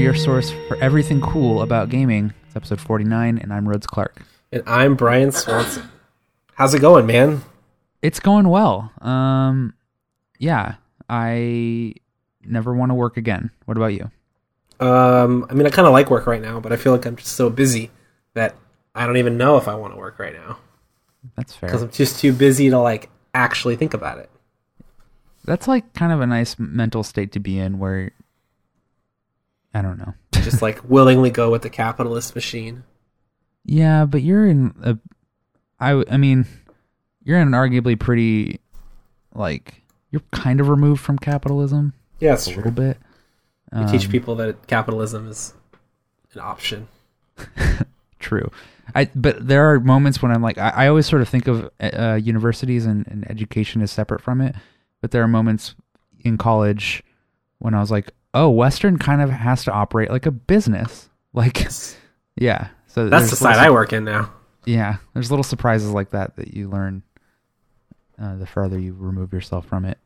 Your 0.00 0.14
source 0.14 0.50
for 0.66 0.76
everything 0.78 1.20
cool 1.20 1.60
about 1.60 1.90
gaming. 1.90 2.32
It's 2.46 2.56
episode 2.56 2.80
49, 2.80 3.36
and 3.36 3.52
I'm 3.52 3.68
Rhodes 3.68 3.86
Clark. 3.86 4.22
And 4.50 4.62
I'm 4.66 4.94
Brian 4.94 5.30
Swanson. 5.30 5.90
How's 6.54 6.72
it 6.72 6.80
going, 6.80 7.04
man? 7.06 7.42
It's 8.00 8.18
going 8.18 8.48
well. 8.48 8.90
Um, 9.02 9.74
yeah, 10.38 10.76
I 11.10 11.92
never 12.42 12.74
want 12.74 12.90
to 12.90 12.94
work 12.94 13.18
again. 13.18 13.50
What 13.66 13.76
about 13.76 13.88
you? 13.92 14.10
Um, 14.84 15.46
I 15.50 15.54
mean, 15.54 15.66
I 15.66 15.70
kind 15.70 15.86
of 15.86 15.92
like 15.92 16.10
work 16.10 16.26
right 16.26 16.40
now, 16.40 16.60
but 16.60 16.72
I 16.72 16.76
feel 16.76 16.92
like 16.92 17.04
I'm 17.04 17.16
just 17.16 17.32
so 17.32 17.50
busy 17.50 17.90
that 18.32 18.54
I 18.94 19.06
don't 19.06 19.18
even 19.18 19.36
know 19.36 19.58
if 19.58 19.68
I 19.68 19.74
want 19.74 19.92
to 19.92 19.98
work 19.98 20.18
right 20.18 20.32
now 20.32 20.56
That's 21.36 21.54
fair. 21.54 21.68
because 21.68 21.82
I'm 21.82 21.90
just 21.90 22.18
too 22.18 22.32
busy 22.32 22.70
to 22.70 22.78
like 22.78 23.10
actually 23.34 23.76
think 23.76 23.92
about 23.92 24.18
it. 24.18 24.30
That's 25.44 25.68
like 25.68 25.92
kind 25.92 26.10
of 26.10 26.22
a 26.22 26.26
nice 26.26 26.58
mental 26.58 27.02
state 27.02 27.32
to 27.32 27.38
be 27.38 27.58
in 27.58 27.78
where 27.78 28.12
I 29.74 29.82
don't 29.82 29.98
know. 29.98 30.14
Just 30.32 30.62
like 30.62 30.80
willingly 30.88 31.30
go 31.30 31.50
with 31.50 31.62
the 31.62 31.70
capitalist 31.70 32.34
machine. 32.34 32.84
Yeah, 33.64 34.04
but 34.06 34.22
you're 34.22 34.46
in 34.46 34.74
a 34.82 34.98
I 35.78 36.02
I 36.10 36.16
mean, 36.16 36.46
you're 37.22 37.38
in 37.38 37.48
an 37.48 37.54
arguably 37.54 37.98
pretty 37.98 38.60
like 39.34 39.82
you're 40.10 40.22
kind 40.32 40.60
of 40.60 40.68
removed 40.68 41.00
from 41.00 41.18
capitalism 41.18 41.92
Yeah, 42.18 42.34
it's 42.34 42.46
a 42.46 42.50
true. 42.52 42.56
little 42.64 42.72
bit. 42.72 42.98
We 43.72 43.86
teach 43.86 44.06
Um, 44.06 44.10
people 44.10 44.34
that 44.36 44.66
capitalism 44.66 45.28
is 45.28 45.54
an 46.34 46.40
option. 46.40 46.88
True. 48.18 48.50
I 48.94 49.08
but 49.14 49.46
there 49.46 49.70
are 49.72 49.78
moments 49.80 50.20
when 50.20 50.32
I'm 50.32 50.42
like 50.42 50.58
I, 50.58 50.70
I 50.70 50.86
always 50.88 51.06
sort 51.06 51.22
of 51.22 51.28
think 51.28 51.46
of 51.46 51.70
uh, 51.80 52.18
universities 52.20 52.86
and, 52.86 53.06
and 53.06 53.30
education 53.30 53.82
as 53.82 53.90
separate 53.92 54.20
from 54.20 54.40
it, 54.40 54.54
but 55.00 55.10
there 55.12 55.22
are 55.22 55.28
moments 55.28 55.74
in 56.20 56.36
college 56.36 57.02
when 57.58 57.72
I 57.74 57.80
was 57.80 57.90
like, 57.90 58.10
oh, 58.34 58.48
Western 58.50 58.98
kind 58.98 59.20
of 59.22 59.30
has 59.30 59.64
to 59.64 59.72
operate 59.72 60.10
like 60.10 60.26
a 60.26 60.30
business. 60.32 61.08
Like, 61.32 61.68
yeah. 62.36 62.68
So 62.88 63.08
That's 63.08 63.30
the 63.30 63.36
side 63.36 63.56
I 63.58 63.70
work 63.70 63.92
in 63.92 64.02
now. 64.04 64.32
yeah 64.66 64.96
there's 65.14 65.30
little 65.30 65.44
surprises 65.44 65.90
like 65.92 66.10
that 66.10 66.34
that 66.36 66.52
you 66.54 66.68
learn 66.68 67.04
uh, 68.20 68.34
the 68.36 68.46
further 68.46 68.78
you 68.80 68.94
remove 68.98 69.32
yourself 69.32 69.64
from 69.64 69.84
it 69.84 69.96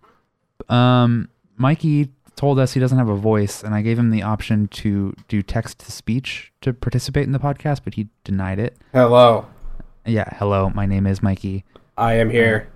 um 0.69 1.28
mikey 1.58 2.11
told 2.36 2.58
us 2.58 2.75
he 2.75 2.78
doesn't 2.80 2.98
have 2.98 3.08
a 3.08 3.17
voice 3.17 3.62
and 3.64 3.75
i 3.75 3.80
gave 3.80 3.98
him 3.98 4.11
the 4.11 4.22
option 4.22 4.69
to 4.69 5.14
do 5.28 5.41
text 5.42 5.78
to 5.78 5.91
speech 5.91 6.52
to 6.61 6.72
participate 6.75 7.25
in 7.25 7.33
the 7.33 7.39
podcast 7.39 7.80
but 7.84 7.95
he 7.95 8.06
denied 8.22 8.58
it 8.58 8.77
Hello, 8.92 9.47
yeah 10.05 10.28
hello 10.36 10.70
my 10.75 10.84
name 10.86 11.06
is 11.06 11.20
mikey 11.22 11.64
I 11.97 12.14
am 12.14 12.28
here. 12.28 12.69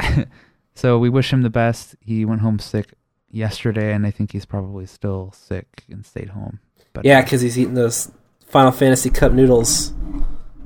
so 0.74 0.98
we 0.98 1.08
wish 1.08 1.32
him 1.32 1.42
the 1.42 1.50
best 1.50 1.94
he 2.00 2.24
went 2.24 2.40
home 2.40 2.58
sick 2.58 2.94
yesterday 3.34 3.92
and 3.92 4.06
i 4.06 4.10
think 4.10 4.32
he's 4.32 4.44
probably 4.44 4.86
still 4.86 5.32
sick 5.36 5.84
and 5.90 6.04
stayed 6.06 6.28
home 6.30 6.60
but 6.92 7.04
Yeah, 7.04 7.22
because 7.22 7.40
he's 7.40 7.58
eating 7.58 7.74
those 7.74 8.12
Final 8.46 8.70
Fantasy 8.70 9.10
Cup 9.10 9.32
noodles 9.32 9.92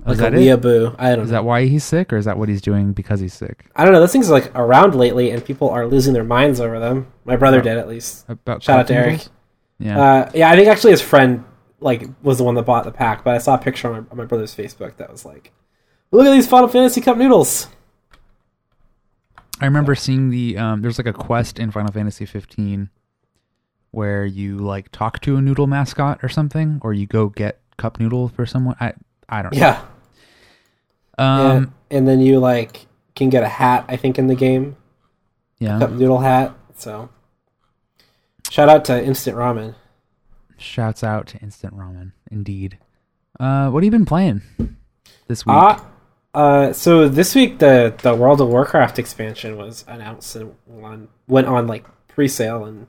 Oh, 0.07 0.13
is 0.13 0.21
like 0.21 0.33
a 0.33 0.37
weeaboo. 0.37 0.95
I 0.99 1.15
don't 1.17 1.25
is 1.25 1.31
know. 1.31 1.37
that 1.39 1.45
why 1.45 1.65
he's 1.67 1.85
sick 1.85 2.13
or 2.13 2.17
is 2.19 2.25
that 2.27 2.37
what 2.39 2.49
he's 2.49 2.61
doing 2.63 2.93
because 2.93 3.21
he's 3.21 3.33
sick 3.35 3.67
I 3.77 3.85
don't 3.85 3.93
know. 3.95 4.01
Those 4.01 4.13
things 4.13 4.29
are 4.31 4.33
like 4.33 4.51
around 4.55 4.95
lately, 4.95 5.31
and 5.31 5.45
people 5.45 5.69
are 5.71 5.87
losing 5.87 6.13
their 6.15 6.25
minds 6.25 6.61
over 6.61 6.79
them. 6.79 7.07
My 7.25 7.37
brother 7.37 7.59
Oh. 7.59 7.63
did 7.63 7.77
at 7.79 7.89
least. 7.89 8.25
about 8.29 8.63
Shout 8.63 8.81
out 8.81 8.87
to 8.89 8.95
Eric. 8.95 9.27
yeah 9.79 9.99
Uh, 10.01 10.31
yeah, 10.35 10.51
I 10.51 10.57
think 10.57 10.69
actually 10.69 10.91
his 10.93 11.01
friend 11.03 11.45
like 11.81 12.05
was 12.23 12.37
the 12.39 12.45
one 12.45 12.55
that 12.57 12.65
bought 12.67 12.85
the 12.85 12.91
pack, 12.93 13.25
but 13.25 13.35
I 13.35 13.39
saw 13.39 13.55
a 13.55 13.59
picture 13.59 13.89
on 13.89 13.93
my, 14.03 14.11
on 14.11 14.17
my 14.19 14.25
brother's 14.25 14.55
Facebook 14.55 14.97
that 14.97 15.11
was 15.11 15.25
like, 15.25 15.53
"Look 16.11 16.27
at 16.27 16.33
these 16.33 16.47
Final 16.49 16.69
Fantasy 16.69 17.01
Cup 17.01 17.17
noodles." 17.17 17.69
I 19.61 19.65
remember 19.65 19.95
seeing 19.95 20.31
the 20.31 20.57
um 20.59 20.83
there's 20.83 20.99
like 20.99 21.07
a 21.07 21.13
quest 21.13 21.59
in 21.59 21.71
Final 21.71 21.93
Fantasy 21.93 22.27
15 22.27 22.91
where 23.91 24.25
you 24.25 24.59
like 24.59 24.91
talk 24.93 25.21
to 25.21 25.37
a 25.37 25.41
noodle 25.41 25.67
mascot 25.67 26.21
or 26.23 26.29
something 26.29 26.79
or 26.83 26.93
you 26.93 27.07
go 27.07 27.29
get 27.29 27.61
cup 27.77 27.99
noodle 27.99 28.29
for 28.29 28.47
someone. 28.47 28.77
I 28.81 28.93
I 29.29 29.43
don't 29.43 29.55
know. 29.55 29.59
Yeah, 29.59 29.83
Um 31.19 31.41
and, 31.41 31.73
and 31.91 32.09
then 32.09 32.21
you 32.21 32.39
like 32.39 32.87
can 33.15 33.29
get 33.31 33.43
a 33.43 33.49
hat. 33.49 33.85
I 33.89 33.97
think 33.97 34.19
in 34.19 34.27
the 34.27 34.35
game, 34.35 34.77
yeah. 35.59 35.79
cup 35.79 35.91
noodle 35.91 36.19
hat. 36.21 36.55
So, 36.77 37.09
shout 38.51 38.69
out 38.69 38.85
to 38.87 39.03
Instant 39.05 39.37
Ramen. 39.37 39.75
Shouts 40.57 41.03
out 41.03 41.27
to 41.29 41.39
Instant 41.39 41.77
Ramen 41.77 42.13
indeed. 42.31 42.79
Uh 43.41 43.71
what 43.71 43.83
have 43.83 43.85
you 43.85 43.91
been 43.91 44.07
playing 44.07 44.43
this 45.27 45.45
week? 45.45 45.55
Ah, 45.57 45.85
uh, 46.35 46.73
so 46.73 47.09
this 47.09 47.35
week 47.35 47.59
the 47.59 47.95
the 48.03 48.15
World 48.15 48.41
of 48.41 48.49
Warcraft 48.49 48.99
expansion 48.99 49.57
was 49.57 49.85
announced 49.89 50.37
and 50.37 50.55
on, 50.83 51.09
went 51.27 51.47
on 51.47 51.67
like 51.67 51.85
pre-sale, 52.09 52.65
and 52.65 52.87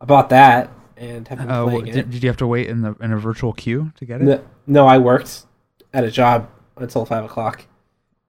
I 0.00 0.04
bought 0.04 0.28
that 0.30 0.70
and 0.96 1.26
have 1.28 1.38
been 1.38 1.50
Oh, 1.50 1.66
playing 1.68 1.84
did, 1.86 1.96
it. 1.96 2.10
did 2.10 2.22
you 2.22 2.28
have 2.28 2.36
to 2.38 2.46
wait 2.46 2.68
in 2.68 2.82
the 2.82 2.94
in 3.00 3.12
a 3.12 3.18
virtual 3.18 3.52
queue 3.52 3.92
to 3.96 4.04
get 4.04 4.20
it? 4.20 4.24
No, 4.24 4.44
no, 4.66 4.86
I 4.86 4.98
worked 4.98 5.44
at 5.92 6.04
a 6.04 6.10
job 6.10 6.48
until 6.76 7.04
five 7.06 7.24
o'clock, 7.24 7.64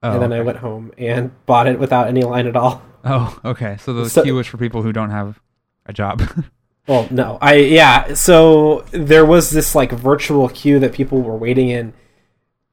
oh, 0.02 0.12
and 0.12 0.22
then 0.22 0.32
I 0.32 0.40
went 0.40 0.58
home 0.58 0.92
and 0.98 1.30
bought 1.46 1.66
it 1.66 1.78
without 1.78 2.08
any 2.08 2.22
line 2.22 2.46
at 2.46 2.56
all. 2.56 2.82
Oh, 3.04 3.38
okay. 3.44 3.76
So 3.80 3.92
the 3.92 4.08
So- 4.10 4.22
queue 4.22 4.38
is 4.38 4.46
for 4.46 4.56
people 4.58 4.82
who 4.82 4.92
don't 4.92 5.10
have 5.10 5.40
a 5.86 5.92
job. 5.92 6.22
Well, 6.88 7.06
no, 7.10 7.36
I 7.42 7.56
yeah. 7.56 8.14
So 8.14 8.82
there 8.92 9.26
was 9.26 9.50
this 9.50 9.74
like 9.74 9.92
virtual 9.92 10.48
queue 10.48 10.78
that 10.78 10.94
people 10.94 11.20
were 11.20 11.36
waiting 11.36 11.68
in 11.68 11.92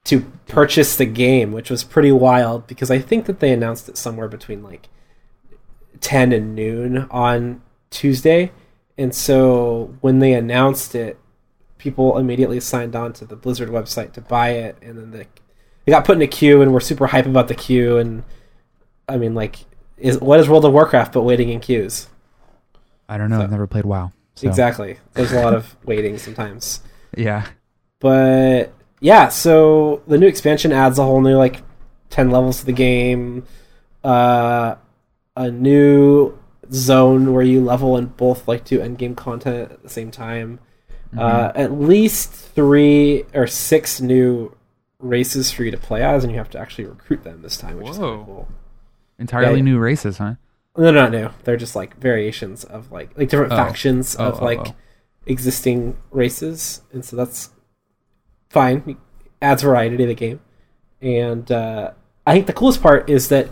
to 0.05 0.21
purchase 0.47 0.95
the 0.95 1.05
game, 1.05 1.51
which 1.51 1.69
was 1.69 1.83
pretty 1.83 2.11
wild 2.11 2.67
because 2.67 2.89
I 2.91 2.99
think 2.99 3.25
that 3.25 3.39
they 3.39 3.51
announced 3.51 3.89
it 3.89 3.97
somewhere 3.97 4.27
between 4.27 4.63
like 4.63 4.87
ten 6.01 6.31
and 6.31 6.55
noon 6.55 7.07
on 7.11 7.61
Tuesday, 7.89 8.51
and 8.97 9.13
so 9.13 9.95
when 10.01 10.19
they 10.19 10.33
announced 10.33 10.95
it, 10.95 11.17
people 11.77 12.17
immediately 12.17 12.59
signed 12.59 12.95
on 12.95 13.13
to 13.13 13.25
the 13.25 13.35
Blizzard 13.35 13.69
website 13.69 14.13
to 14.13 14.21
buy 14.21 14.49
it, 14.51 14.77
and 14.81 14.97
then 14.97 15.11
the, 15.11 15.25
they 15.85 15.91
got 15.91 16.05
put 16.05 16.15
in 16.17 16.21
a 16.21 16.27
queue, 16.27 16.61
and 16.61 16.73
we're 16.73 16.79
super 16.79 17.07
hype 17.07 17.25
about 17.25 17.47
the 17.47 17.55
queue, 17.55 17.97
and 17.97 18.23
I 19.09 19.17
mean 19.17 19.33
like. 19.35 19.57
Is, 19.97 20.19
what 20.19 20.41
is 20.41 20.49
World 20.49 20.65
of 20.65 20.73
Warcraft 20.73 21.13
but 21.13 21.21
waiting 21.21 21.47
in 21.51 21.61
queues? 21.61 22.09
I 23.07 23.17
don't 23.17 23.29
know. 23.29 23.37
So- 23.37 23.43
I've 23.45 23.51
never 23.51 23.65
played 23.65 23.85
WoW. 23.85 24.11
so- 24.35 24.45
Exactly. 24.49 24.97
There's 25.13 25.31
a 25.31 25.41
lot 25.41 25.53
of 25.53 25.73
waiting 25.85 26.17
sometimes. 26.17 26.81
Yeah. 27.17 27.45
But 28.01 28.73
yeah, 29.05 29.29
so 29.29 30.01
the 30.07 30.17
new 30.17 30.25
expansion 30.27 30.71
adds 30.71 30.97
a 30.97 31.03
whole 31.03 31.21
new 31.21 31.37
like 31.37 31.61
10 32.09 32.31
levels 32.31 32.59
to 32.61 32.65
the 32.65 32.73
game, 32.73 33.45
uh, 34.03 34.75
a 35.35 35.51
new 35.51 36.35
zone 36.71 37.31
where 37.33 37.43
you 37.43 37.61
level 37.61 37.95
and 37.97 38.17
both 38.17 38.47
like 38.47 38.65
do 38.65 38.81
end 38.81 38.97
game 38.97 39.13
content 39.13 39.71
at 39.71 39.83
the 39.83 39.89
same 39.89 40.09
time. 40.09 40.59
Uh, 41.15 41.51
at 41.55 41.71
least 41.71 42.31
three 42.33 43.23
or 43.33 43.47
six 43.47 44.01
new 44.01 44.51
races 44.99 45.51
for 45.51 45.63
you 45.63 45.71
to 45.71 45.77
play 45.77 46.01
as, 46.03 46.23
and 46.23 46.31
you 46.33 46.37
have 46.39 46.49
to 46.49 46.59
actually 46.59 46.83
recruit 46.85 47.23
them 47.23 47.41
this 47.43 47.55
time, 47.57 47.77
which 47.77 47.89
is 47.91 47.97
Whoa. 47.97 48.07
kind 48.09 48.19
of 48.21 48.25
cool. 48.25 48.47
Entirely 49.19 49.57
Yeah. 49.57 49.63
new 49.63 49.79
races, 49.79 50.17
huh? 50.17 50.33
No, 50.75 50.91
not 50.91 51.11
new. 51.11 51.29
They're 51.45 51.55
just 51.55 51.75
like 51.75 51.95
variations 52.01 52.63
of 52.65 52.91
like 52.91 53.15
like 53.17 53.29
different 53.29 53.53
Oh. 53.53 53.55
factions 53.55 54.17
Oh, 54.19 54.25
of 54.25 54.41
oh, 54.41 54.45
like 54.45 54.59
oh. 54.71 54.75
existing 55.25 55.95
races, 56.11 56.81
and 56.91 57.05
so 57.05 57.15
that's 57.15 57.49
fine. 58.49 58.83
It 58.87 58.97
adds 59.41 59.63
variety 59.63 59.97
to 59.97 60.05
the 60.05 60.15
game, 60.15 60.39
and 61.01 61.51
uh, 61.51 61.91
I 62.25 62.33
think 62.33 62.47
the 62.47 62.53
coolest 62.53 62.81
part 62.81 63.09
is 63.09 63.29
that 63.29 63.49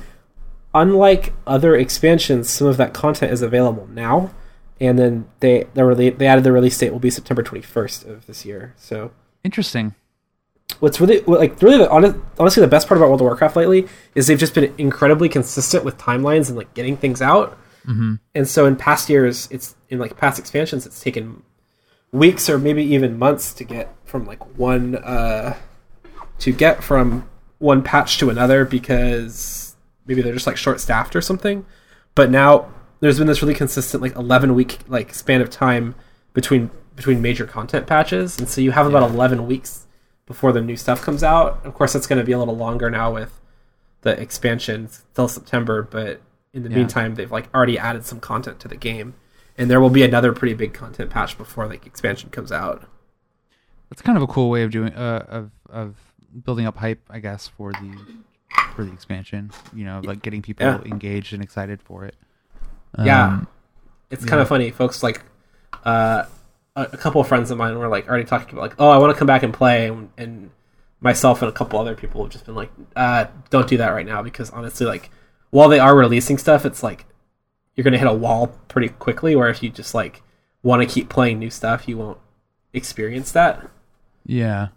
unlike 0.74 1.34
other 1.46 1.76
expansions, 1.76 2.50
some 2.50 2.68
of 2.68 2.78
that 2.78 2.94
content 2.94 3.32
is 3.32 3.42
available 3.42 3.88
now, 3.88 4.32
and 4.80 4.98
then 4.98 5.26
they 5.40 5.66
the 5.74 5.82
rele- 5.82 6.18
they 6.18 6.28
added 6.28 6.44
the 6.44 6.52
release 6.52 6.78
date 6.78 6.92
will 6.92 7.00
be 7.00 7.10
September 7.10 7.44
twenty 7.44 7.62
first 7.62 8.06
of 8.06 8.26
this 8.26 8.46
year. 8.46 8.74
So 8.78 9.12
Interesting. 9.44 9.94
what's 10.80 11.00
really 11.00 11.22
what, 11.22 11.40
like 11.40 11.62
really 11.62 11.78
the, 11.78 11.90
honest, 11.90 12.16
honestly 12.40 12.62
the 12.62 12.68
best 12.68 12.88
part 12.88 12.98
about 12.98 13.10
World 13.10 13.22
of 13.22 13.26
Warcraft 13.26 13.56
lately 13.56 13.88
is 14.16 14.28
they've 14.28 14.40
just 14.40 14.56
been 14.56 14.74
incredibly 14.78 15.30
consistent 15.30 15.84
with 15.84 15.98
timelines 15.98 16.48
and 16.48 16.58
like 16.58 16.74
getting 16.74 16.98
things 16.98 17.22
out. 17.22 17.58
Mm-hmm. 17.86 18.16
And 18.34 18.48
so 18.48 18.66
in 18.66 18.78
past 18.78 19.10
years, 19.10 19.48
it's 19.52 19.76
in 19.90 20.00
like 20.00 20.18
past 20.18 20.40
expansions, 20.40 20.86
it's 20.86 21.02
taken 21.02 21.44
weeks 22.14 22.50
or 22.50 22.58
maybe 22.58 22.82
even 22.84 23.20
months 23.20 23.54
to 23.56 23.64
get 23.66 23.94
from 24.06 24.26
like 24.26 24.58
one 24.58 24.96
uh, 24.96 25.58
to 26.40 26.52
get 26.54 26.82
from 26.84 27.28
one 27.60 27.82
patch 27.84 28.18
to 28.20 28.30
another 28.30 28.64
because 28.66 29.76
maybe 30.06 30.22
they're 30.22 30.34
just 30.34 30.48
like 30.48 30.58
short 30.58 30.80
staffed 30.80 31.16
or 31.16 31.22
something. 31.22 31.66
But 32.16 32.30
now 32.30 32.72
there's 33.02 33.18
been 33.18 33.28
this 33.28 33.42
really 33.42 33.56
consistent 33.56 34.02
like 34.02 34.16
11 34.16 34.54
week 34.56 34.80
like 34.88 35.14
span 35.14 35.42
of 35.42 35.50
time 35.50 35.96
between 36.34 36.70
between 36.96 37.22
major 37.24 37.46
content 37.48 37.88
patches, 37.88 38.38
and 38.38 38.48
so 38.48 38.62
you 38.62 38.70
have 38.72 38.86
about 38.86 39.10
11 39.10 39.48
weeks 39.48 39.88
before 40.28 40.52
the 40.52 40.62
new 40.62 40.78
stuff 40.78 41.02
comes 41.02 41.24
out. 41.24 41.60
Of 41.66 41.74
course, 41.74 41.92
that's 41.94 42.06
going 42.06 42.20
to 42.20 42.26
be 42.26 42.32
a 42.34 42.38
little 42.38 42.56
longer 42.56 42.90
now 42.92 43.12
with 43.12 43.42
the 44.02 44.12
expansion 44.22 44.90
till 45.16 45.28
September, 45.28 45.82
but 45.82 46.22
in 46.54 46.62
the 46.62 46.70
Yeah. 46.70 46.78
meantime, 46.78 47.16
they've 47.16 47.32
like 47.32 47.48
already 47.56 47.80
added 47.80 48.06
some 48.06 48.20
content 48.20 48.60
to 48.60 48.68
the 48.68 48.76
game, 48.76 49.16
and 49.58 49.70
there 49.70 49.80
will 49.80 49.90
be 49.90 50.04
another 50.04 50.34
pretty 50.34 50.54
big 50.54 50.74
content 50.74 51.10
patch 51.10 51.38
before 51.38 51.68
the 51.68 51.76
expansion 51.76 52.30
comes 52.30 52.52
out. 52.52 52.88
That's 53.90 54.02
kind 54.02 54.18
of 54.18 54.24
a 54.24 54.28
cool 54.28 54.50
way 54.50 54.64
of 54.64 54.72
doing 54.72 54.94
uh, 54.94 55.26
of 55.28 55.52
of 55.70 55.96
building 56.44 56.66
up 56.66 56.78
hype, 56.78 57.02
I 57.10 57.20
guess, 57.20 57.48
for 57.48 57.72
the 57.72 57.92
for 58.76 58.84
the 58.84 58.92
expansion. 58.92 59.52
You 59.74 59.86
know, 59.86 60.02
like 60.04 60.22
getting 60.22 60.42
people 60.42 60.66
Yeah. 60.66 60.82
engaged 60.86 61.34
and 61.34 61.44
excited 61.44 61.82
for 61.82 62.06
it. 62.06 62.16
Yeah. 62.98 63.26
Um, 63.28 63.48
It's 64.10 64.24
kind 64.26 64.38
Yeah. 64.38 64.44
of 64.44 64.48
funny, 64.50 64.70
folks. 64.72 65.02
Like, 65.04 65.24
uh, 65.84 66.26
a, 66.76 66.82
a 66.94 66.98
couple 66.98 67.22
of 67.22 67.28
friends 67.28 67.50
of 67.52 67.58
mine 67.58 67.78
were 67.78 67.88
like 67.88 68.08
already 68.08 68.26
talking 68.26 68.50
about 68.54 68.62
like, 68.62 68.76
oh, 68.80 68.90
I 68.90 68.98
want 68.98 69.14
to 69.14 69.18
come 69.18 69.28
back 69.28 69.44
and 69.44 69.54
play, 69.54 69.88
and, 69.88 70.10
and 70.18 70.52
myself 71.00 71.42
and 71.42 71.50
a 71.50 71.52
couple 71.52 71.80
other 71.80 71.96
people 71.96 72.24
have 72.24 72.32
just 72.32 72.46
been 72.46 72.56
like, 72.56 72.72
uh, 72.96 73.26
don't 73.50 73.68
do 73.68 73.78
that 73.78 73.90
right 73.90 74.06
now 74.06 74.22
because 74.24 74.50
honestly, 74.52 74.86
like, 74.86 75.10
while 75.52 75.68
they 75.70 75.80
are 75.80 75.96
releasing 75.96 76.38
stuff, 76.38 76.66
it's 76.66 76.82
like 76.84 77.06
you're 77.76 77.84
gonna 77.84 77.98
hit 77.98 78.08
a 78.08 78.14
wall 78.14 78.48
pretty 78.68 78.90
quickly. 78.90 79.36
Where 79.36 79.50
if 79.50 79.62
you 79.64 79.70
just 79.70 79.94
like 79.94 80.22
want 80.62 80.82
to 80.82 80.94
keep 80.94 81.10
playing 81.10 81.40
new 81.40 81.50
stuff, 81.50 81.88
you 81.88 81.98
won't 81.98 82.18
experience 82.74 83.32
that. 83.34 83.70
Yeah. 84.26 84.70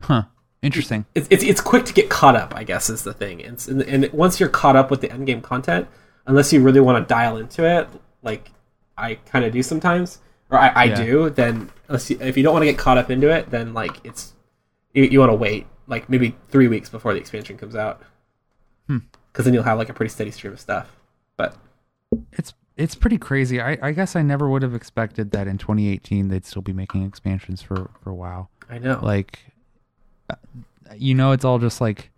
Huh. 0.00 0.24
Interesting. 0.62 1.04
It's 1.14 1.26
it's, 1.30 1.44
it's 1.44 1.60
quick 1.60 1.84
to 1.86 1.92
get 1.92 2.08
caught 2.08 2.36
up, 2.36 2.54
I 2.56 2.64
guess, 2.64 2.88
is 2.88 3.02
the 3.02 3.12
thing. 3.12 3.42
And, 3.44 3.62
and, 3.68 3.82
and 3.82 4.12
once 4.12 4.40
you're 4.40 4.48
caught 4.48 4.76
up 4.76 4.90
with 4.90 5.00
the 5.02 5.12
end 5.12 5.26
game 5.26 5.42
content, 5.42 5.88
unless 6.26 6.52
you 6.52 6.62
really 6.62 6.80
want 6.80 7.06
to 7.06 7.12
dial 7.12 7.36
into 7.36 7.64
it, 7.66 7.86
like 8.22 8.50
I 8.96 9.16
kind 9.26 9.44
of 9.44 9.52
do 9.52 9.62
sometimes, 9.62 10.20
or 10.50 10.58
I, 10.58 10.68
I 10.68 10.84
Yeah. 10.84 11.04
do, 11.04 11.30
then 11.30 11.70
unless 11.88 12.08
you, 12.10 12.18
if 12.20 12.36
you 12.38 12.42
don't 12.42 12.54
want 12.54 12.62
to 12.62 12.70
get 12.70 12.78
caught 12.78 12.96
up 12.96 13.10
into 13.10 13.28
it, 13.28 13.50
then 13.50 13.74
like 13.74 14.00
it's 14.04 14.32
you, 14.94 15.04
you 15.04 15.18
want 15.20 15.30
to 15.30 15.36
wait 15.36 15.66
like 15.86 16.08
maybe 16.08 16.34
three 16.48 16.66
weeks 16.68 16.88
before 16.88 17.12
the 17.12 17.20
expansion 17.20 17.58
comes 17.58 17.76
out, 17.76 18.00
Hmm. 18.86 18.98
because 19.32 19.44
then 19.44 19.52
you'll 19.52 19.64
have 19.64 19.76
like 19.76 19.90
a 19.90 19.94
pretty 19.94 20.08
steady 20.10 20.30
stream 20.30 20.54
of 20.54 20.60
stuff. 20.60 20.96
But 21.36 21.56
It's 22.32 22.54
it's 22.76 22.94
pretty 22.94 23.18
crazy. 23.18 23.60
I, 23.60 23.78
I 23.80 23.92
guess 23.92 24.16
I 24.16 24.22
never 24.22 24.48
would 24.48 24.62
have 24.62 24.74
expected 24.74 25.30
that 25.30 25.46
in 25.46 25.58
2018 25.58 26.28
they'd 26.28 26.44
still 26.44 26.62
be 26.62 26.72
making 26.72 27.04
expansions 27.04 27.62
for 27.62 27.90
for 28.02 28.12
WoW. 28.12 28.48
I 28.68 28.78
know, 28.78 28.98
Like, 29.02 29.38
uh, 30.30 30.34
you 30.96 31.14
know, 31.14 31.32
it's 31.32 31.44
all 31.44 31.58
just 31.58 31.80
like 31.80 32.10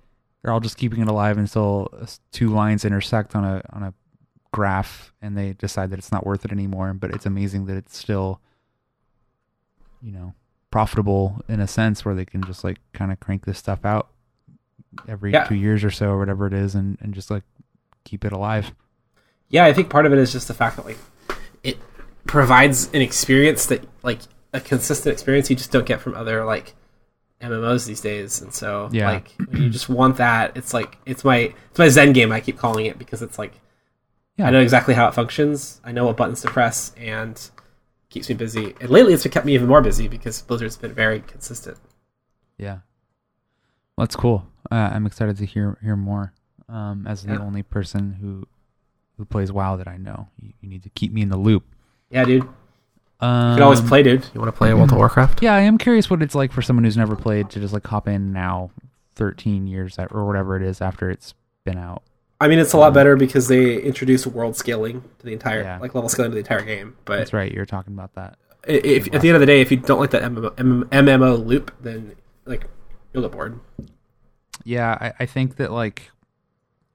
they're 0.43 0.53
all 0.53 0.61
just 0.61 0.77
keeping 0.79 1.01
it 1.03 1.09
alive 1.09 1.39
until 1.39 1.89
uh, 2.01 2.07
two 2.33 2.49
lines 2.51 2.85
intersect 2.85 3.35
on 3.35 3.45
a 3.45 3.63
on 3.73 3.83
a 3.83 3.95
graph, 4.53 5.13
and 5.21 5.37
they 5.37 5.53
decide 5.55 5.91
that 5.91 5.99
it's 5.99 6.13
not 6.13 6.25
worth 6.25 6.45
it 6.45 6.53
anymore. 6.53 6.95
But 6.95 7.11
it's 7.11 7.27
amazing 7.27 7.67
that 7.67 7.77
it's 7.77 7.97
still, 7.97 8.41
you 10.01 10.13
know, 10.13 10.35
profitable 10.71 11.43
in 11.49 11.61
a 11.61 11.67
sense 11.67 12.05
where 12.05 12.15
they 12.15 12.25
can 12.25 12.43
just 12.45 12.65
like 12.65 12.79
kind 12.93 13.13
of 13.13 13.21
crank 13.21 13.45
this 13.45 13.59
stuff 13.59 13.85
out 13.85 14.09
every 15.09 15.33
Yeah. 15.33 15.45
two 15.45 15.55
years 15.55 15.85
or 15.85 15.91
so 15.91 16.09
or 16.11 16.19
whatever 16.19 16.47
it 16.47 16.53
is, 16.55 16.75
and 16.75 16.97
and 17.01 17.13
just 17.13 17.31
like 17.31 17.43
keep 18.05 18.25
it 18.25 18.33
alive. 18.33 18.73
Yeah, 19.49 19.65
I 19.65 19.73
think 19.73 19.91
part 19.91 20.07
of 20.07 20.13
it 20.13 20.19
is 20.19 20.33
just 20.33 20.49
the 20.49 20.55
fact 20.55 20.77
that 20.77 20.85
like 20.87 20.99
it 21.63 21.79
provides 22.27 22.89
an 22.93 23.03
experience 23.03 23.67
that 23.67 23.85
like 24.03 24.21
a 24.53 24.61
consistent 24.61 25.13
experience 25.13 25.51
you 25.51 25.57
just 25.57 25.71
don't 25.71 25.87
get 25.87 26.01
from 26.01 26.15
other 26.15 26.45
like 26.45 26.75
MMOs 27.41 27.87
these 27.87 28.01
days. 28.01 28.41
And 28.41 28.53
so 28.53 28.89
Yeah. 28.93 29.11
like 29.11 29.35
you 29.53 29.69
just 29.71 29.89
want 29.89 30.17
that, 30.17 30.57
it's 30.57 30.73
like 30.75 30.99
it's 31.07 31.25
my 31.25 31.53
it's 31.71 31.79
my 31.79 31.89
Zen 31.89 32.13
game. 32.13 32.33
I 32.33 32.41
keep 32.41 32.57
calling 32.59 32.87
it 32.87 32.99
because 32.99 33.23
it's 33.23 33.39
like 33.39 33.53
Yeah. 34.37 34.47
I 34.49 34.51
know 34.51 34.61
exactly 34.61 34.95
how 34.95 35.07
it 35.09 35.15
functions. 35.15 35.81
I 35.85 35.93
know 35.93 36.07
what 36.07 36.17
buttons 36.17 36.41
to 36.43 36.49
press 36.49 36.93
and 36.97 37.39
keeps 38.09 38.29
me 38.29 38.35
busy. 38.35 38.75
And 38.81 38.89
lately, 38.91 39.13
it's 39.13 39.27
kept 39.27 39.45
me 39.47 39.55
even 39.55 39.69
more 39.69 39.83
busy 39.83 40.09
because 40.09 40.41
Blizzard's 40.43 40.77
been 40.77 40.93
very 40.95 41.21
consistent. 41.21 41.77
Yeah. 42.59 42.79
Well, 43.97 44.07
that's 44.07 44.17
cool. 44.17 44.47
Uh, 44.71 44.91
I'm 44.93 45.07
excited 45.07 45.37
to 45.39 45.47
hear 45.47 45.79
hear 45.83 45.97
more. 45.97 46.33
Um, 46.69 47.07
as 47.07 47.23
the 47.25 47.39
only 47.41 47.63
person 47.63 48.13
who 48.21 48.47
who 49.17 49.25
plays 49.25 49.51
WoW 49.53 49.77
that 49.77 49.89
I 49.89 49.97
know, 49.97 50.29
you, 50.41 50.53
you 50.61 50.69
need 50.69 50.83
to 50.85 50.91
keep 50.91 51.13
me 51.13 51.23
in 51.23 51.29
the 51.29 51.37
loop. 51.39 51.65
Yeah, 52.11 52.25
dude. 52.25 52.43
You 52.43 52.49
Um, 53.27 53.55
can 53.57 53.63
always 53.63 53.81
play, 53.81 54.03
dude. 54.03 54.27
You 54.35 54.41
want 54.41 54.53
to 54.53 54.57
play 54.57 54.73
World 54.75 54.93
of 54.93 54.99
Warcraft? 54.99 55.43
Yeah, 55.43 55.55
I 55.55 55.61
am 55.61 55.79
curious 55.79 56.11
what 56.11 56.23
it's 56.23 56.35
like 56.35 56.53
for 56.53 56.61
someone 56.63 56.85
who's 56.85 56.97
never 56.97 57.17
played 57.17 57.49
to 57.51 57.61
just 57.61 57.73
like 57.73 57.87
hop 57.87 58.07
in 58.09 58.33
now, 58.33 58.71
13 59.15 59.67
years 59.67 59.99
at, 59.99 60.13
or 60.13 60.27
whatever 60.27 60.57
it 60.57 60.63
is 60.63 60.81
after 60.83 61.09
it's 61.11 61.35
been 61.65 61.79
out. 61.79 62.03
I 62.39 62.49
mean, 62.49 62.59
it's 62.59 62.75
a 62.75 62.77
lot 62.77 62.93
better 62.93 63.17
because 63.17 63.49
they 63.49 63.81
introduce 63.81 64.27
world 64.27 64.57
scaling 64.57 65.01
to 65.21 65.25
the 65.27 65.33
entire, 65.33 65.63
Yeah. 65.63 65.79
like 65.79 65.95
level 65.95 66.11
scaling 66.11 66.33
to 66.33 66.35
the 66.35 66.41
entire 66.41 66.61
game. 66.63 66.95
But 67.07 67.17
That's 67.17 67.33
right. 67.33 67.51
You're 67.51 67.65
talking 67.65 67.95
about 67.95 68.15
that. 68.17 68.37
if 68.69 69.07
at 69.15 69.23
the 69.23 69.29
end 69.29 69.37
of 69.37 69.41
the 69.41 69.47
day, 69.47 69.63
if 69.63 69.71
you 69.71 69.79
don't 69.79 69.99
like 69.99 70.11
that 70.11 70.23
MMO, 70.23 70.51
MMO 70.91 71.47
loop, 71.47 71.73
then 71.81 72.13
like 72.45 72.67
you'll 73.15 73.23
get 73.23 73.33
bored. 73.33 73.59
Yeah, 74.65 74.99
I, 75.01 75.13
I 75.21 75.27
think 75.27 75.57
that 75.57 75.73
like 75.73 76.11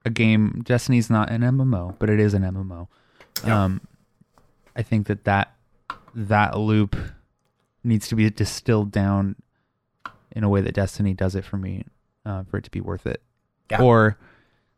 a 0.06 0.10
game, 0.10 0.62
Destiny's 0.66 1.10
not 1.10 1.30
an 1.30 1.42
MMO, 1.42 1.96
but 2.00 2.10
it 2.10 2.20
is 2.20 2.34
an 2.34 2.44
MMO. 2.44 2.88
Yeah. 3.46 3.64
Um, 3.66 3.82
I 4.76 4.82
think 4.84 5.08
that 5.08 5.24
that 5.26 5.54
that 6.16 6.58
loop 6.58 6.96
needs 7.84 8.08
to 8.10 8.16
be 8.16 8.30
distilled 8.30 8.92
down 8.92 9.36
in 10.32 10.44
a 10.44 10.50
way 10.50 10.62
that 10.62 10.74
Destiny 10.74 11.14
does 11.14 11.36
it 11.36 11.44
for 11.46 11.58
me, 11.58 11.86
uh, 12.26 12.44
for 12.44 12.58
it 12.58 12.64
to 12.64 12.72
be 12.72 12.82
worth 12.82 13.06
it. 13.06 13.22
Yeah. 13.70 13.82
Or 13.82 14.18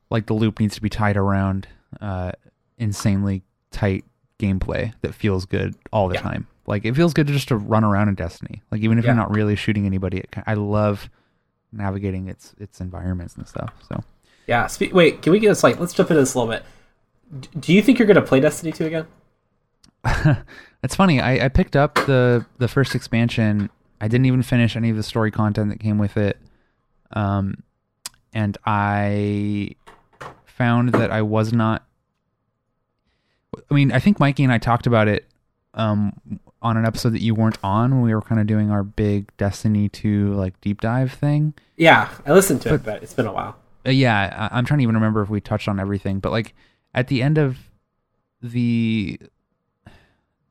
like 0.10 0.26
the 0.28 0.34
loop 0.34 0.60
needs 0.60 0.76
to 0.76 0.82
be 0.82 0.90
tied 0.90 1.18
around 1.18 1.68
uh, 2.02 2.32
insanely 2.78 3.44
tight 3.72 4.04
gameplay 4.40 4.94
that 5.02 5.14
feels 5.14 5.46
good 5.46 5.76
all 5.92 6.08
the 6.08 6.16
Yeah. 6.16 6.22
time. 6.22 6.48
Like 6.66 6.86
it 6.86 6.96
feels 6.96 7.14
good 7.14 7.28
just 7.28 7.48
to 7.50 7.58
run 7.58 7.84
around 7.84 8.10
in 8.10 8.16
Destiny. 8.16 8.62
Like 8.72 8.82
even 8.82 8.98
if 8.98 9.04
Yeah. 9.06 9.12
you're 9.12 9.16
not 9.18 9.32
really 9.36 9.56
shooting 9.56 9.86
anybody, 9.86 10.20
it, 10.20 10.34
I 10.48 10.54
love 10.56 11.10
navigating 11.72 12.28
its 12.28 12.54
its 12.60 12.80
environments 12.80 13.36
and 13.36 13.48
stuff. 13.48 13.74
So 13.90 14.04
Yeah. 14.48 14.68
Spe- 14.68 14.92
wait, 14.92 15.22
can 15.22 15.32
we 15.32 15.40
get 15.40 15.50
this 15.50 15.64
like? 15.64 15.80
Let's 15.80 15.94
jump 15.94 16.12
into 16.12 16.22
this 16.22 16.34
a 16.34 16.40
little 16.40 16.54
bit. 16.54 16.64
D- 17.40 17.60
do 17.60 17.74
you 17.74 17.82
think 17.82 18.00
you're 18.00 18.08
going 18.08 18.16
to 18.16 18.22
play 18.22 18.40
Destiny 18.40 18.72
2 18.72 18.86
again? 18.86 19.08
it's 20.84 20.96
funny. 20.96 21.20
I, 21.20 21.46
I 21.46 21.50
picked 21.50 21.76
up 21.76 21.96
the 21.96 22.46
the 22.58 22.68
first 22.68 22.96
expansion. 22.96 23.70
I 24.02 24.08
didn't 24.08 24.26
even 24.26 24.44
finish 24.44 24.76
any 24.76 24.90
of 24.90 24.98
the 24.98 25.04
story 25.04 25.32
content 25.32 25.70
that 25.70 25.80
came 25.80 25.98
with 25.98 26.18
it. 26.18 26.38
Um, 27.12 27.64
and 28.34 28.58
I 28.66 29.76
found 30.46 30.90
that 30.94 31.12
I 31.12 31.22
was 31.22 31.54
not. 31.54 31.86
I 33.70 33.74
mean, 33.74 33.92
I 33.92 34.00
think 34.00 34.20
Mikey 34.20 34.44
and 34.44 34.52
I 34.52 34.58
talked 34.58 34.88
about 34.88 35.08
it 35.08 35.26
um, 35.74 36.20
on 36.62 36.76
an 36.76 36.86
episode 36.86 37.12
that 37.12 37.22
you 37.22 37.36
weren't 37.36 37.58
on 37.64 37.92
when 37.92 38.02
we 38.02 38.14
were 38.14 38.22
kind 38.22 38.42
of 38.42 38.48
doing 38.48 38.72
our 38.72 38.84
big 38.84 39.36
Destiny 39.38 39.90
2 39.90 40.34
like 40.34 40.60
deep 40.60 40.82
dive 40.82 41.14
thing. 41.14 41.54
Yeah, 41.78 42.10
I 42.26 42.34
listened 42.34 42.62
to 42.64 42.74
it, 42.74 42.84
but 42.84 43.04
it's 43.04 43.14
been 43.14 43.28
a 43.28 43.32
while. 43.32 43.56
Uh, 43.86 43.92
yeah, 43.92 44.50
I, 44.52 44.58
I'm 44.58 44.66
trying 44.66 44.80
to 44.80 44.84
even 44.84 44.96
remember 44.96 45.22
if 45.22 45.30
we 45.30 45.42
touched 45.42 45.68
on 45.68 45.80
everything, 45.80 46.20
but 46.20 46.32
like 46.32 46.54
at 46.94 47.08
the 47.08 47.22
end 47.22 47.38
of 47.38 47.58
the 48.42 49.20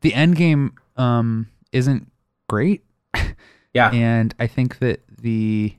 the 0.01 0.15
end 0.15 0.37
game 0.37 0.75
um 0.97 1.47
isn't 1.73 2.11
great, 2.49 2.83
Yeah. 3.75 3.91
and 3.91 4.35
I 4.39 4.47
think 4.47 4.79
that 4.81 5.01
the 5.21 5.75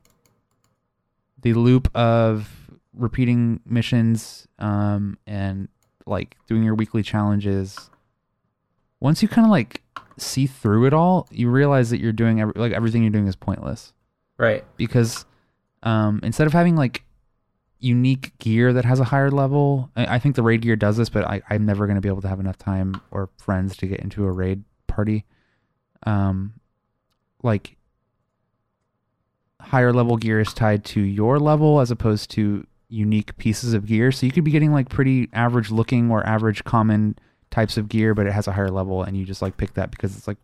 the 1.41 1.53
loop 1.53 1.89
of 1.95 2.49
repeating 2.95 3.59
missions 3.65 4.47
um 4.59 5.17
and 5.27 5.67
like 6.05 6.37
doing 6.47 6.63
your 6.63 6.75
weekly 6.75 7.01
challenges 7.03 7.89
once 8.99 9.21
you 9.21 9.27
kind 9.27 9.45
of 9.45 9.51
like 9.51 9.81
see 10.17 10.45
through 10.47 10.85
it 10.85 10.93
all 10.93 11.27
you 11.31 11.49
realize 11.49 11.89
that 11.89 11.99
you're 11.99 12.11
doing 12.13 12.39
every, 12.39 12.53
like 12.55 12.71
everything 12.71 13.01
you're 13.01 13.11
doing 13.11 13.27
is 13.27 13.35
pointless 13.35 13.93
Right. 14.37 14.63
because 14.77 15.25
um, 15.83 16.19
instead 16.23 16.47
of 16.47 16.53
having 16.53 16.75
like 16.75 17.03
unique 17.83 18.37
gear 18.39 18.71
that 18.73 18.85
has 18.85 18.99
a 18.99 19.03
higher 19.03 19.29
level, 19.29 19.89
I, 19.95 20.17
think 20.17 20.35
the 20.35 20.43
raid 20.43 20.61
gear 20.61 20.77
does 20.77 20.95
this, 20.95 21.09
but 21.09 21.25
I, 21.25 21.41
I'm 21.49 21.65
never 21.65 21.85
going 21.85 21.95
to 21.95 22.01
be 22.01 22.07
able 22.07 22.21
to 22.21 22.29
have 22.29 22.39
enough 22.39 22.57
time 22.57 23.01
or 23.11 23.29
friends 23.37 23.75
to 23.77 23.87
get 23.87 23.99
into 23.99 24.23
a 24.25 24.31
raid 24.31 24.63
party. 24.87 25.25
Um, 26.05 26.53
like 27.43 27.75
higher 29.59 29.91
level 29.91 30.17
gear 30.17 30.39
is 30.39 30.53
tied 30.53 30.85
to 30.85 31.01
your 31.01 31.39
level 31.39 31.81
as 31.81 31.91
opposed 31.91 32.31
to 32.31 32.65
unique 32.87 33.35
pieces 33.37 33.73
of 33.73 33.85
gear. 33.85 34.11
So 34.11 34.25
you 34.25 34.31
could 34.31 34.43
be 34.43 34.51
getting 34.51 34.71
like 34.71 34.89
pretty 34.89 35.29
average 35.33 35.69
looking 35.69 36.09
or 36.09 36.25
average 36.25 36.63
common 36.63 37.17
types 37.51 37.77
of 37.77 37.89
gear, 37.89 38.13
but 38.13 38.27
it 38.27 38.33
has 38.33 38.47
a 38.47 38.53
higher 38.53 38.69
level, 38.69 39.03
and 39.03 39.17
you 39.17 39.25
just 39.25 39.41
like 39.41 39.57
pick 39.57 39.73
that 39.73 39.91
because 39.91 40.15
it's 40.15 40.27
like 40.27 40.37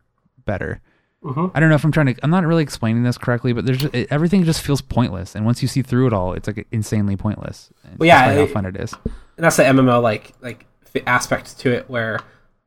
better. 0.46 0.82
Hmm 1.22 1.48
I 1.54 1.60
don't 1.60 1.70
know 1.70 1.76
if 1.76 1.84
I'm 1.84 1.92
trying 1.92 2.08
to. 2.14 2.16
I'm 2.24 2.30
not 2.32 2.46
really 2.46 2.64
explaining 2.64 3.04
this 3.04 3.18
correctly, 3.18 3.54
but 3.54 3.66
there's 3.66 3.80
just, 3.80 3.94
it, 3.94 4.08
everything 4.12 4.44
just 4.46 4.62
feels 4.62 4.82
pointless. 4.82 5.36
And 5.36 5.46
once 5.46 5.62
you 5.62 5.68
see 5.68 5.82
through 5.82 6.08
it 6.08 6.14
all, 6.14 6.34
it's 6.34 6.48
like 6.48 6.66
insanely 6.72 7.18
pointless. 7.18 7.70
Well, 7.98 8.08
yeah, 8.08 8.34
how 8.36 8.46
fun 8.48 8.66
it 8.66 8.76
is. 8.78 8.94
and 9.04 9.44
that's 9.46 9.58
the 9.58 9.64
MMO 9.64 10.02
like 10.02 10.34
like 10.42 10.66
aspect 11.06 11.60
to 11.60 11.72
it 11.72 11.90
where 11.90 12.20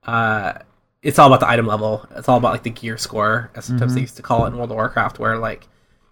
uh, 0.07 0.53
it's 1.03 1.19
all 1.19 1.27
about 1.27 1.41
the 1.41 1.49
item 1.49 1.67
level. 1.67 2.07
It's 2.17 2.29
all 2.29 2.39
about 2.39 2.53
like 2.53 2.63
the 2.63 2.71
gear 2.71 2.97
score, 2.99 3.51
as 3.55 3.65
sometimes 3.65 3.95
they 3.95 4.01
used 4.03 4.17
to 4.17 4.23
call 4.23 4.45
it 4.45 4.49
in 4.49 4.57
World 4.57 4.71
of 4.71 4.77
Warcraft, 4.77 5.19
where 5.19 5.39
like 5.39 5.67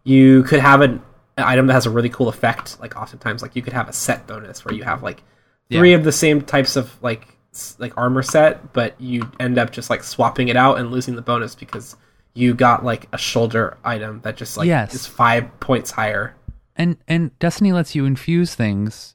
you 0.05 0.43
could 0.45 0.61
have 0.61 0.81
an, 0.81 1.03
an 1.37 1.45
item 1.45 1.67
that 1.67 1.75
has 1.75 1.87
a 1.87 1.91
really 1.91 2.09
cool 2.09 2.29
effect. 2.29 2.81
Like 2.81 2.97
oftentimes, 2.97 3.43
like 3.43 3.55
you 3.55 3.63
could 3.63 3.73
have 3.75 3.89
a 3.89 3.93
set 3.93 4.27
bonus 4.27 4.65
where 4.65 4.75
you 4.75 4.83
have 4.85 5.03
like 5.03 5.23
three 5.71 5.91
Yeah. 5.91 5.97
of 5.97 6.05
the 6.05 6.13
same 6.13 6.41
types 6.41 6.75
of 6.77 7.01
like 7.03 7.37
like 7.79 7.93
armor 7.99 8.23
set, 8.23 8.73
but 8.73 8.99
you 9.01 9.31
end 9.39 9.59
up 9.59 9.73
just 9.73 9.91
like 9.91 10.03
swapping 10.03 10.49
it 10.49 10.57
out 10.57 10.79
and 10.79 10.91
losing 10.91 11.17
the 11.17 11.23
bonus 11.23 11.55
because 11.55 11.97
you 12.35 12.55
got 12.55 12.85
like 12.85 13.09
a 13.13 13.19
shoulder 13.19 13.77
item 13.85 14.21
that 14.23 14.37
just 14.37 14.57
like 14.57 14.67
Yes. 14.67 14.95
is 14.95 15.07
five 15.07 15.59
points 15.61 15.91
higher. 15.93 16.35
And 16.77 16.97
and 17.09 17.37
Destiny 17.39 17.73
lets 17.73 17.95
you 17.95 18.05
infuse 18.05 18.55
things, 18.55 19.15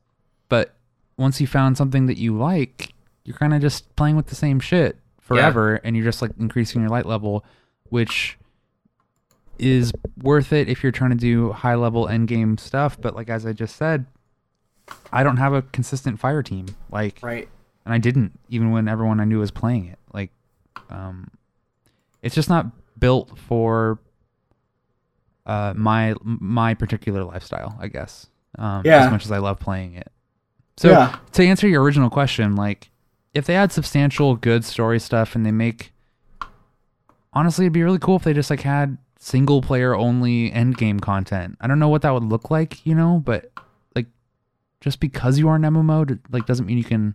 but 0.49 0.75
once 1.17 1.39
you 1.41 1.47
found 1.47 1.77
something 1.77 2.05
that 2.07 2.17
you 2.17 2.37
like, 2.37 2.93
you're 3.23 3.37
kind 3.37 3.53
of 3.53 3.61
just 3.61 3.95
playing 3.95 4.15
with 4.15 4.27
the 4.27 4.35
same 4.35 4.59
shit 4.59 4.97
forever, 5.19 5.75
and 5.83 5.95
you're 5.95 6.05
just 6.05 6.21
like 6.21 6.31
increasing 6.39 6.81
your 6.81 6.89
light 6.89 7.05
level, 7.05 7.43
which 7.89 8.37
is 9.57 9.93
worth 10.21 10.51
it 10.51 10.67
if 10.67 10.83
you're 10.83 10.91
trying 10.91 11.11
to 11.11 11.15
do 11.15 11.51
high 11.53 11.75
level 11.75 12.07
end 12.07 12.27
game 12.27 12.57
stuff. 12.57 12.99
But 12.99 13.15
like 13.15 13.29
as 13.29 13.45
I 13.45 13.53
just 13.53 13.77
said, 13.77 14.05
I 15.11 15.23
don't 15.23 15.37
have 15.37 15.53
a 15.53 15.61
consistent 15.61 16.19
fire 16.19 16.43
team. 16.43 16.67
Like 16.91 17.19
Right. 17.23 17.47
and 17.85 17.93
I 17.93 17.97
didn't 17.97 18.37
even 18.49 18.71
when 18.71 18.87
everyone 18.87 19.19
I 19.19 19.25
knew 19.25 19.39
was 19.39 19.51
playing 19.51 19.85
it. 19.87 19.99
Like, 20.13 20.31
um, 20.89 21.31
it's 22.21 22.35
just 22.35 22.49
not 22.49 22.67
built 22.99 23.37
for 23.37 23.99
uh, 25.45 25.73
my 25.75 26.15
my 26.23 26.73
particular 26.73 27.23
lifestyle, 27.23 27.77
I 27.79 27.87
guess. 27.87 28.27
Um, 28.57 28.81
Yeah. 28.85 29.05
As 29.05 29.11
much 29.11 29.25
as 29.25 29.31
I 29.31 29.37
love 29.37 29.59
playing 29.59 29.93
it. 29.95 30.11
So 30.77 30.89
Yeah. 30.91 31.17
to 31.33 31.43
answer 31.45 31.67
your 31.67 31.83
original 31.83 32.09
question, 32.09 32.55
like 32.55 32.89
if 33.33 33.45
they 33.45 33.55
add 33.55 33.71
substantial 33.71 34.35
good 34.35 34.63
story 34.65 34.99
stuff 34.99 35.35
and 35.35 35.45
they 35.45 35.51
make 35.51 35.91
honestly 37.33 37.65
it'd 37.65 37.73
be 37.73 37.83
really 37.83 37.99
cool 37.99 38.15
if 38.15 38.23
they 38.23 38.33
just 38.33 38.49
like 38.49 38.61
had 38.61 38.97
single 39.19 39.61
player 39.61 39.93
only 39.95 40.51
end 40.51 40.77
game 40.77 40.99
content. 40.99 41.57
I 41.61 41.67
don't 41.67 41.79
know 41.79 41.89
what 41.89 42.01
that 42.03 42.11
would 42.11 42.23
look 42.23 42.49
like, 42.49 42.85
you 42.85 42.95
know, 42.95 43.21
but 43.23 43.51
like 43.95 44.07
just 44.81 44.99
because 44.99 45.37
you 45.37 45.47
are 45.49 45.55
an 45.55 45.63
MMO 45.63 46.17
like 46.31 46.45
doesn't 46.45 46.65
mean 46.65 46.77
you 46.77 46.83
can 46.83 47.13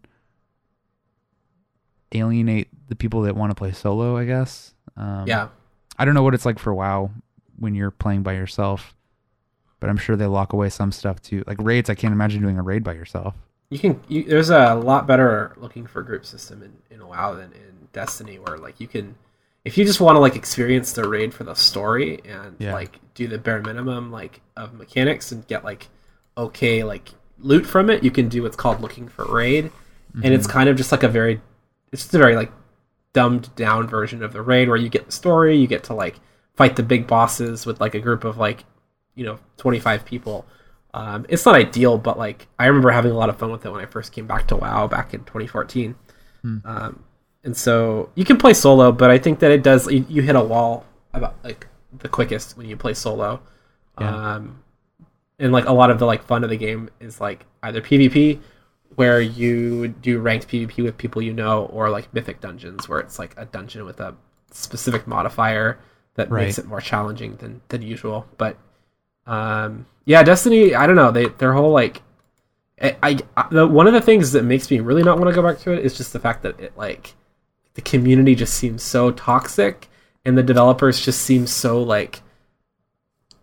alienate 2.12 2.68
the 2.88 2.96
people 2.96 3.22
that 3.22 3.34
want 3.36 3.50
to 3.50 3.54
play 3.54 3.72
solo, 3.72 4.16
I 4.16 4.24
guess. 4.24 4.74
Um, 4.96 5.24
yeah. 5.26 5.48
I 6.00 6.06
don't 6.06 6.14
know 6.14 6.22
what 6.22 6.32
it's 6.32 6.46
like 6.46 6.58
for 6.58 6.72
WoW 6.72 7.10
when 7.58 7.74
you're 7.74 7.90
playing 7.90 8.22
by 8.22 8.32
yourself, 8.32 8.94
but 9.80 9.90
I'm 9.90 9.98
sure 9.98 10.16
they 10.16 10.24
lock 10.24 10.54
away 10.54 10.70
some 10.70 10.92
stuff 10.92 11.20
too. 11.20 11.44
Like 11.46 11.58
raids, 11.60 11.90
I 11.90 11.94
can't 11.94 12.14
imagine 12.14 12.40
doing 12.40 12.58
a 12.58 12.62
raid 12.62 12.82
by 12.82 12.94
yourself. 12.94 13.34
You 13.68 13.78
can. 13.78 14.00
You, 14.08 14.24
there's 14.24 14.48
a 14.48 14.74
lot 14.74 15.06
better 15.06 15.52
looking 15.58 15.86
for 15.86 16.02
group 16.02 16.24
system 16.24 16.62
in 16.62 16.72
in 16.90 17.06
WoW 17.06 17.34
than 17.34 17.52
in 17.52 17.88
Destiny, 17.92 18.38
where 18.38 18.56
like 18.56 18.80
you 18.80 18.88
can, 18.88 19.14
if 19.66 19.76
you 19.76 19.84
just 19.84 20.00
want 20.00 20.16
to 20.16 20.20
like 20.20 20.36
experience 20.36 20.94
the 20.94 21.06
raid 21.06 21.34
for 21.34 21.44
the 21.44 21.54
story 21.54 22.18
and 22.24 22.56
Yeah. 22.58 22.72
like 22.72 22.98
do 23.12 23.28
the 23.28 23.36
bare 23.36 23.60
minimum 23.60 24.10
like 24.10 24.40
of 24.56 24.72
mechanics 24.72 25.32
and 25.32 25.46
get 25.48 25.64
like 25.64 25.88
okay 26.38 26.82
like 26.82 27.10
loot 27.38 27.66
from 27.66 27.90
it, 27.90 28.02
you 28.02 28.10
can 28.10 28.30
do 28.30 28.42
what's 28.42 28.56
called 28.56 28.80
looking 28.80 29.06
for 29.06 29.26
raid, 29.26 29.70
and 30.14 30.32
it's 30.32 30.46
mm-hmm. 30.46 30.52
kind 30.54 30.68
of 30.70 30.78
just 30.78 30.92
like 30.92 31.02
a 31.02 31.08
very, 31.08 31.42
it's 31.92 32.04
just 32.04 32.14
a 32.14 32.18
very 32.18 32.36
like 32.36 32.50
dumbed 33.12 33.54
down 33.56 33.86
version 33.86 34.22
of 34.22 34.32
the 34.32 34.42
raid 34.42 34.68
where 34.68 34.76
you 34.76 34.88
get 34.88 35.06
the 35.06 35.12
story, 35.12 35.56
you 35.56 35.66
get 35.66 35.84
to 35.84 35.94
like 35.94 36.20
fight 36.54 36.76
the 36.76 36.82
big 36.82 37.06
bosses 37.06 37.66
with 37.66 37.80
like 37.80 37.94
a 37.94 38.00
group 38.00 38.24
of 38.24 38.38
like 38.38 38.64
you 39.14 39.24
know 39.24 39.38
25 39.56 40.04
people. 40.04 40.46
Um, 40.92 41.24
it's 41.28 41.46
not 41.46 41.54
ideal 41.54 41.98
but 41.98 42.18
like 42.18 42.48
i 42.58 42.66
remember 42.66 42.90
having 42.90 43.12
a 43.12 43.14
lot 43.14 43.28
of 43.28 43.38
fun 43.38 43.52
with 43.52 43.64
it 43.64 43.70
when 43.70 43.80
i 43.80 43.86
first 43.86 44.10
came 44.10 44.26
back 44.26 44.48
to 44.48 44.56
wow 44.56 44.88
back 44.88 45.14
in 45.14 45.20
2014 45.20 45.94
um, 46.64 47.04
and 47.44 47.56
so 47.56 48.10
you 48.16 48.24
can 48.24 48.36
play 48.38 48.52
solo 48.54 48.90
but 48.90 49.08
i 49.08 49.16
think 49.16 49.38
that 49.38 49.52
it 49.52 49.62
does 49.62 49.86
you, 49.86 50.04
you 50.08 50.20
hit 50.20 50.34
a 50.34 50.42
wall 50.42 50.84
about 51.12 51.36
like 51.44 51.68
the 51.92 52.08
quickest 52.08 52.56
when 52.56 52.66
you 52.68 52.76
play 52.76 52.94
solo. 52.94 53.40
Yeah. 54.00 54.34
um, 54.34 54.62
and 55.38 55.52
like 55.52 55.66
a 55.66 55.72
lot 55.72 55.90
of 55.90 55.98
the 55.98 56.06
like 56.06 56.22
fun 56.24 56.44
of 56.44 56.50
the 56.50 56.56
game 56.56 56.90
is 57.00 57.20
like 57.20 57.44
either 57.62 57.80
pvp 57.80 58.40
where 58.96 59.20
you 59.20 59.88
do 59.88 60.18
ranked 60.18 60.48
pvp 60.48 60.82
with 60.82 60.98
people 60.98 61.22
you 61.22 61.32
know 61.32 61.66
or 61.66 61.88
like 61.90 62.12
mythic 62.12 62.40
dungeons 62.40 62.88
where 62.88 62.98
it's 62.98 63.18
like 63.18 63.34
a 63.36 63.44
dungeon 63.44 63.84
with 63.84 64.00
a 64.00 64.14
specific 64.50 65.06
modifier 65.06 65.78
that 66.14 66.30
makes 66.30 66.58
it 66.58 66.66
more 66.66 66.80
challenging 66.80 67.36
than 67.36 67.60
than 67.68 67.82
usual. 67.82 68.26
But 68.36 68.56
um 69.26 69.86
yeah 70.04 70.22
destiny 70.22 70.74
i 70.74 70.86
don't 70.86 70.96
know. 70.96 71.10
They 71.10 71.26
their 71.26 71.52
whole 71.52 71.72
like 71.72 72.02
I, 72.82 73.18
I, 73.36 73.48
the, 73.50 73.66
one 73.66 73.86
of 73.86 73.92
the 73.92 74.00
things 74.00 74.32
that 74.32 74.42
makes 74.42 74.70
me 74.70 74.80
really 74.80 75.02
not 75.02 75.18
want 75.18 75.28
to 75.28 75.34
go 75.34 75.46
back 75.46 75.58
to 75.60 75.72
it 75.72 75.84
is 75.84 75.98
just 75.98 76.14
the 76.14 76.18
fact 76.18 76.42
that 76.44 76.58
it 76.58 76.76
like 76.78 77.14
the 77.74 77.82
community 77.82 78.34
just 78.34 78.54
seems 78.54 78.82
so 78.82 79.10
toxic 79.10 79.88
and 80.24 80.36
the 80.36 80.42
developers 80.42 81.04
just 81.04 81.20
seem 81.20 81.46
so 81.46 81.82
like 81.82 82.22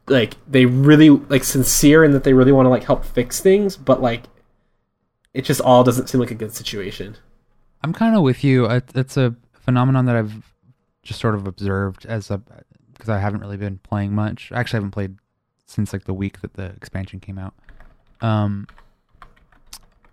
like 0.08 0.34
they 0.48 0.66
really 0.66 1.10
like 1.10 1.44
sincere 1.44 2.04
and 2.04 2.16
that 2.16 2.24
they 2.24 2.34
really 2.34 2.52
want 2.52 2.66
to 2.66 2.70
like 2.70 2.84
help 2.84 3.06
fix 3.06 3.40
things 3.40 3.78
but 3.78 4.02
like 4.02 4.24
it 5.38 5.46
just 5.46 5.62
all 5.62 5.84
doesn't 5.84 6.08
seem 6.08 6.20
like 6.20 6.32
a 6.32 6.36
good 6.36 6.54
situation 6.54 7.16
I'm 7.84 7.94
kind 7.94 8.16
of 8.16 8.22
with 8.24 8.44
you. 8.44 8.66
It's 8.96 9.18
a 9.18 9.36
phenomenon 9.54 10.06
that 10.06 10.16
I've 10.16 10.54
just 11.04 11.20
sort 11.20 11.36
of 11.36 11.48
observed 11.48 12.06
as 12.06 12.32
a 12.32 12.42
because 12.94 13.10
I 13.10 13.20
haven't 13.20 13.42
really 13.42 13.58
been 13.58 13.78
playing 13.78 14.14
much. 14.14 14.52
Actually, 14.52 14.78
I 14.78 14.80
haven't 14.80 14.92
played 14.92 15.16
since 15.66 15.94
like 15.94 16.06
the 16.06 16.14
week 16.14 16.42
that 16.42 16.54
the 16.56 16.66
expansion 16.66 17.20
came 17.20 17.38
out. 17.38 17.54
Um, 18.22 18.68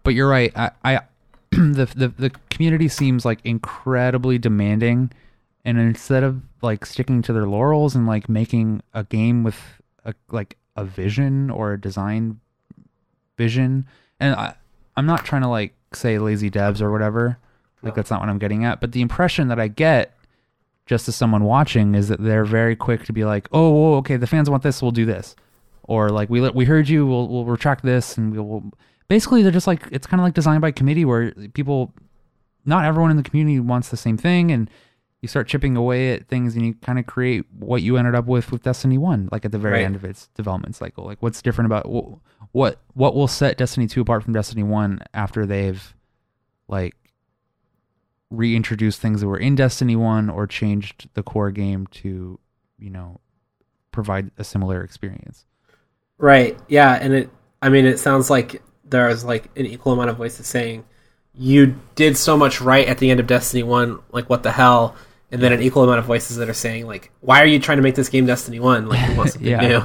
but 0.02 0.14
you're 0.14 0.28
right. 0.28 0.52
I, 0.54 0.70
I 0.84 1.00
the, 1.50 1.90
the 1.96 2.08
the 2.08 2.30
community 2.50 2.88
seems 2.88 3.24
like 3.24 3.40
incredibly 3.44 4.38
demanding, 4.38 5.10
and 5.64 5.78
instead 5.78 6.22
of 6.22 6.42
like 6.60 6.84
sticking 6.84 7.22
to 7.22 7.32
their 7.32 7.46
laurels 7.46 7.94
and 7.94 8.06
like 8.06 8.28
making 8.28 8.82
a 8.92 9.04
game 9.04 9.42
with 9.42 9.58
a 10.04 10.14
like 10.30 10.58
a 10.76 10.84
vision 10.84 11.50
or 11.50 11.72
a 11.72 11.80
design 11.80 12.40
vision, 13.38 13.86
and 14.20 14.34
I 14.34 14.54
I'm 14.96 15.06
not 15.06 15.24
trying 15.24 15.42
to 15.42 15.48
like 15.48 15.74
say 15.92 16.18
lazy 16.18 16.50
devs 16.50 16.80
or 16.80 16.90
whatever. 16.90 17.38
Like 17.82 17.94
that's 17.94 18.10
not 18.10 18.20
what 18.20 18.28
I'm 18.30 18.38
getting 18.38 18.64
at. 18.64 18.80
But 18.80 18.92
the 18.92 19.02
impression 19.02 19.48
that 19.48 19.60
I 19.60 19.68
get 19.68 20.16
just 20.86 21.08
as 21.08 21.16
someone 21.16 21.44
watching 21.44 21.94
is 21.94 22.08
that 22.08 22.22
they're 22.22 22.44
very 22.44 22.76
quick 22.76 23.04
to 23.04 23.12
be 23.12 23.24
like, 23.24 23.48
"Oh, 23.52 23.70
whoa, 23.70 23.94
okay, 23.98 24.16
the 24.16 24.26
fans 24.26 24.48
want 24.48 24.62
this, 24.62 24.80
we'll 24.80 24.90
do 24.90 25.04
this," 25.04 25.36
or 25.82 26.08
like, 26.08 26.30
"We 26.30 26.48
we 26.50 26.64
heard 26.64 26.88
you, 26.88 27.06
we'll 27.06 27.28
we'll 27.28 27.44
retract 27.44 27.84
this," 27.84 28.16
and 28.16 28.32
we'll. 28.34 28.44
we'll 28.44 28.72
basically, 29.08 29.42
they're 29.42 29.52
just 29.52 29.66
like 29.66 29.82
it's 29.90 30.06
kind 30.06 30.20
of 30.20 30.24
like 30.24 30.34
designed 30.34 30.60
by 30.60 30.70
committee 30.70 31.04
where 31.04 31.32
people, 31.52 31.92
not 32.64 32.84
everyone 32.84 33.10
in 33.10 33.16
the 33.16 33.22
community 33.22 33.60
wants 33.60 33.88
the 33.88 33.96
same 33.96 34.16
thing, 34.16 34.50
and 34.50 34.70
you 35.24 35.28
start 35.28 35.48
chipping 35.48 35.74
away 35.74 36.12
at 36.12 36.28
things, 36.28 36.54
and 36.54 36.66
you 36.66 36.74
kind 36.74 36.98
of 36.98 37.06
create 37.06 37.46
what 37.58 37.80
you 37.80 37.96
ended 37.96 38.14
up 38.14 38.26
with 38.26 38.52
with 38.52 38.62
Destiny 38.62 38.98
One, 38.98 39.30
like 39.32 39.46
at 39.46 39.52
the 39.52 39.58
very 39.58 39.78
Right. 39.78 39.84
end 39.86 39.96
of 39.96 40.04
its 40.04 40.28
development 40.34 40.76
cycle. 40.76 41.02
Like, 41.04 41.22
what's 41.22 41.40
different 41.40 41.64
about 41.66 41.86
wh- 41.86 42.18
what 42.54 42.78
what 42.92 43.14
will 43.14 43.26
set 43.26 43.56
Destiny 43.56 43.86
Two 43.86 44.02
apart 44.02 44.22
from 44.22 44.34
Destiny 44.34 44.62
One 44.62 45.00
after 45.14 45.46
they've 45.46 45.94
like 46.68 46.94
reintroduced 48.30 49.00
things 49.00 49.20
that 49.22 49.26
were 49.28 49.38
in 49.38 49.54
Destiny 49.54 49.96
1 49.96 50.28
or 50.28 50.46
changed 50.46 51.08
the 51.14 51.22
core 51.22 51.50
game 51.50 51.86
to, 51.88 52.38
you 52.78 52.90
know, 52.90 53.20
provide 53.92 54.30
a 54.38 54.44
similar 54.44 54.82
experience. 54.82 55.46
Right. 56.18 56.58
Yeah, 56.68 56.92
and 57.00 57.14
it 57.14 57.30
I 57.62 57.70
mean 57.70 57.86
it 57.86 57.98
sounds 57.98 58.28
like 58.28 58.62
there's 58.84 59.24
like 59.24 59.50
an 59.56 59.64
equal 59.66 59.92
amount 59.94 60.10
of 60.10 60.16
voices 60.16 60.46
saying 60.46 60.84
you 61.36 61.80
did 61.94 62.16
so 62.16 62.36
much 62.36 62.60
right 62.60 62.86
at 62.86 62.98
the 62.98 63.10
end 63.10 63.20
of 63.20 63.26
Destiny 63.26 63.62
1, 63.62 63.98
like 64.12 64.28
what 64.28 64.42
the 64.42 64.52
hell? 64.52 64.94
And 65.34 65.42
then 65.42 65.52
an 65.52 65.62
equal 65.62 65.82
amount 65.84 65.98
of 65.98 66.04
voices 66.06 66.36
that 66.38 66.48
are 66.48 66.54
saying 66.54 66.86
like 66.86 67.10
why 67.20 67.42
are 67.42 67.46
you 67.46 67.58
trying 67.58 67.78
to 67.78 67.82
make 67.82 67.94
this 67.94 68.08
game 68.08 68.24
Destiny 68.26 68.60
1? 68.60 68.88
Like 68.88 69.08
you 69.10 69.16
want 69.16 69.30
something 69.32 69.50
Yeah. 69.50 69.60
new. 69.68 69.82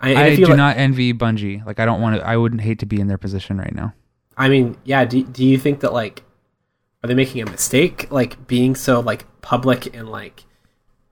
I, 0.00 0.14
I 0.26 0.36
do 0.36 0.46
like- 0.46 0.56
not 0.56 0.76
envy 0.76 1.12
Bungie. 1.14 1.64
Like 1.64 1.80
I 1.80 1.84
don't 1.86 2.00
want 2.00 2.16
to 2.16 2.26
I 2.26 2.36
wouldn't 2.36 2.60
hate 2.60 2.78
to 2.80 2.86
be 2.86 3.00
in 3.00 3.06
their 3.08 3.18
position 3.18 3.58
right 3.58 3.74
now. 3.74 3.94
I 4.36 4.48
mean, 4.48 4.76
yeah, 4.84 5.04
do, 5.04 5.22
do 5.22 5.44
you 5.44 5.58
think 5.58 5.80
that 5.80 5.92
like 5.92 6.22
are 7.02 7.08
they 7.08 7.14
making 7.14 7.42
a 7.42 7.50
mistake 7.50 8.10
like 8.10 8.46
being 8.46 8.74
so 8.74 9.00
like 9.00 9.24
public 9.42 9.94
and 9.94 10.08
like 10.08 10.44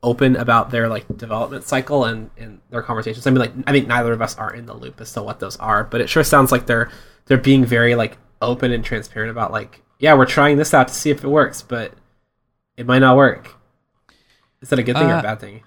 open 0.03 0.35
about 0.37 0.71
their 0.71 0.89
like 0.89 1.07
development 1.17 1.65
cycle 1.65 2.05
and 2.05 2.31
and 2.37 2.61
their 2.71 2.83
conversations? 2.83 3.27
I 3.27 3.31
mean 3.31 3.39
like 3.41 3.53
I 3.67 3.73
think 3.73 3.87
neither 3.87 4.13
of 4.13 4.21
us 4.21 4.37
are 4.37 4.53
in 4.53 4.67
the 4.67 4.75
loop 4.75 5.01
as 5.01 5.13
to 5.15 5.23
what 5.23 5.41
those 5.41 5.57
are, 5.59 5.85
but 5.85 6.01
it 6.01 6.09
sure 6.09 6.25
sounds 6.25 6.53
like 6.53 6.67
they're 6.67 6.91
they're 7.27 7.39
being 7.39 7.65
very 7.65 7.95
like 7.95 8.19
open 8.43 8.73
and 8.73 8.85
transparent 8.85 9.31
about 9.31 9.53
like 9.53 9.83
yeah, 10.01 10.15
we're 10.15 10.27
trying 10.27 10.57
this 10.57 10.75
out 10.75 10.89
to 10.89 10.95
see 10.95 11.11
if 11.11 11.23
it 11.23 11.29
works, 11.29 11.63
but 11.63 11.93
it 12.77 12.87
might 12.87 13.01
not 13.01 13.17
work. 13.17 13.55
Is 14.61 14.69
that 14.71 14.79
a 14.79 14.83
good 14.83 14.97
thing 14.97 15.11
or 15.11 15.15
Uh, 15.15 15.19
a 15.21 15.23
bad 15.23 15.41
thing? 15.41 15.63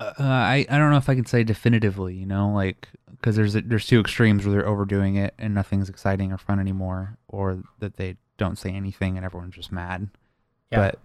Uh, 0.00 0.12
I 0.18 0.64
I 0.70 0.78
don't 0.78 0.90
know 0.90 0.96
if 0.96 1.08
I 1.08 1.14
can 1.14 1.26
say 1.26 1.42
definitively, 1.44 2.14
you 2.14 2.26
know, 2.26 2.50
like 2.52 2.88
because 3.10 3.36
there's 3.36 3.54
there's 3.54 3.86
two 3.86 3.98
extremes 4.00 4.44
where 4.44 4.52
they're 4.52 4.66
overdoing 4.68 5.16
it 5.16 5.34
and 5.38 5.54
nothing's 5.54 5.88
exciting 5.88 6.32
or 6.32 6.38
fun 6.38 6.60
anymore, 6.60 7.18
or 7.26 7.62
that 7.80 7.96
they 7.96 8.16
don't 8.36 8.56
say 8.56 8.70
anything 8.70 9.16
and 9.16 9.26
everyone's 9.26 9.56
just 9.56 9.72
mad. 9.72 10.08
Yeah. 10.70 10.78
But 10.78 11.00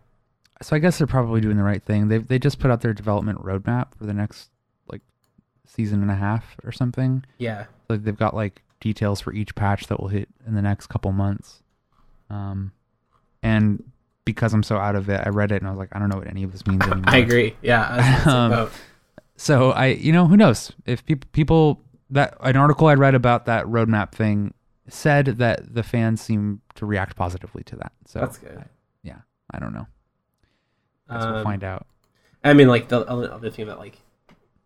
so 0.61 0.75
I 0.75 0.79
guess 0.79 0.97
they're 0.99 1.07
probably 1.07 1.41
doing 1.41 1.57
the 1.57 1.63
right 1.63 1.83
thing. 1.83 2.07
They 2.07 2.19
they 2.19 2.37
just 2.37 2.59
put 2.59 2.69
out 2.69 2.81
their 2.81 2.93
development 2.93 3.39
roadmap 3.43 3.95
for 3.97 4.05
the 4.05 4.13
next 4.13 4.51
like 4.87 5.01
season 5.65 6.03
and 6.03 6.11
a 6.11 6.15
half 6.15 6.55
or 6.63 6.71
something. 6.71 7.25
Yeah. 7.39 7.65
Like 7.89 8.03
they've 8.03 8.15
got 8.15 8.35
like 8.35 8.61
details 8.79 9.19
for 9.21 9.33
each 9.33 9.55
patch 9.55 9.87
that 9.87 9.99
will 9.99 10.09
hit 10.09 10.29
in 10.45 10.53
the 10.53 10.61
next 10.61 10.87
couple 10.87 11.11
months. 11.13 11.63
Um, 12.29 12.73
and 13.41 13.83
because 14.25 14.53
I'm 14.53 14.63
so 14.63 14.77
out 14.77 14.95
of 14.95 15.09
it, 15.09 15.21
I 15.25 15.29
read 15.29 15.51
it 15.51 15.57
and 15.61 15.67
I 15.67 15.71
was 15.71 15.77
like, 15.79 15.89
I 15.91 15.99
don't 15.99 16.09
know 16.09 16.17
what 16.17 16.27
any 16.27 16.43
of 16.43 16.51
this 16.51 16.65
means 16.67 16.81
anymore. 16.85 17.03
I 17.07 17.17
agree. 17.17 17.55
Yeah. 17.61 17.85
I 17.87 17.95
was 17.97 18.05
in 18.05 18.11
the 18.13 18.23
same 18.23 18.51
Um. 18.67 18.69
So 19.35 19.71
I, 19.71 19.87
you 19.87 20.11
know, 20.11 20.27
who 20.27 20.37
knows 20.37 20.71
if 20.85 21.05
people 21.05 21.27
people 21.31 21.81
that 22.11 22.37
an 22.41 22.55
article 22.55 22.87
I 22.87 22.93
read 22.93 23.15
about 23.15 23.45
that 23.47 23.65
roadmap 23.65 24.11
thing 24.13 24.53
said 24.87 25.25
that 25.39 25.73
the 25.73 25.81
fans 25.83 26.21
seem 26.21 26.61
to 26.75 26.85
react 26.85 27.15
positively 27.15 27.63
to 27.63 27.75
that. 27.77 27.91
So 28.05 28.19
That's 28.19 28.37
good. 28.37 28.57
I- 28.57 28.65
yeah, 29.01 29.17
I 29.51 29.59
don't 29.59 29.73
know. 29.73 29.87
Guess 31.09 31.25
we'll 31.25 31.35
Um, 31.37 31.43
find 31.43 31.63
out. 31.63 31.85
I 32.43 32.53
mean, 32.53 32.67
like 32.67 32.87
the 32.89 32.99
other 33.07 33.49
thing 33.49 33.67
that 33.67 33.79
like 33.79 33.97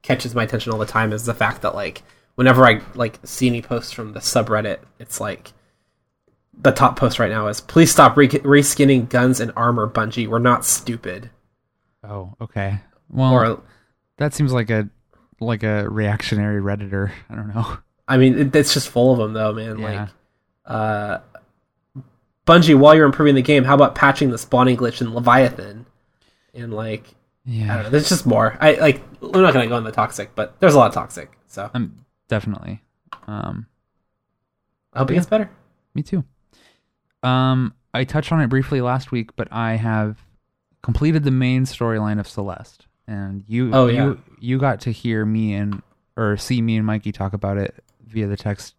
catches 0.02 0.36
my 0.36 0.44
attention 0.44 0.72
all 0.74 0.80
the 0.80 0.86
time 0.86 1.12
is 1.14 1.26
the 1.26 1.34
fact 1.34 1.62
that 1.62 1.74
like 1.76 2.04
whenever 2.36 2.66
I 2.66 2.82
like 2.96 3.20
see 3.24 3.48
any 3.48 3.62
posts 3.62 3.92
from 3.92 4.14
the 4.14 4.20
subreddit, 4.20 4.80
it's 5.00 5.20
like 5.22 5.54
the 6.60 6.72
top 6.72 6.98
post 6.98 7.20
right 7.20 7.30
now 7.32 7.48
is 7.48 7.62
please 7.62 7.92
stop 7.92 8.18
re- 8.18 8.28
reskinning 8.28 9.08
guns 9.10 9.40
and 9.40 9.52
armor, 9.56 9.88
Bungie. 9.88 10.28
We're 10.28 10.40
not 10.40 10.66
stupid. 10.66 11.30
Oh, 12.04 12.34
okay. 12.42 12.80
Well, 13.10 13.34
or 13.34 13.64
that 14.18 14.34
seems 14.34 14.52
like 14.54 14.70
a 14.70 14.90
like 15.40 15.64
a 15.64 15.88
reactionary 15.90 16.62
redditor. 16.62 17.12
I 17.30 17.36
don't 17.36 17.54
know. 17.54 17.78
I 18.08 18.18
mean, 18.18 18.38
it, 18.40 18.56
it's 18.56 18.74
just 18.74 18.90
full 18.90 19.12
of 19.14 19.20
them 19.20 19.34
though, 19.34 19.54
man. 19.54 19.80
Yeah. 19.80 20.00
Like, 20.02 20.10
uh, 20.66 21.20
Bungie, 22.46 22.76
while 22.78 22.96
you're 22.96 23.06
improving 23.06 23.36
the 23.36 23.42
game, 23.42 23.64
how 23.66 23.76
about 23.76 23.94
patching 23.96 24.30
the 24.32 24.38
spawning 24.38 24.78
glitch 24.78 25.02
in 25.02 25.14
Leviathan? 25.14 25.86
and 26.54 26.74
like 26.74 27.14
yeah 27.46 27.64
I 27.64 27.68
Yeah. 27.68 27.74
don't 27.76 27.84
know. 27.84 27.90
There's 27.92 28.10
just 28.10 28.26
more. 28.26 28.58
I 28.60 28.74
like. 28.74 29.02
I'm 29.22 29.42
not 29.42 29.54
gonna 29.54 29.68
go 29.68 29.76
on 29.76 29.84
the 29.84 29.92
toxic, 29.92 30.34
but 30.34 30.60
there's 30.60 30.74
a 30.74 30.78
lot 30.78 30.88
of 30.88 30.94
toxic. 30.94 31.32
So 31.48 31.70
Um, 31.74 32.04
definitely. 32.30 32.82
Um, 33.28 33.68
I 34.94 35.00
hope 35.00 35.12
it 35.12 35.16
gets 35.16 35.28
better. 35.28 35.50
Me 35.94 36.02
too. 36.04 36.24
Um, 37.24 37.74
I 37.93 38.03
touched 38.03 38.31
on 38.31 38.41
it 38.41 38.47
briefly 38.47 38.81
last 38.81 39.12
week, 39.12 39.36
but 39.36 39.47
I 39.51 39.75
have 39.75 40.17
completed 40.83 41.24
the 41.24 41.31
main 41.31 41.63
storyline 41.65 42.19
of 42.19 42.27
Celeste, 42.27 42.86
and 43.07 43.43
you, 43.47 43.71
Oh, 43.74 43.88
yeah. 43.88 44.05
you, 44.05 44.21
you 44.39 44.57
got 44.59 44.81
to 44.81 44.91
hear 44.91 45.25
me 45.25 45.53
and 45.53 45.81
or 46.15 46.38
see 46.38 46.62
me 46.62 46.77
and 46.77 46.86
Mikey 46.86 47.12
talk 47.12 47.33
about 47.33 47.57
it 47.57 47.75
via 48.05 48.27
the 48.27 48.38
text, 48.38 48.75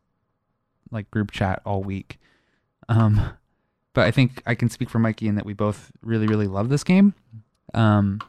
like 0.90 1.10
group 1.10 1.30
chat 1.30 1.60
all 1.64 1.82
week. 1.82 2.18
Um, 2.88 3.30
but 3.94 4.06
I 4.06 4.10
think 4.10 4.42
I 4.46 4.54
can 4.54 4.68
speak 4.70 4.88
for 4.90 4.98
Mikey 4.98 5.28
in 5.28 5.34
that 5.36 5.44
we 5.46 5.52
both 5.52 5.90
really, 6.02 6.26
really 6.26 6.46
love 6.46 6.68
this 6.68 6.82
game. 6.84 7.14
Um, 7.74 8.20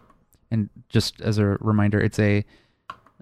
and 0.52 0.70
just 0.90 1.22
as 1.22 1.38
a 1.38 1.46
reminder, 1.60 2.00
it's 2.00 2.20
a 2.20 2.44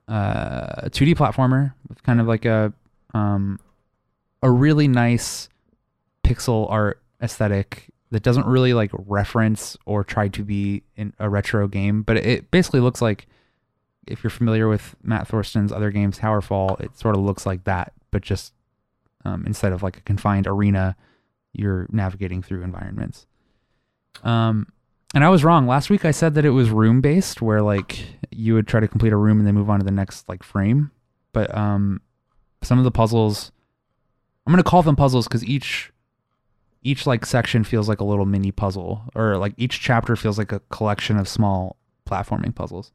uh, 0.08 0.88
2D 0.90 1.16
platformer 1.16 1.74
with 1.90 2.02
kind 2.04 2.20
of 2.22 2.28
like 2.28 2.46
a 2.46 2.74
um, 3.14 3.60
a 4.42 4.50
really 4.50 4.88
nice 4.88 5.50
pixel 6.28 6.70
art 6.72 7.02
aesthetic 7.22 7.90
that 8.12 8.24
doesn't 8.24 8.46
really 8.46 8.74
like 8.74 8.92
reference 8.94 9.78
or 9.86 10.04
try 10.04 10.28
to 10.30 10.44
be 10.44 10.84
in 10.96 11.14
a 11.20 11.30
retro 11.30 11.68
game, 11.68 12.04
but 12.04 12.18
it 12.18 12.50
basically 12.52 12.80
looks 12.80 13.02
like 13.02 13.28
if 14.08 14.24
you're 14.24 14.32
familiar 14.32 14.68
with 14.68 14.96
Matt 15.04 15.28
Thorson's 15.28 15.72
other 15.72 15.92
games, 15.92 16.20
Towerfall, 16.20 16.80
it 16.80 16.98
sort 16.98 17.16
of 17.16 17.22
looks 17.22 17.46
like 17.46 17.66
that, 17.66 17.92
but 18.12 18.22
just 18.22 18.54
um, 19.26 19.46
instead 19.46 19.74
of 19.74 19.84
like 19.84 19.98
a 19.98 20.02
confined 20.02 20.48
arena, 20.48 20.96
you're 21.52 21.88
navigating 21.92 22.42
through 22.42 22.64
environments. 22.64 23.26
Um, 24.24 24.68
and 25.14 25.24
I 25.24 25.30
was 25.30 25.44
wrong. 25.44 25.68
Last 25.68 25.90
week 25.90 26.06
I 26.06 26.12
said 26.12 26.36
that 26.36 26.46
it 26.46 26.52
was 26.52 26.70
room 26.70 27.02
based, 27.02 27.42
where 27.42 27.62
like 27.62 28.06
you 28.32 28.54
would 28.54 28.68
try 28.68 28.80
to 28.80 28.88
complete 28.88 29.14
a 29.14 29.18
room 29.18 29.40
and 29.40 29.48
then 29.48 29.56
move 29.56 29.70
on 29.70 29.80
to 29.80 29.86
the 29.86 29.92
next 29.92 30.30
like 30.30 30.44
frame. 30.44 30.92
But 31.34 31.56
um, 31.56 32.02
some 32.62 32.78
of 32.78 32.86
the 32.86 32.92
puzzles, 32.92 33.52
I'm 34.46 34.54
gonna 34.54 34.64
call 34.64 34.84
them 34.84 34.96
puzzles 34.96 35.28
because 35.28 35.46
each 35.46 35.92
each 36.88 37.06
like 37.06 37.26
section 37.26 37.66
feels 37.66 37.90
like 37.90 38.00
a 38.00 38.06
little 38.06 38.26
mini 38.26 38.50
puzzle, 38.50 39.04
or 39.14 39.36
like 39.38 39.54
each 39.58 39.82
chapter 39.82 40.16
feels 40.16 40.38
like 40.38 40.54
a 40.54 40.62
collection 40.70 41.18
of 41.18 41.28
small 41.28 41.76
platforming 42.08 42.56
puzzles. 42.56 42.94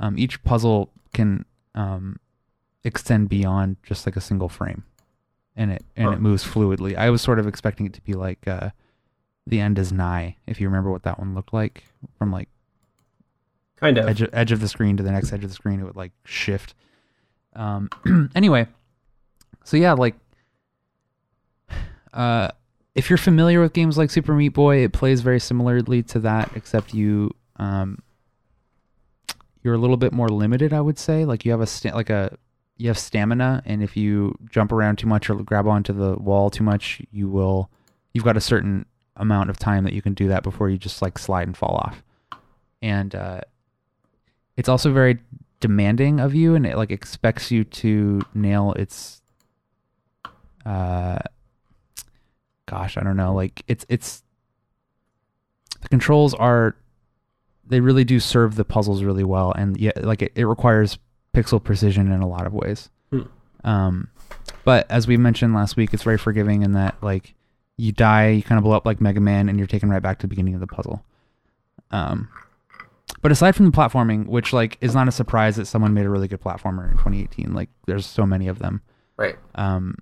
Um, 0.00 0.18
each 0.18 0.42
puzzle 0.42 0.90
can 1.14 1.44
um, 1.76 2.18
extend 2.82 3.28
beyond 3.28 3.76
just 3.84 4.06
like 4.06 4.16
a 4.16 4.20
single 4.20 4.48
frame, 4.48 4.82
and 5.54 5.70
it 5.70 5.84
and 5.96 6.12
it 6.12 6.20
moves 6.20 6.44
fluidly. 6.44 6.96
I 6.96 7.10
was 7.10 7.22
sort 7.22 7.38
of 7.38 7.46
expecting 7.46 7.86
it 7.86 7.92
to 7.92 8.00
be 8.00 8.14
like 8.14 8.48
uh, 8.48 8.70
the 9.46 9.60
end 9.60 9.78
is 9.78 9.92
nigh, 9.92 10.36
if 10.48 10.60
you 10.60 10.66
remember 10.66 10.90
what 10.90 11.04
that 11.04 11.20
one 11.20 11.36
looked 11.36 11.52
like 11.52 11.84
from 12.18 12.32
like 12.32 12.48
Kind 13.76 13.98
of. 13.98 14.08
edge 14.08 14.28
edge 14.32 14.50
of 14.50 14.58
the 14.58 14.66
screen 14.66 14.96
to 14.96 15.04
the 15.04 15.12
next 15.12 15.32
edge 15.32 15.44
of 15.44 15.50
the 15.50 15.54
screen. 15.54 15.78
It 15.78 15.84
would 15.84 15.94
like 15.94 16.10
shift. 16.24 16.74
Um. 17.54 17.88
anyway, 18.34 18.66
so 19.62 19.76
yeah, 19.76 19.92
like, 19.92 20.16
uh, 22.12 22.48
if 22.98 23.08
you're 23.08 23.16
familiar 23.16 23.60
with 23.60 23.72
games 23.72 23.96
like 23.96 24.10
Super 24.10 24.34
Meat 24.34 24.48
Boy, 24.48 24.78
it 24.78 24.92
plays 24.92 25.20
very 25.20 25.38
similarly 25.38 26.02
to 26.02 26.18
that, 26.20 26.50
except 26.56 26.92
you 26.92 27.34
um. 27.56 28.02
You're 29.62 29.74
a 29.74 29.78
little 29.78 29.96
bit 29.96 30.12
more 30.12 30.28
limited, 30.28 30.72
I 30.72 30.80
would 30.80 30.98
say. 30.98 31.24
Like 31.24 31.44
you 31.44 31.50
have 31.50 31.60
a 31.60 31.66
sta- 31.66 31.94
like 31.94 32.10
a 32.10 32.36
you 32.76 32.88
have 32.88 32.98
stamina, 32.98 33.62
and 33.64 33.82
if 33.82 33.96
you 33.96 34.36
jump 34.50 34.72
around 34.72 34.96
too 34.96 35.06
much 35.06 35.30
or 35.30 35.36
grab 35.36 35.66
onto 35.66 35.92
the 35.92 36.14
wall 36.16 36.50
too 36.50 36.64
much, 36.64 37.00
you 37.12 37.28
will. 37.28 37.70
You've 38.12 38.24
got 38.24 38.36
a 38.36 38.40
certain 38.40 38.84
amount 39.16 39.50
of 39.50 39.58
time 39.58 39.84
that 39.84 39.92
you 39.92 40.02
can 40.02 40.14
do 40.14 40.28
that 40.28 40.42
before 40.42 40.68
you 40.68 40.76
just 40.76 41.02
like 41.02 41.18
slide 41.18 41.46
and 41.46 41.56
fall 41.56 41.76
off. 41.76 42.02
And 42.82 43.14
uh, 43.14 43.40
it's 44.56 44.68
also 44.68 44.92
very 44.92 45.18
demanding 45.60 46.18
of 46.20 46.34
you 46.34 46.54
and 46.54 46.64
it 46.64 46.76
like 46.76 46.90
expects 46.90 47.50
you 47.50 47.64
to 47.64 48.22
nail 48.32 48.72
its 48.74 49.20
uh 50.64 51.18
gosh 52.68 52.96
i 52.96 53.02
don't 53.02 53.16
know 53.16 53.34
like 53.34 53.62
it's 53.66 53.84
it's 53.88 54.22
the 55.82 55.88
controls 55.88 56.34
are 56.34 56.76
they 57.66 57.80
really 57.80 58.04
do 58.04 58.18
serve 58.20 58.54
the 58.56 58.64
puzzles 58.64 59.02
really 59.02 59.24
well 59.24 59.52
and 59.52 59.76
yeah 59.78 59.92
like 59.96 60.22
it, 60.22 60.32
it 60.34 60.44
requires 60.44 60.98
pixel 61.34 61.62
precision 61.62 62.10
in 62.12 62.20
a 62.20 62.28
lot 62.28 62.46
of 62.46 62.52
ways 62.52 62.90
Hmm. 63.10 63.22
um 63.64 64.08
but 64.64 64.86
as 64.90 65.06
we 65.06 65.16
mentioned 65.16 65.54
last 65.54 65.76
week 65.76 65.94
it's 65.94 66.02
very 66.02 66.18
forgiving 66.18 66.62
in 66.62 66.72
that 66.72 66.94
like 67.02 67.34
you 67.76 67.90
die 67.92 68.28
you 68.30 68.42
kind 68.42 68.58
of 68.58 68.64
blow 68.64 68.76
up 68.76 68.84
like 68.84 69.00
mega 69.00 69.20
man 69.20 69.48
and 69.48 69.56
you're 69.58 69.66
taken 69.66 69.88
right 69.88 70.02
back 70.02 70.18
to 70.18 70.24
the 70.26 70.28
beginning 70.28 70.54
of 70.54 70.60
the 70.60 70.66
puzzle 70.66 71.04
um 71.90 72.28
but 73.22 73.32
aside 73.32 73.56
from 73.56 73.64
the 73.66 73.72
platforming, 73.72 74.26
which 74.26 74.52
like 74.52 74.76
is 74.80 74.94
not 74.94 75.08
a 75.08 75.10
surprise 75.10 75.56
that 75.56 75.64
someone 75.66 75.92
made 75.94 76.04
a 76.06 76.10
really 76.10 76.28
good 76.28 76.40
platformer 76.42 76.84
in 76.84 76.92
2018, 76.98 77.52
like 77.52 77.68
there's 77.86 78.06
so 78.06 78.24
many 78.26 78.46
of 78.46 78.58
them. 78.60 78.80
Right. 79.16 79.36
Um, 79.56 79.96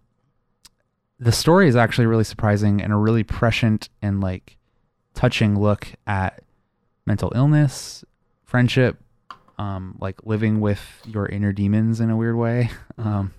the 1.18 1.32
story 1.32 1.68
is 1.68 1.76
actually 1.76 2.06
really 2.06 2.24
surprising 2.24 2.82
and 2.82 2.92
a 2.92 2.96
really 2.96 3.24
prescient 3.24 3.88
and 4.02 4.20
like 4.20 4.56
touching 5.14 5.58
look 5.58 5.88
at 6.06 6.42
mental 7.06 7.32
illness, 7.34 8.04
friendship, 8.44 9.00
um, 9.58 9.96
like 10.00 10.24
living 10.24 10.60
with 10.60 11.00
your 11.06 11.26
inner 11.26 11.52
demons 11.52 12.00
in 12.00 12.10
a 12.10 12.16
weird 12.16 12.36
way. 12.36 12.70
Um, 12.98 13.34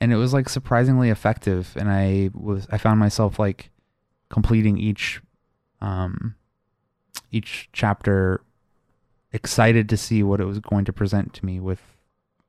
and 0.00 0.12
it 0.12 0.16
was 0.16 0.32
like 0.32 0.48
surprisingly 0.48 1.08
effective. 1.08 1.76
And 1.76 1.88
I 1.88 2.30
was 2.34 2.66
I 2.72 2.78
found 2.78 2.98
myself 2.98 3.38
like 3.38 3.70
completing 4.28 4.76
each 4.76 5.20
um, 5.80 6.34
each 7.30 7.68
chapter 7.72 8.42
excited 9.32 9.88
to 9.88 9.96
see 9.96 10.24
what 10.24 10.40
it 10.40 10.46
was 10.46 10.58
going 10.58 10.84
to 10.86 10.92
present 10.92 11.32
to 11.34 11.46
me 11.46 11.60
with 11.60 11.80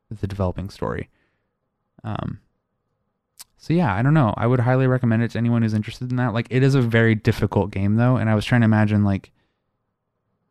the 0.09 0.25
developing 0.25 0.71
story. 0.71 1.09
Um, 2.03 2.39
so 3.63 3.73
yeah, 3.73 3.95
I 3.95 4.01
don't 4.01 4.13
know. 4.13 4.33
I 4.35 4.45
would 4.45 4.59
highly 4.59 4.87
recommend 4.87 5.23
it 5.23 5.31
to 5.31 5.37
anyone 5.37 5.61
who's 5.61 5.73
interested 5.73 6.11
in 6.11 6.17
that. 6.17 6.33
Like, 6.33 6.47
it 6.49 6.63
is 6.63 6.75
a 6.75 6.81
very 6.81 7.15
difficult 7.15 7.71
game 7.71 7.95
though, 7.95 8.17
and 8.17 8.29
I 8.29 8.35
was 8.35 8.43
trying 8.43 8.59
to 8.59 8.65
imagine 8.65 9.05
like, 9.05 9.31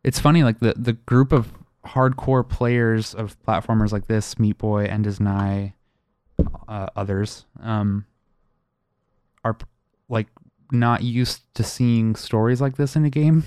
it's 0.03 0.19
funny 0.19 0.43
like 0.43 0.61
the 0.61 0.73
the 0.79 0.95
group 0.95 1.31
of 1.31 1.53
hardcore 1.85 2.49
players 2.49 3.15
of 3.15 3.39
platformers 3.43 3.93
like 3.93 4.07
this, 4.07 4.39
Meat 4.39 4.57
Boy, 4.57 4.85
and 4.85 5.07
is 5.07 5.21
Nigh, 5.21 5.75
uh, 6.67 6.87
others, 6.97 7.45
um, 7.61 8.07
are 9.45 9.59
like 10.09 10.29
not 10.71 11.03
used 11.03 11.43
to 11.57 11.63
seeing 11.63 12.17
stories 12.17 12.63
like 12.63 12.79
this 12.79 12.97
in 12.97 13.05
a 13.05 13.11
game. 13.11 13.45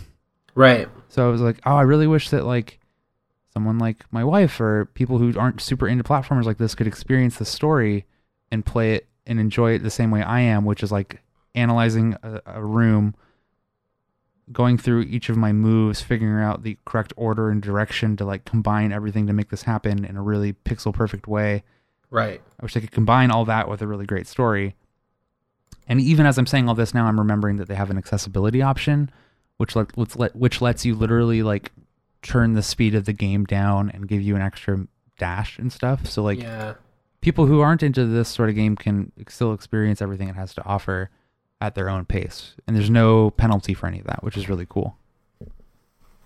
Right. 0.54 0.88
So 1.08 1.28
I 1.28 1.32
was 1.32 1.42
like, 1.42 1.58
oh, 1.66 1.76
I 1.76 1.82
really 1.82 2.06
wish 2.06 2.30
that 2.30 2.46
like 2.46 2.80
someone 3.52 3.80
like 3.80 4.06
my 4.12 4.24
wife 4.24 4.62
or 4.62 4.86
people 4.94 5.18
who 5.18 5.34
aren't 5.40 5.60
super 5.60 5.88
into 5.88 6.04
platformers 6.04 6.44
like 6.44 6.60
this 6.60 6.76
could 6.76 6.86
experience 6.86 7.38
the 7.38 7.46
story 7.46 8.06
and 8.52 8.64
play 8.64 8.94
it 8.94 9.08
and 9.26 9.40
enjoy 9.40 9.74
it 9.74 9.84
the 9.84 9.90
same 9.90 10.12
way 10.12 10.22
I 10.22 10.42
am, 10.42 10.66
which 10.66 10.84
is 10.84 10.92
like 10.92 11.22
analyzing 11.54 12.16
a, 12.22 12.42
a 12.46 12.64
room, 12.64 13.16
going 14.52 14.78
through 14.78 15.02
each 15.02 15.30
of 15.30 15.38
my 15.38 15.52
moves, 15.52 16.02
figuring 16.02 16.44
out 16.44 16.64
the 16.64 16.78
correct 16.86 17.14
order 17.16 17.50
and 17.50 17.62
direction 17.62 18.16
to 18.18 18.26
like 18.26 18.46
combine 18.46 18.92
everything 18.92 19.28
to 19.28 19.34
make 19.34 19.50
this 19.50 19.64
happen 19.64 20.06
in 20.06 20.16
a 20.18 20.22
really 20.22 20.54
pixel 20.54 20.94
perfect 20.94 21.28
way. 21.28 21.64
Right. 22.12 22.42
I 22.60 22.64
wish 22.64 22.74
they 22.74 22.82
could 22.82 22.92
combine 22.92 23.32
all 23.32 23.46
that 23.46 23.68
with 23.68 23.82
a 23.82 23.88
really 23.88 24.06
great 24.06 24.28
story. 24.28 24.76
And 25.88 26.00
even 26.00 26.26
as 26.26 26.38
I'm 26.38 26.46
saying 26.46 26.70
all 26.70 26.76
this 26.76 26.94
now, 26.94 27.06
I'm 27.06 27.20
remembering 27.20 27.58
that 27.58 27.68
they 27.68 27.76
have 27.76 27.90
an 27.90 27.98
accessibility 27.98 28.62
option, 28.62 29.12
which 29.58 29.76
let, 29.76 29.96
which, 29.98 30.16
let, 30.16 30.36
which 30.36 30.62
lets 30.62 30.86
you 30.86 30.96
literally 30.96 31.44
like 31.44 31.72
turn 32.22 32.54
the 32.54 32.64
speed 32.64 32.96
of 32.96 33.06
the 33.06 33.14
game 33.14 33.46
down 33.46 33.90
and 33.90 34.08
give 34.08 34.22
you 34.22 34.36
an 34.36 34.42
extra 34.42 34.88
dash 35.18 35.58
and 35.60 35.72
stuff. 35.72 36.08
So 36.08 36.24
like 36.24 36.42
yeah. 36.42 36.76
People 37.26 37.48
who 37.48 37.60
aren't 37.60 37.82
into 37.82 38.06
this 38.06 38.30
sort 38.30 38.50
of 38.50 38.56
game 38.56 38.76
can 38.76 39.12
still 39.28 39.52
experience 39.52 40.00
everything 40.00 40.30
it 40.30 40.36
has 40.36 40.54
to 40.54 40.64
offer 40.64 41.10
at 41.60 41.74
their 41.74 41.90
own 41.90 42.06
pace, 42.06 42.54
and 42.68 42.76
there's 42.76 42.90
no 42.92 43.32
penalty 43.32 43.74
for 43.74 43.88
any 43.88 44.00
of 44.00 44.06
that, 44.06 44.24
which 44.24 44.38
is 44.38 44.48
really 44.48 44.68
cool. 44.70 44.96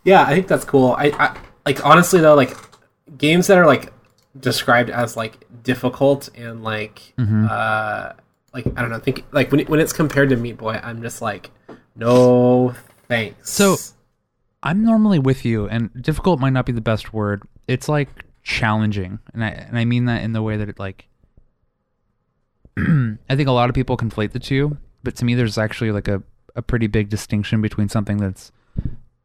Yeah, 0.03 0.23
I 0.23 0.33
think 0.35 0.47
that's 0.47 0.65
cool. 0.65 0.91
I, 0.97 1.05
I 1.17 1.38
like 1.65 1.85
honestly 1.85 2.19
though, 2.19 2.35
like 2.35 2.53
games 3.17 3.47
that 3.47 3.57
are 3.57 3.65
like 3.65 3.93
described 4.38 4.89
as 4.89 5.15
like 5.15 5.45
difficult 5.63 6.29
and 6.35 6.63
like 6.63 7.13
Mhm. 7.17 7.49
uh 7.49 8.13
like 8.53 8.65
I 8.75 8.81
don't 8.81 8.89
know, 8.89 8.99
think 8.99 9.23
like 9.31 9.51
when 9.53 9.65
when 9.67 9.79
it's 9.79 9.93
compared 9.93 10.29
to 10.29 10.35
Meat 10.35 10.57
Boy, 10.57 10.79
I'm 10.83 11.01
just 11.01 11.21
like 11.21 11.49
no 11.95 12.73
thanks. 13.07 13.49
So- 13.51 13.77
I'm 14.62 14.83
normally 14.83 15.19
with 15.19 15.45
you, 15.45 15.69
and 15.69 15.89
difficult 16.03 16.41
might 16.41 16.49
not 16.51 16.65
be 16.65 16.73
the 16.73 16.81
best 16.81 17.13
word. 17.13 17.43
It's 17.69 17.88
like 17.88 18.09
challenging, 18.43 19.19
and 19.34 19.43
I 19.43 19.49
and 19.49 19.78
I 19.78 19.86
mean 19.86 20.06
that 20.06 20.23
in 20.23 20.34
the 20.34 20.41
way 20.41 20.58
that 20.58 20.69
it 20.69 20.80
like. 20.80 21.08
I 22.78 23.36
think 23.36 23.47
a 23.47 23.52
lot 23.54 23.69
of 23.69 23.75
people 23.75 23.97
conflate 23.97 24.32
the 24.32 24.39
two, 24.39 24.78
but 25.04 25.15
to 25.17 25.25
me, 25.25 25.36
there's 25.36 25.58
actually 25.58 25.91
like 25.91 26.08
a 26.08 26.23
a 26.56 26.62
pretty 26.62 26.88
big 26.88 27.10
distinction 27.10 27.62
between 27.62 27.89
something 27.89 28.17
that's 28.17 28.52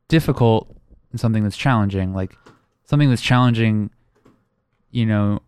difficult 0.08 0.74
and 1.10 1.20
something 1.20 1.42
that's 1.42 1.56
challenging. 1.56 2.12
Like 2.14 2.36
something 2.84 3.08
that's 3.08 3.22
challenging, 3.22 3.90
you 4.90 5.06
know, 5.06 5.40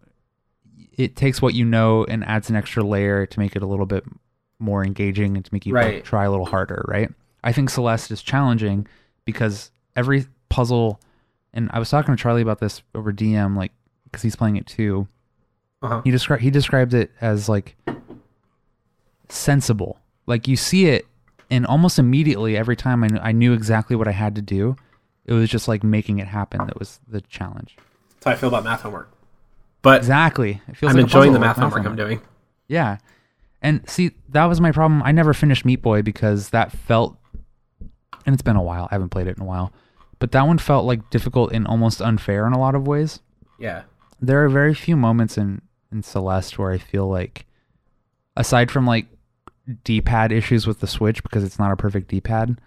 it 0.96 1.16
takes 1.16 1.42
what 1.42 1.54
you 1.54 1.64
know 1.64 2.04
and 2.04 2.24
adds 2.24 2.48
an 2.48 2.56
extra 2.56 2.82
layer 2.82 3.26
to 3.26 3.38
make 3.38 3.56
it 3.56 3.62
a 3.62 3.66
little 3.66 3.86
bit 3.86 4.04
more 4.58 4.84
engaging 4.84 5.36
and 5.36 5.44
to 5.44 5.52
make 5.52 5.66
you 5.66 5.74
Right. 5.74 6.02
try 6.02 6.24
a 6.24 6.30
little 6.30 6.46
harder, 6.46 6.82
right? 6.88 7.10
I 7.44 7.52
think 7.52 7.68
Celeste 7.70 8.10
is 8.10 8.22
challenging 8.22 8.86
because 9.26 9.70
every 9.94 10.26
puzzle 10.48 10.98
and 11.56 11.70
I 11.72 11.78
was 11.80 11.90
talking 11.90 12.14
to 12.14 12.22
Charlie 12.22 12.42
about 12.42 12.60
this 12.60 12.82
over 12.94 13.12
DM, 13.12 13.56
like 13.56 13.72
because 14.04 14.22
he's 14.22 14.36
playing 14.36 14.56
it 14.56 14.66
too. 14.66 15.08
Uh-huh. 15.82 16.02
He 16.04 16.10
described 16.10 16.42
he 16.42 16.50
described 16.50 16.94
it 16.94 17.10
as 17.20 17.48
like 17.48 17.76
sensible. 19.28 19.98
Like 20.26 20.46
you 20.46 20.56
see 20.56 20.86
it, 20.86 21.06
and 21.50 21.66
almost 21.66 21.98
immediately, 21.98 22.56
every 22.56 22.76
time 22.76 23.02
I 23.02 23.08
knew, 23.08 23.18
I 23.18 23.32
knew 23.32 23.52
exactly 23.52 23.96
what 23.96 24.06
I 24.06 24.12
had 24.12 24.34
to 24.36 24.42
do. 24.42 24.76
It 25.24 25.32
was 25.32 25.50
just 25.50 25.66
like 25.66 25.82
making 25.82 26.18
it 26.18 26.28
happen 26.28 26.64
that 26.66 26.78
was 26.78 27.00
the 27.08 27.20
challenge. 27.22 27.76
That's 28.14 28.24
how 28.26 28.30
I 28.32 28.36
feel 28.36 28.48
about 28.48 28.62
math 28.62 28.82
homework. 28.82 29.10
But 29.82 29.98
Exactly. 29.98 30.60
It 30.68 30.76
feels 30.76 30.90
I'm 30.90 30.96
like 30.96 31.04
enjoying 31.04 31.32
the 31.32 31.38
puzzle, 31.38 31.48
math 31.48 31.58
like 31.58 31.72
homework 31.72 31.86
I'm 31.86 31.96
doing. 31.96 32.20
Yeah. 32.68 32.98
And 33.62 33.88
see, 33.88 34.12
that 34.28 34.44
was 34.44 34.60
my 34.60 34.70
problem. 34.70 35.02
I 35.02 35.12
never 35.12 35.32
finished 35.32 35.64
Meat 35.64 35.82
Boy 35.82 36.02
because 36.02 36.50
that 36.50 36.70
felt, 36.70 37.16
and 38.24 38.32
it's 38.34 38.42
been 38.42 38.56
a 38.56 38.62
while. 38.62 38.86
I 38.90 38.94
haven't 38.94 39.08
played 39.08 39.26
it 39.26 39.36
in 39.36 39.42
a 39.42 39.46
while, 39.46 39.72
but 40.18 40.32
that 40.32 40.46
one 40.46 40.58
felt 40.58 40.84
like 40.84 41.10
difficult 41.10 41.52
and 41.52 41.66
almost 41.66 42.00
unfair 42.00 42.46
in 42.46 42.52
a 42.52 42.58
lot 42.58 42.74
of 42.74 42.86
ways. 42.86 43.20
Yeah. 43.58 43.82
There 44.20 44.44
are 44.44 44.48
very 44.48 44.74
few 44.74 44.96
moments 44.96 45.36
in 45.36 45.62
in 45.92 46.02
Celeste 46.02 46.58
where 46.58 46.70
I 46.70 46.78
feel 46.78 47.06
like, 47.06 47.46
aside 48.36 48.70
from 48.70 48.86
like 48.86 49.06
D-pad 49.84 50.32
issues 50.32 50.66
with 50.66 50.80
the 50.80 50.86
Switch 50.86 51.22
because 51.22 51.44
it's 51.44 51.58
not 51.58 51.72
a 51.72 51.76
perfect 51.76 52.08
D-pad, 52.08 52.60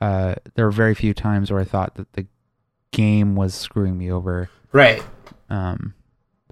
uh, 0.00 0.34
there 0.54 0.66
are 0.66 0.72
very 0.72 0.94
few 0.94 1.14
times 1.14 1.50
where 1.50 1.60
I 1.60 1.64
thought 1.64 1.94
that 1.96 2.12
the 2.14 2.26
game 2.90 3.36
was 3.36 3.54
screwing 3.54 3.96
me 3.96 4.10
over. 4.10 4.50
Right. 4.72 5.02
Um, 5.48 5.94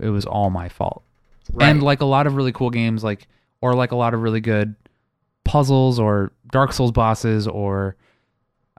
it 0.01 0.09
was 0.09 0.25
all 0.25 0.51
my 0.51 0.69
fault. 0.69 1.03
Right. 1.53 1.69
And 1.69 1.83
like 1.83 2.01
a 2.01 2.07
lot 2.07 2.27
of 2.27 2.37
really 2.37 2.53
cool 2.53 2.71
games, 2.71 3.03
like 3.03 3.27
or 3.61 3.75
like 3.75 3.93
a 3.93 3.97
lot 3.97 4.15
of 4.15 4.23
really 4.23 4.41
good 4.41 4.75
puzzles 5.45 5.99
or 5.99 6.33
Dark 6.53 6.73
Souls 6.73 6.93
bosses, 6.93 7.47
or 7.47 7.97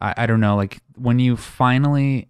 I, 0.02 0.14
I 0.18 0.26
don't 0.26 0.40
know, 0.40 0.56
like 0.56 0.80
when 0.96 1.20
you 1.20 1.38
finally 1.38 2.30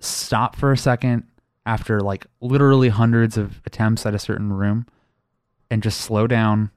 stop 0.00 0.56
for 0.56 0.72
a 0.72 0.76
second 0.76 1.24
after 1.64 2.00
like 2.00 2.26
literally 2.40 2.88
hundreds 2.88 3.36
of 3.36 3.60
attempts 3.64 4.04
at 4.04 4.14
a 4.14 4.18
certain 4.18 4.52
room 4.52 4.86
and 5.70 5.82
just 5.82 6.00
slow 6.00 6.26
down 6.26 6.70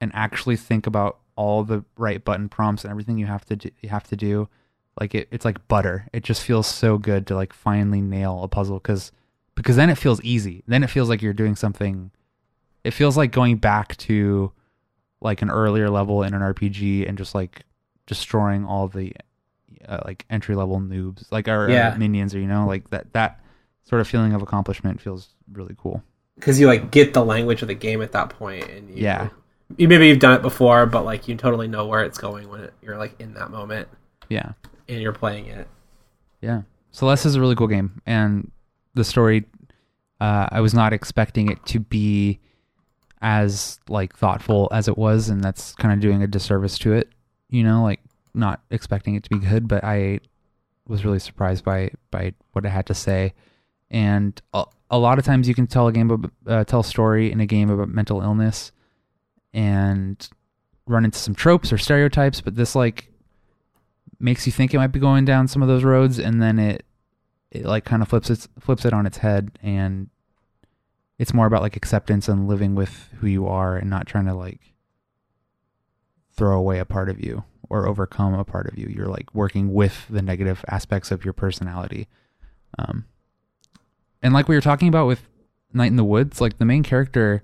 and 0.00 0.10
actually 0.14 0.56
think 0.56 0.86
about 0.86 1.18
all 1.36 1.62
the 1.62 1.84
right 1.96 2.24
button 2.24 2.48
prompts 2.48 2.84
and 2.84 2.90
everything 2.90 3.18
you 3.18 3.26
have 3.26 3.44
to 3.44 3.56
do, 3.56 3.70
you 3.80 3.88
have 3.88 4.08
to 4.08 4.16
do 4.16 4.48
like 5.00 5.14
it, 5.14 5.28
it's 5.30 5.44
like 5.44 5.66
butter. 5.68 6.08
It 6.12 6.22
just 6.22 6.42
feels 6.42 6.66
so 6.66 6.98
good 6.98 7.26
to 7.28 7.34
like 7.34 7.52
finally 7.52 8.00
nail 8.00 8.42
a 8.42 8.48
puzzle 8.48 8.78
because 8.78 9.12
because 9.54 9.76
then 9.76 9.90
it 9.90 9.98
feels 9.98 10.20
easy. 10.22 10.64
Then 10.66 10.82
it 10.82 10.90
feels 10.90 11.08
like 11.08 11.22
you're 11.22 11.32
doing 11.32 11.56
something. 11.56 12.10
It 12.84 12.92
feels 12.92 13.16
like 13.16 13.32
going 13.32 13.56
back 13.56 13.96
to 13.98 14.52
like 15.20 15.40
an 15.40 15.50
earlier 15.50 15.88
level 15.88 16.24
in 16.24 16.34
an 16.34 16.42
rpg 16.42 17.08
and 17.08 17.16
just 17.16 17.32
like 17.32 17.62
destroying 18.06 18.64
all 18.64 18.88
the 18.88 19.14
uh, 19.88 20.00
like 20.04 20.24
entry 20.30 20.54
level 20.54 20.80
noobs 20.80 21.24
like 21.30 21.48
our 21.48 21.68
Yeah. 21.70 21.94
minions 21.98 22.34
or 22.34 22.38
you 22.40 22.46
know 22.46 22.66
like 22.66 22.90
that 22.90 23.12
that 23.12 23.40
sort 23.84 24.00
of 24.00 24.08
feeling 24.08 24.32
of 24.32 24.42
accomplishment 24.42 25.00
feels 25.00 25.30
really 25.52 25.74
cool 25.76 26.02
because 26.36 26.58
you 26.60 26.66
like 26.66 26.90
get 26.90 27.14
the 27.14 27.24
language 27.24 27.62
of 27.62 27.68
the 27.68 27.74
game 27.74 28.00
at 28.02 28.12
that 28.12 28.30
point, 28.30 28.68
and 28.70 28.88
you, 28.90 28.96
Yeah. 29.04 29.28
you 29.76 29.86
maybe 29.88 30.08
you've 30.08 30.18
done 30.18 30.34
it 30.34 30.42
before, 30.42 30.86
but 30.86 31.04
like 31.04 31.28
you 31.28 31.36
totally 31.36 31.68
know 31.68 31.86
where 31.86 32.02
it's 32.04 32.18
going 32.18 32.48
when 32.48 32.60
it, 32.62 32.74
you're 32.82 32.96
like 32.98 33.20
in 33.20 33.34
that 33.34 33.50
moment 33.50 33.88
yeah 34.28 34.52
and 34.88 35.00
you're 35.00 35.12
playing 35.12 35.46
it. 35.46 35.68
Yeah. 36.40 36.62
Celeste 36.90 37.26
is 37.26 37.34
a 37.36 37.40
really 37.40 37.54
cool 37.54 37.68
game, 37.68 38.00
and 38.06 38.50
the 38.94 39.04
story, 39.04 39.44
uh, 40.20 40.48
I 40.50 40.60
was 40.60 40.74
not 40.74 40.92
expecting 40.92 41.50
it 41.50 41.64
to 41.66 41.80
be 41.80 42.40
as 43.20 43.78
like 43.88 44.16
thoughtful 44.16 44.68
as 44.72 44.88
it 44.88 44.98
was, 44.98 45.28
and 45.28 45.42
that's 45.42 45.74
kind 45.76 45.92
of 45.94 46.00
doing 46.00 46.22
a 46.22 46.26
disservice 46.26 46.78
to 46.78 46.92
it. 46.92 47.08
You 47.48 47.62
know, 47.62 47.82
like 47.82 48.00
not 48.34 48.62
expecting 48.70 49.14
it 49.14 49.24
to 49.24 49.30
be 49.30 49.38
good, 49.38 49.68
but 49.68 49.84
I 49.84 50.20
was 50.86 51.04
really 51.04 51.18
surprised 51.18 51.64
by 51.64 51.90
by 52.10 52.34
what 52.52 52.64
it 52.64 52.70
had 52.70 52.86
to 52.86 52.94
say. 52.94 53.34
And 53.90 54.40
a, 54.54 54.64
a 54.90 54.98
lot 54.98 55.18
of 55.18 55.24
times, 55.24 55.48
you 55.48 55.54
can 55.54 55.66
tell 55.66 55.86
a 55.86 55.92
game 55.92 56.10
about, 56.10 56.30
uh, 56.46 56.64
tell 56.64 56.80
a 56.80 56.84
story 56.84 57.30
in 57.30 57.40
a 57.40 57.46
game 57.46 57.70
about 57.70 57.88
mental 57.88 58.22
illness, 58.22 58.72
and 59.52 60.28
run 60.86 61.04
into 61.04 61.18
some 61.18 61.34
tropes 61.34 61.72
or 61.72 61.78
stereotypes. 61.78 62.40
But 62.40 62.56
this 62.56 62.74
like 62.74 63.12
makes 64.22 64.46
you 64.46 64.52
think 64.52 64.72
it 64.72 64.78
might 64.78 64.86
be 64.92 65.00
going 65.00 65.24
down 65.24 65.48
some 65.48 65.62
of 65.62 65.68
those 65.68 65.82
roads 65.82 66.18
and 66.18 66.40
then 66.40 66.58
it 66.58 66.86
it 67.50 67.66
like 67.66 67.84
kind 67.84 68.02
of 68.02 68.08
flips 68.08 68.30
it 68.30 68.46
flips 68.60 68.84
it 68.84 68.92
on 68.92 69.04
its 69.04 69.18
head 69.18 69.50
and 69.62 70.08
it's 71.18 71.34
more 71.34 71.46
about 71.46 71.60
like 71.60 71.76
acceptance 71.76 72.28
and 72.28 72.48
living 72.48 72.74
with 72.74 73.08
who 73.18 73.26
you 73.26 73.46
are 73.46 73.76
and 73.76 73.90
not 73.90 74.06
trying 74.06 74.24
to 74.24 74.34
like 74.34 74.60
throw 76.34 76.56
away 76.56 76.78
a 76.78 76.84
part 76.84 77.10
of 77.10 77.20
you 77.20 77.42
or 77.72 77.86
overcome 77.88 78.34
a 78.34 78.44
part 78.44 78.66
of 78.66 78.78
you 78.78 78.86
you're 78.94 79.06
like 79.08 79.34
working 79.34 79.72
with 79.72 80.06
the 80.10 80.20
negative 80.22 80.64
aspects 80.68 81.10
of 81.10 81.24
your 81.24 81.32
personality 81.32 82.06
um 82.78 83.04
and 84.22 84.34
like 84.34 84.46
we 84.46 84.54
were 84.54 84.60
talking 84.60 84.88
about 84.88 85.06
with 85.06 85.26
night 85.72 85.86
in 85.86 85.96
the 85.96 86.04
woods 86.04 86.40
like 86.40 86.58
the 86.58 86.64
main 86.64 86.82
character 86.82 87.42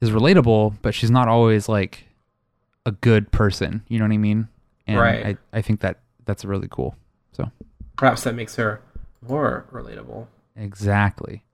is 0.00 0.10
relatable 0.10 0.74
but 0.82 0.94
she's 0.94 1.10
not 1.10 1.28
always 1.28 1.68
like 1.68 2.06
a 2.86 2.90
good 2.92 3.30
person 3.30 3.82
you 3.88 3.98
know 3.98 4.04
what 4.04 4.12
i 4.12 4.16
mean 4.18 4.48
and 4.86 4.98
Right. 4.98 5.38
I, 5.52 5.58
I 5.58 5.62
think 5.62 5.80
that 5.80 6.00
that's 6.24 6.44
really 6.44 6.68
cool 6.70 6.96
so 7.32 7.50
Perhaps 7.96 8.24
that 8.24 8.34
makes 8.34 8.56
her 8.56 8.80
more 9.26 9.66
relatable. 9.72 10.26
Exactly. 10.56 11.44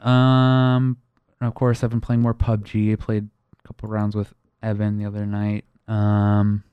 Um, 0.00 0.96
of 1.40 1.54
course, 1.54 1.82
I've 1.82 1.90
been 1.90 2.00
playing 2.00 2.22
more 2.22 2.34
PUBG. 2.34 2.92
I 2.92 2.96
played 2.96 3.28
a 3.58 3.66
couple 3.66 3.88
rounds 3.88 4.14
with 4.14 4.32
Evan 4.62 4.98
the 4.98 5.04
other 5.04 5.26
night. 5.26 5.64
Um, 5.88 6.64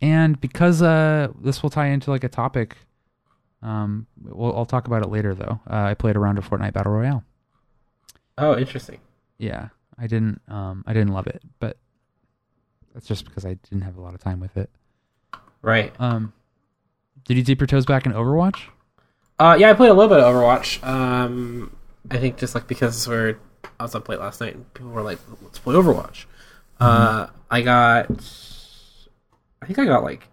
and 0.00 0.40
because 0.40 0.82
uh, 0.82 1.28
this 1.40 1.62
will 1.62 1.70
tie 1.70 1.88
into 1.88 2.10
like 2.10 2.24
a 2.24 2.28
topic, 2.28 2.76
um, 3.62 4.06
we'll, 4.22 4.56
I'll 4.56 4.66
talk 4.66 4.86
about 4.86 5.02
it 5.02 5.08
later 5.08 5.34
though. 5.34 5.60
Uh, 5.68 5.84
I 5.84 5.94
played 5.94 6.16
around 6.16 6.38
a 6.38 6.40
round 6.40 6.44
of 6.44 6.48
Fortnite 6.48 6.72
Battle 6.72 6.92
Royale. 6.92 7.24
Oh, 8.36 8.56
interesting. 8.56 9.00
Yeah, 9.38 9.68
I 9.98 10.06
didn't. 10.06 10.40
Um, 10.48 10.84
I 10.86 10.92
didn't 10.92 11.12
love 11.12 11.26
it, 11.26 11.42
but 11.60 11.76
that's 12.92 13.06
just 13.06 13.24
because 13.24 13.44
I 13.44 13.54
didn't 13.54 13.82
have 13.82 13.96
a 13.96 14.00
lot 14.00 14.14
of 14.14 14.20
time 14.20 14.40
with 14.40 14.56
it. 14.56 14.70
Right. 15.62 15.92
Um, 15.98 16.32
did 17.24 17.36
you 17.36 17.42
dip 17.42 17.60
your 17.60 17.66
toes 17.66 17.86
back 17.86 18.06
in 18.06 18.12
Overwatch? 18.12 18.68
Uh, 19.38 19.56
yeah, 19.58 19.70
I 19.70 19.74
played 19.74 19.90
a 19.90 19.94
little 19.94 20.14
bit 20.14 20.20
of 20.20 20.34
Overwatch. 20.34 20.86
Um, 20.86 21.74
I 22.10 22.18
think 22.18 22.36
just 22.36 22.54
like 22.54 22.66
because 22.68 23.08
we're 23.08 23.38
I 23.80 23.82
was 23.82 23.94
up 23.94 24.08
late 24.08 24.20
last 24.20 24.40
night 24.40 24.54
and 24.54 24.74
people 24.74 24.90
were 24.90 25.02
like, 25.02 25.18
"Let's 25.42 25.58
play 25.58 25.74
Overwatch." 25.74 26.26
Uh, 26.78 27.28
I 27.54 27.60
got, 27.62 28.10
I 29.62 29.66
think 29.66 29.78
I 29.78 29.84
got 29.86 30.02
like 30.02 30.26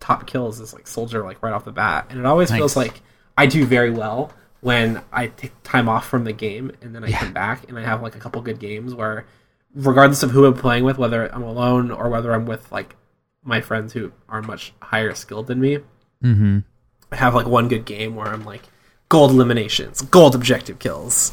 top 0.00 0.26
kills 0.26 0.60
as 0.60 0.72
like 0.72 0.86
soldier 0.86 1.24
like 1.24 1.42
right 1.42 1.52
off 1.52 1.64
the 1.64 1.72
bat, 1.72 2.06
and 2.10 2.18
it 2.18 2.26
always 2.26 2.50
feels 2.50 2.76
like 2.76 3.00
I 3.36 3.46
do 3.46 3.64
very 3.66 3.90
well 3.90 4.32
when 4.60 5.02
I 5.12 5.28
take 5.28 5.52
time 5.62 5.88
off 5.88 6.08
from 6.08 6.24
the 6.24 6.32
game 6.32 6.72
and 6.82 6.94
then 6.94 7.04
I 7.04 7.08
Yeah. 7.08 7.18
come 7.20 7.32
back 7.32 7.68
and 7.68 7.78
I 7.78 7.82
have 7.84 8.02
like 8.02 8.16
a 8.16 8.18
couple 8.18 8.40
good 8.42 8.58
games 8.58 8.94
where, 8.94 9.26
regardless 9.74 10.22
of 10.22 10.30
who 10.32 10.46
I'm 10.46 10.54
playing 10.54 10.84
with, 10.84 10.98
whether 10.98 11.32
I'm 11.34 11.42
alone 11.44 11.90
or 11.90 12.08
whether 12.08 12.32
I'm 12.32 12.46
with 12.46 12.70
like 12.72 12.96
my 13.44 13.60
friends 13.60 13.92
who 13.92 14.12
are 14.28 14.42
much 14.42 14.72
higher 14.82 15.14
skilled 15.14 15.46
than 15.46 15.60
me, 15.60 15.78
Mm-hmm. 16.22 16.58
I 17.12 17.16
have 17.16 17.34
like 17.34 17.46
one 17.46 17.68
good 17.68 17.84
game 17.84 18.16
where 18.16 18.26
I'm 18.26 18.44
like 18.44 18.62
gold 19.08 19.30
eliminations, 19.30 20.00
gold 20.02 20.34
objective 20.34 20.78
kills, 20.80 21.32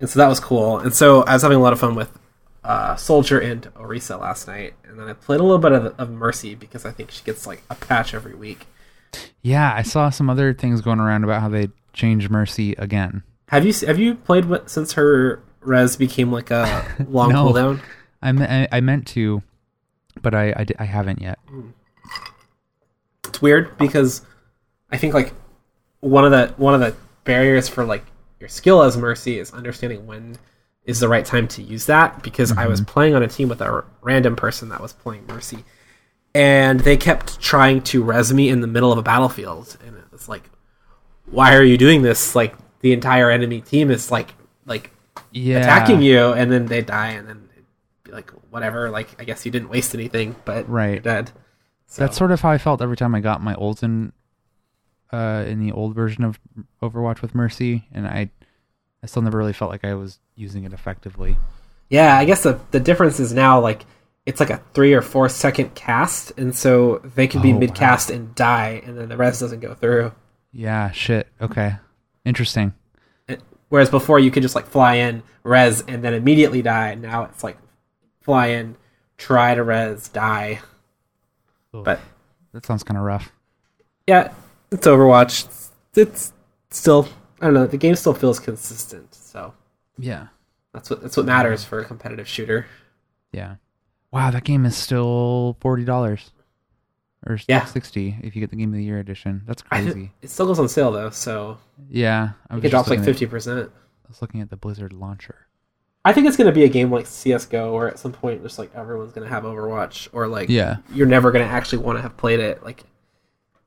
and 0.00 0.08
so 0.08 0.18
that 0.18 0.28
was 0.28 0.40
cool. 0.40 0.78
And 0.78 0.92
so 0.94 1.22
I 1.24 1.34
was 1.34 1.42
having 1.42 1.58
a 1.58 1.60
lot 1.60 1.72
of 1.74 1.78
fun 1.80 1.94
with 1.94 2.10
uh, 2.64 2.96
Soldier 2.96 3.38
and 3.40 3.62
Orisa 3.74 4.18
last 4.20 4.46
night, 4.46 4.74
and 4.84 4.98
then 4.98 5.08
I 5.08 5.12
played 5.14 5.40
a 5.40 5.42
little 5.42 5.58
bit 5.58 5.72
of, 5.72 5.98
of 5.98 6.10
Mercy 6.10 6.54
because 6.54 6.84
I 6.84 6.90
think 6.92 7.10
she 7.10 7.24
gets 7.24 7.46
like 7.46 7.62
a 7.70 7.74
patch 7.74 8.14
every 8.14 8.34
week. 8.34 8.66
Yeah, 9.42 9.72
I 9.74 9.82
saw 9.82 10.10
some 10.10 10.30
other 10.30 10.54
things 10.54 10.80
going 10.80 11.00
around 11.00 11.24
about 11.24 11.42
how 11.42 11.48
they 11.48 11.68
changed 11.92 12.30
Mercy 12.30 12.72
again. 12.78 13.22
Have 13.48 13.66
you 13.66 13.72
have 13.86 13.98
you 13.98 14.14
played 14.14 14.44
what 14.46 14.70
since 14.70 14.92
her 14.94 15.42
res 15.60 15.96
became 15.96 16.30
like 16.32 16.50
a 16.50 16.86
long 17.08 17.30
No. 17.32 17.46
cooldown? 17.52 17.80
I, 18.22 18.30
I, 18.30 18.68
I 18.72 18.80
meant 18.80 19.06
to, 19.08 19.42
but 20.22 20.34
I, 20.34 20.50
I, 20.50 20.66
I 20.78 20.84
haven't 20.84 21.20
yet. 21.20 21.38
It's 23.26 23.42
weird 23.42 23.76
because 23.78 24.22
I 24.90 24.96
think 24.96 25.14
like 25.14 25.32
one 26.00 26.24
of 26.24 26.30
the 26.30 26.54
one 26.56 26.74
of 26.74 26.80
the 26.80 26.94
barriers 27.24 27.68
for 27.68 27.84
like 27.84 28.04
your 28.40 28.48
skill 28.48 28.82
as 28.82 28.96
Mercy 28.96 29.38
is 29.38 29.52
understanding 29.52 30.06
when 30.06 30.36
is 30.84 31.00
the 31.00 31.08
right 31.08 31.24
time 31.24 31.46
to 31.48 31.62
use 31.62 31.86
that 31.86 32.22
because 32.22 32.52
I 32.52 32.66
was 32.66 32.80
playing 32.80 33.14
on 33.14 33.22
a 33.22 33.28
team 33.28 33.48
with 33.48 33.60
a 33.60 33.84
random 34.00 34.34
person 34.36 34.68
that 34.70 34.80
was 34.80 34.92
playing 34.92 35.26
Mercy. 35.26 35.64
And 36.34 36.80
they 36.80 36.96
kept 36.96 37.40
trying 37.40 37.82
to 37.82 38.02
res 38.02 38.32
me 38.32 38.48
in 38.48 38.60
the 38.62 38.66
middle 38.66 38.90
of 38.90 38.98
a 38.98 39.02
battlefield. 39.02 39.76
And 39.86 39.96
it 39.96 40.04
was 40.10 40.28
like 40.28 40.42
why 41.26 41.54
are 41.54 41.62
you 41.62 41.78
doing 41.78 42.02
this? 42.02 42.34
Like 42.34 42.54
the 42.80 42.92
entire 42.92 43.30
enemy 43.30 43.60
team 43.60 43.90
is 43.90 44.10
like 44.10 44.34
like 44.66 44.90
Yeah, 45.30 45.58
attacking 45.58 46.02
you 46.02 46.32
and 46.32 46.50
then 46.50 46.66
they 46.66 46.82
die 46.82 47.08
and 47.10 47.28
then 47.28 47.48
it'd 47.52 47.64
be 48.04 48.10
like 48.12 48.30
whatever 48.50 48.90
like 48.90 49.20
I 49.20 49.24
guess 49.24 49.46
you 49.46 49.52
didn't 49.52 49.68
waste 49.68 49.94
anything 49.94 50.34
but 50.44 50.68
Right. 50.68 50.92
you're 50.94 51.00
dead. 51.00 51.30
So, 51.86 52.02
That's 52.02 52.16
sort 52.16 52.32
of 52.32 52.40
how 52.40 52.50
I 52.50 52.58
felt 52.58 52.80
every 52.80 52.96
time 52.96 53.14
I 53.14 53.20
got 53.20 53.42
my 53.42 53.54
ults 53.54 53.82
in, 53.82 54.12
uh, 55.12 55.44
in 55.46 55.60
the 55.60 55.72
old 55.72 55.94
version 55.94 56.24
of 56.24 56.40
Overwatch 56.82 57.20
with 57.20 57.34
Mercy, 57.34 57.86
and 57.92 58.06
I, 58.06 58.30
I 59.02 59.06
still 59.06 59.22
never 59.22 59.38
really 59.38 59.52
felt 59.52 59.70
like 59.70 59.84
I 59.84 59.94
was 59.94 60.18
using 60.36 60.64
it 60.64 60.72
effectively. 60.72 61.36
Yeah, 61.90 62.16
I 62.16 62.24
guess 62.24 62.42
the 62.42 62.60
the 62.70 62.80
difference 62.80 63.18
is 63.20 63.32
now 63.32 63.60
like 63.60 63.84
it's 64.24 64.38
like 64.40 64.50
a 64.50 64.62
three 64.74 64.94
or 64.94 65.02
four 65.02 65.28
second 65.28 65.74
cast, 65.74 66.32
and 66.38 66.54
so 66.54 66.98
they 67.16 67.26
can 67.26 67.42
be 67.42 67.52
Oh, 67.52 67.58
mid 67.58 67.74
cast 67.74 68.10
and 68.10 68.34
die, 68.34 68.82
and 68.86 68.96
then 68.96 69.08
the 69.08 69.16
rest 69.16 69.40
doesn't 69.40 69.60
go 69.60 69.74
through. 69.74 70.12
Yeah, 70.52 70.90
shit. 70.92 71.28
Okay. 71.40 71.76
Interesting. 72.24 72.72
Whereas 73.68 73.88
before 73.90 74.18
you 74.20 74.30
could 74.30 74.42
just 74.42 74.54
like 74.54 74.66
fly 74.66 74.96
in, 74.96 75.22
res, 75.42 75.80
and 75.88 76.04
then 76.04 76.12
immediately 76.14 76.60
die. 76.62 76.94
Now 76.94 77.24
it's 77.24 77.42
like 77.42 77.56
fly 78.20 78.48
in, 78.48 78.76
try 79.16 79.54
to 79.54 79.62
res, 79.64 80.08
die. 80.08 80.60
But 81.72 81.98
That 82.52 82.66
sounds 82.66 82.84
kind 82.84 82.98
of 82.98 83.02
rough. 83.04 83.32
yeah, 84.06 84.32
it's 84.70 84.86
Overwatch. 84.86 85.70
It's 85.96 86.32
still 86.70 87.08
I 87.42 87.46
don't 87.46 87.54
know. 87.54 87.66
The 87.66 87.76
game 87.76 87.96
still 87.96 88.14
feels 88.14 88.38
consistent, 88.40 89.14
so 89.14 89.52
Yeah. 89.98 90.28
that's 90.72 90.88
what 90.88 91.02
that's 91.02 91.16
what 91.16 91.26
matters 91.26 91.64
for 91.64 91.80
a 91.80 91.84
competitive 91.84 92.26
shooter. 92.28 92.66
Yeah. 93.32 93.56
Wow, 94.12 94.30
that 94.30 94.44
game 94.44 94.64
is 94.64 94.76
still 94.76 95.56
forty 95.60 95.84
dollars, 95.84 96.30
or 97.26 97.38
Yeah. 97.48 97.64
sixty 97.64 98.16
if 98.22 98.34
you 98.36 98.40
get 98.40 98.50
the 98.50 98.56
Game 98.56 98.70
of 98.70 98.76
the 98.76 98.84
Year 98.84 98.98
edition. 98.98 99.42
That's 99.46 99.60
crazy. 99.62 100.12
it 100.22 100.30
still 100.30 100.46
goes 100.46 100.58
on 100.58 100.68
sale 100.68 100.92
though, 100.92 101.10
so 101.10 101.58
yeah, 101.90 102.32
I 102.48 102.56
it 102.58 102.70
drops 102.70 102.88
like 102.88 103.02
fifty 103.04 103.26
percent. 103.26 103.70
I 104.04 104.08
was 104.08 104.22
looking 104.22 104.40
at 104.40 104.48
the 104.50 104.56
Blizzard 104.56 104.92
launcher. 104.92 105.46
I 106.04 106.12
think 106.12 106.26
it's 106.26 106.36
gonna 106.36 106.52
be 106.52 106.64
a 106.64 106.68
game 106.68 106.90
like 106.92 107.06
CS:GO, 107.06 107.72
where 107.74 107.88
at 107.88 107.98
some 107.98 108.12
point 108.12 108.42
just 108.42 108.58
like 108.58 108.74
everyone's 108.74 109.12
gonna 109.12 109.28
have 109.28 109.44
Overwatch, 109.44 110.08
or 110.12 110.26
like 110.28 110.48
Yeah. 110.48 110.76
you're 110.92 111.06
never 111.06 111.32
gonna 111.32 111.44
actually 111.44 111.78
want 111.82 111.98
to 111.98 112.02
have 112.02 112.16
played 112.16 112.38
it. 112.40 112.62
Like 112.64 112.84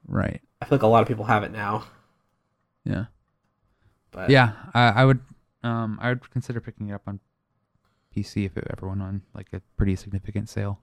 Right. 0.08 0.42
I 0.62 0.66
feel 0.66 0.78
like 0.78 0.84
a 0.84 0.88
lot 0.88 1.02
of 1.02 1.08
people 1.08 1.26
have 1.26 1.44
it 1.44 1.52
now, 1.52 1.86
Yeah. 2.84 3.06
But 4.16 4.30
Yeah. 4.30 4.54
I, 4.74 4.88
I 4.90 5.06
would. 5.06 5.20
Um. 5.64 6.00
I 6.02 6.10
would 6.10 6.30
consider 6.32 6.60
picking 6.62 6.90
it 6.90 6.94
up 6.94 7.04
on 7.08 7.20
PC 8.16 8.46
if 8.46 8.56
it 8.58 8.66
ever 8.76 8.88
went 8.88 9.02
on 9.02 9.22
like 9.34 9.48
a 9.54 9.62
pretty 9.78 9.96
significant 9.96 10.48
sale. 10.50 10.80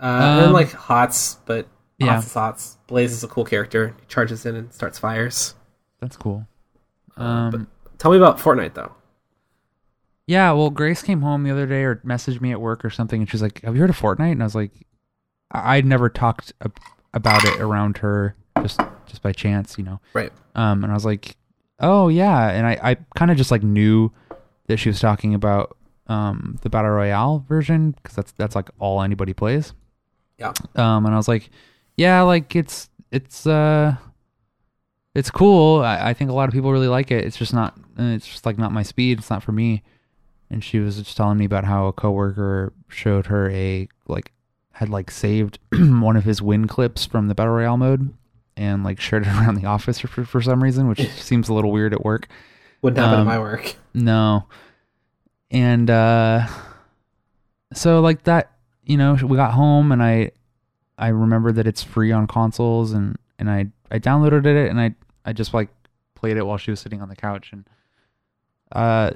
Uh, 0.00 0.04
and 0.06 0.38
then 0.40 0.46
Um, 0.48 0.52
like 0.52 0.72
Hots, 0.72 1.36
but 1.46 1.68
yeah. 1.98 2.14
Hots 2.14 2.26
is 2.26 2.34
Hots. 2.34 2.76
Blaze 2.86 3.12
is 3.12 3.24
a 3.24 3.28
cool 3.28 3.44
character. 3.44 3.94
He 4.00 4.06
charges 4.06 4.44
in 4.44 4.56
and 4.56 4.72
starts 4.72 4.98
fires. 4.98 5.54
That's 6.00 6.16
cool. 6.16 6.46
Uh, 7.16 7.22
Um. 7.22 7.50
but 7.50 7.98
tell 7.98 8.10
me 8.10 8.16
about 8.18 8.38
Fortnite 8.38 8.74
though. 8.74 8.92
Yeah, 10.26 10.50
well, 10.52 10.70
Grace 10.70 11.02
came 11.02 11.20
home 11.22 11.44
the 11.44 11.52
other 11.52 11.66
day 11.66 11.84
or 11.84 11.96
messaged 11.96 12.40
me 12.40 12.50
at 12.50 12.60
work 12.60 12.84
or 12.84 12.90
something, 12.90 13.20
and 13.20 13.30
she's 13.30 13.42
like, 13.42 13.60
"Have 13.62 13.74
you 13.76 13.80
heard 13.80 13.90
of 13.90 13.98
Fortnite?" 13.98 14.32
And 14.32 14.42
I 14.42 14.46
was 14.46 14.56
like, 14.56 14.72
I- 15.52 15.76
"I'd 15.76 15.86
never 15.86 16.08
talked 16.08 16.52
ab- 16.64 16.78
about 17.14 17.44
it 17.44 17.60
around 17.60 17.98
her, 17.98 18.34
just 18.60 18.80
just 19.06 19.22
by 19.22 19.30
chance, 19.32 19.78
you 19.78 19.84
know." 19.84 20.00
Right. 20.14 20.32
Um, 20.56 20.82
and 20.82 20.90
I 20.92 20.94
was 20.94 21.04
like, 21.04 21.36
"Oh 21.80 22.08
yeah," 22.08 22.48
and 22.50 22.66
I 22.66 22.78
I 22.82 22.94
kind 23.16 23.30
of 23.30 23.36
just 23.36 23.50
like 23.50 23.62
knew 23.62 24.10
that 24.66 24.78
she 24.78 24.88
was 24.88 25.00
talking 25.00 25.34
about 25.34 25.76
um 26.08 26.58
the 26.62 26.70
battle 26.70 26.90
royale 26.92 27.44
version 27.48 27.90
because 27.92 28.14
that's 28.16 28.32
that's 28.32 28.54
like 28.54 28.70
all 28.78 29.02
anybody 29.02 29.32
plays. 29.32 29.72
Yeah. 30.38 30.52
Um, 30.74 31.06
and 31.06 31.14
I 31.14 31.16
was 31.16 31.28
like, 31.28 31.50
"Yeah, 31.96 32.22
like 32.22 32.54
it's 32.56 32.88
it's 33.10 33.46
uh." 33.46 33.96
It's 35.14 35.30
cool. 35.30 35.80
I, 35.80 36.10
I 36.10 36.12
think 36.14 36.28
a 36.30 36.34
lot 36.34 36.46
of 36.46 36.52
people 36.52 36.70
really 36.72 36.88
like 36.88 37.10
it. 37.10 37.24
It's 37.24 37.38
just 37.38 37.54
not. 37.54 37.74
uh, 37.98 38.02
It's 38.02 38.26
just 38.26 38.44
like 38.44 38.58
not 38.58 38.70
my 38.70 38.82
speed. 38.82 39.18
It's 39.18 39.30
not 39.30 39.42
for 39.42 39.52
me 39.52 39.82
and 40.50 40.62
she 40.62 40.78
was 40.78 40.96
just 40.98 41.16
telling 41.16 41.38
me 41.38 41.44
about 41.44 41.64
how 41.64 41.86
a 41.86 41.92
coworker 41.92 42.72
showed 42.88 43.26
her 43.26 43.50
a 43.50 43.88
like 44.06 44.32
had 44.72 44.88
like 44.88 45.10
saved 45.10 45.58
one 45.72 46.16
of 46.16 46.22
his 46.24 46.40
win 46.40 46.68
clips 46.68 47.04
from 47.04 47.26
the 47.28 47.34
battle 47.34 47.54
royale 47.54 47.76
mode 47.76 48.12
and 48.56 48.82
like 48.84 49.00
shared 49.00 49.24
it 49.24 49.28
around 49.36 49.54
the 49.56 49.66
office 49.66 49.98
for, 50.00 50.24
for 50.24 50.40
some 50.40 50.62
reason 50.62 50.88
which 50.88 51.08
seems 51.16 51.48
a 51.48 51.54
little 51.54 51.70
weird 51.72 51.92
at 51.92 52.04
work 52.04 52.28
Wouldn't 52.82 52.98
happen 52.98 53.20
Um, 53.20 53.28
at 53.28 53.32
my 53.32 53.38
work. 53.38 53.76
no 53.94 54.46
and 55.50 55.88
uh 55.90 56.46
so 57.72 58.00
like 58.00 58.24
that 58.24 58.52
you 58.84 58.96
know 58.96 59.14
we 59.22 59.36
got 59.36 59.52
home 59.52 59.92
and 59.92 60.02
i 60.02 60.30
i 60.98 61.08
remembered 61.08 61.54
that 61.56 61.66
it's 61.66 61.82
free 61.82 62.10
on 62.12 62.26
consoles 62.26 62.92
and 62.92 63.16
and 63.38 63.50
i 63.50 63.66
i 63.90 63.98
downloaded 63.98 64.46
it 64.46 64.70
and 64.70 64.80
i 64.80 64.94
i 65.24 65.32
just 65.32 65.52
like 65.54 65.68
played 66.14 66.36
it 66.36 66.44
while 66.46 66.56
she 66.56 66.70
was 66.70 66.80
sitting 66.80 67.00
on 67.02 67.08
the 67.08 67.16
couch 67.16 67.50
and 67.52 67.68
uh 68.72 69.10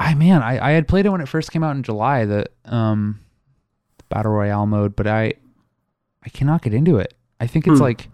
I 0.00 0.14
man, 0.14 0.42
I, 0.44 0.68
I 0.68 0.70
had 0.72 0.86
played 0.86 1.06
it 1.06 1.08
when 1.08 1.20
it 1.20 1.26
first 1.28 1.50
came 1.50 1.64
out 1.64 1.74
in 1.74 1.82
July, 1.82 2.24
the 2.24 2.46
um 2.64 3.18
the 3.96 4.04
battle 4.08 4.30
royale 4.30 4.64
mode, 4.64 4.94
but 4.94 5.08
I 5.08 5.32
I 6.24 6.28
cannot 6.28 6.62
get 6.62 6.72
into 6.72 6.98
it. 6.98 7.14
I 7.40 7.46
think 7.46 7.66
it's 7.66 7.78
Hmm. 7.78 7.82
like 7.84 8.08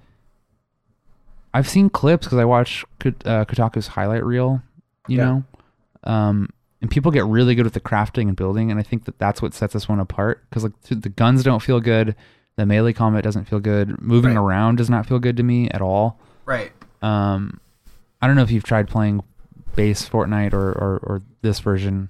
I've 1.52 1.68
seen 1.68 1.88
clips 1.88 2.26
because 2.26 2.38
I 2.38 2.44
watch 2.44 2.84
uh, 3.04 3.44
Kotaku's 3.44 3.86
highlight 3.88 4.24
reel, 4.24 4.60
you 5.06 5.18
Yeah. 5.18 5.24
know, 5.24 5.44
um, 6.04 6.48
and 6.82 6.90
people 6.90 7.10
get 7.12 7.24
really 7.26 7.54
good 7.54 7.64
with 7.64 7.74
the 7.74 7.80
crafting 7.80 8.28
and 8.28 8.36
building, 8.36 8.70
and 8.70 8.80
I 8.80 8.82
think 8.82 9.04
that 9.04 9.18
that's 9.18 9.40
what 9.40 9.54
sets 9.54 9.72
this 9.72 9.88
one 9.88 10.00
apart 10.00 10.44
because 10.48 10.64
like 10.64 10.72
the 10.88 11.08
guns 11.08 11.42
don't 11.44 11.62
feel 11.62 11.80
good, 11.80 12.16
the 12.56 12.66
melee 12.66 12.92
combat 12.92 13.22
doesn't 13.24 13.44
feel 13.44 13.60
good, 13.60 14.00
moving 14.02 14.34
Right. 14.34 14.40
around 14.42 14.76
does 14.76 14.90
not 14.90 15.06
feel 15.06 15.18
good 15.20 15.36
to 15.36 15.42
me 15.42 15.68
at 15.70 15.80
all. 15.80 16.18
Right. 16.44 16.72
Um, 17.02 17.60
I 18.20 18.26
don't 18.26 18.36
know 18.36 18.42
if 18.42 18.50
you've 18.50 18.64
tried 18.64 18.88
playing 18.88 19.22
base 19.76 20.08
Fortnite 20.08 20.52
or 20.54 20.70
or, 20.72 20.98
or 21.02 21.22
this 21.42 21.60
version. 21.60 22.08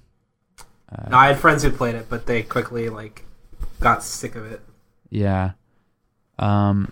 Uh, 0.90 1.10
No, 1.10 1.16
I 1.18 1.26
had 1.28 1.38
friends 1.38 1.62
who 1.62 1.70
played 1.70 1.94
it, 1.96 2.06
but 2.08 2.26
they 2.26 2.42
quickly 2.42 2.88
like 2.88 3.24
got 3.80 4.02
sick 4.02 4.36
of 4.36 4.44
it. 4.46 4.62
Yeah. 5.10 5.52
Um, 6.38 6.90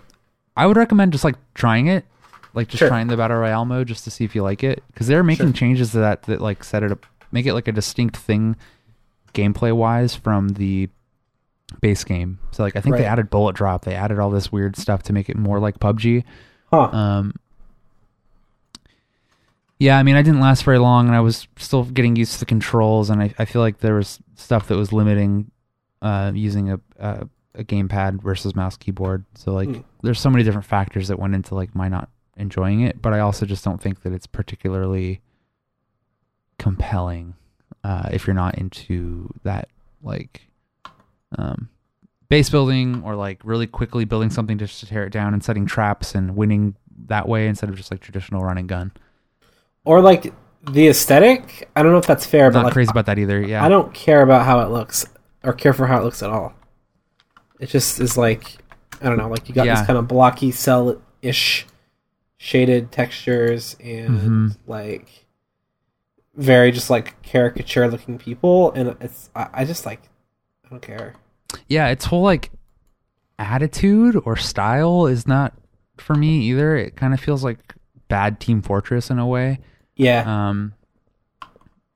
I 0.57 0.67
would 0.67 0.77
recommend 0.77 1.12
just 1.12 1.25
like 1.25 1.37
trying 1.55 1.87
it, 1.87 2.05
like 2.55 2.69
just 2.69 2.81
Sure. 2.81 2.88
trying 2.88 3.07
the 3.09 3.17
battle 3.17 3.38
royale 3.38 3.65
mode 3.65 3.88
just 3.88 4.05
to 4.05 4.11
see 4.11 4.25
if 4.25 4.35
you 4.35 4.43
like 4.43 4.62
it, 4.62 4.83
because 4.88 5.07
they're 5.07 5.23
making 5.23 5.47
Sure. 5.49 5.53
changes 5.55 5.93
to 5.93 5.99
that 5.99 6.23
that 6.25 6.41
like 6.41 6.62
set 6.65 6.83
it 6.83 6.93
up, 6.93 7.07
make 7.31 7.47
it 7.47 7.55
like 7.55 7.69
a 7.69 7.73
distinct 7.73 8.17
thing, 8.17 8.57
gameplay 9.35 9.73
wise 9.75 10.15
from 10.15 10.51
the 10.51 10.88
base 11.81 12.05
game. 12.05 12.38
So 12.51 12.62
like 12.62 12.77
I 12.77 12.81
think 12.81 12.97
they 12.97 13.03
Right. 13.03 13.09
added 13.11 13.31
bullet 13.31 13.57
drop, 13.57 13.85
they 13.87 13.95
added 13.95 14.19
all 14.19 14.31
this 14.31 14.53
weird 14.53 14.77
stuff 14.77 15.03
to 15.05 15.12
make 15.15 15.31
it 15.31 15.37
more 15.38 15.59
like 15.59 15.79
PUBG. 15.81 16.25
Huh. 16.71 16.88
Um, 16.93 17.35
yeah, 19.79 19.99
I 19.99 20.03
mean, 20.05 20.15
I 20.15 20.23
didn't 20.23 20.41
last 20.41 20.62
very 20.65 20.79
long, 20.79 21.07
and 21.09 21.17
I 21.17 21.21
was 21.21 21.49
still 21.57 21.85
getting 21.85 22.15
used 22.15 22.35
to 22.35 22.38
the 22.41 22.47
controls, 22.47 23.11
and 23.11 23.21
I, 23.21 23.35
I 23.38 23.45
feel 23.47 23.61
like 23.62 23.79
there 23.79 23.95
was 23.97 24.21
stuff 24.37 24.69
that 24.69 24.77
was 24.77 24.93
limiting 24.93 25.51
uh, 26.03 26.31
using 26.35 26.71
a, 26.71 26.81
a 27.01 27.27
a 27.55 27.65
gamepad 27.65 28.23
versus 28.23 28.55
mouse 28.57 28.77
keyboard. 28.77 29.25
So 29.35 29.53
like, 29.53 29.69
Hmm. 29.69 29.81
there's 30.03 30.21
so 30.21 30.31
many 30.31 30.43
different 30.45 30.67
factors 30.67 31.09
that 31.09 31.19
went 31.19 31.35
into 31.35 31.55
like 31.55 31.75
my 31.75 31.88
not 31.88 32.09
enjoying 32.37 32.81
it, 32.81 33.03
but 33.03 33.12
I 33.12 33.21
also 33.21 33.45
just 33.47 33.65
don't 33.65 33.81
think 33.81 34.03
that 34.03 34.12
it's 34.12 34.27
particularly 34.27 35.21
compelling 36.59 37.35
uh, 37.85 38.09
if 38.12 38.27
you're 38.27 38.35
not 38.35 38.57
into 38.59 39.29
that 39.43 39.69
like 40.03 40.43
um, 41.38 41.69
base 42.29 42.49
building 42.51 43.03
or 43.05 43.17
like 43.17 43.41
really 43.45 43.67
quickly 43.67 44.05
building 44.05 44.31
something 44.31 44.59
just 44.59 44.81
to 44.81 44.87
tear 44.87 45.05
it 45.05 45.11
down 45.11 45.33
and 45.35 45.43
setting 45.43 45.67
traps 45.67 46.15
and 46.15 46.37
winning 46.37 46.75
that 47.07 47.29
way 47.29 47.49
instead 47.49 47.69
of 47.69 47.77
just 47.77 47.91
like 47.91 48.01
traditional 48.01 48.43
run 48.43 48.59
and 48.59 48.69
gun. 48.69 48.93
Or 49.85 50.01
like 50.01 50.33
the 50.71 50.88
aesthetic. 50.88 51.69
I 51.75 51.83
don't 51.83 51.91
know 51.93 51.99
if 51.99 52.07
that's 52.07 52.25
fair, 52.25 52.51
but 52.51 52.59
Not 52.59 52.65
like 52.67 52.73
crazy 52.75 52.91
about 52.91 53.07
that 53.07 53.19
either. 53.19 53.41
Yeah. 53.43 53.65
I 53.65 53.69
don't 53.69 53.93
care 53.93 54.23
about 54.23 54.47
how 54.47 54.61
it 54.61 54.71
looks 54.71 55.05
or 55.43 55.53
care 55.53 55.73
for 55.73 55.87
how 55.88 55.99
it 56.01 56.05
looks 56.05 56.23
at 56.23 56.31
all. 56.31 56.55
It 57.62 57.68
just 57.70 58.01
is 58.01 58.18
like 58.18 58.59
I 59.01 59.07
don't 59.09 59.16
know, 59.18 59.29
like 59.29 59.48
you 59.48 59.55
got 59.55 59.66
Yeah. 59.66 59.77
this 59.77 59.87
kind 59.87 59.98
of 59.98 60.07
blocky 60.09 60.51
cel 60.51 61.01
ish 61.22 61.66
shaded 62.37 62.90
textures 62.92 63.77
and 63.83 64.20
Mhm. 64.20 64.57
like 64.66 65.27
very 66.35 66.72
just 66.72 66.88
like 66.90 67.20
caricature 67.22 67.88
looking 67.88 68.18
people 68.18 68.72
and 68.72 68.96
it's 69.01 69.31
I, 69.37 69.48
I 69.53 69.64
just 69.64 69.87
like 69.87 70.03
I 70.64 70.68
don't 70.70 70.83
care. 70.83 71.14
yeah, 71.68 71.88
its 71.88 72.07
whole 72.07 72.22
like 72.22 72.51
attitude 73.38 74.20
or 74.25 74.37
style 74.37 75.07
is 75.07 75.27
not 75.27 75.53
for 75.98 76.14
me 76.14 76.40
either. 76.48 76.77
It 76.77 76.96
kind 76.96 77.12
of 77.14 77.20
feels 77.20 77.44
like 77.44 77.75
bad 78.09 78.40
Team 78.40 78.62
Fortress 78.62 79.11
in 79.11 79.18
a 79.18 79.27
way. 79.27 79.59
Yeah. 79.96 80.25
Um, 80.27 80.75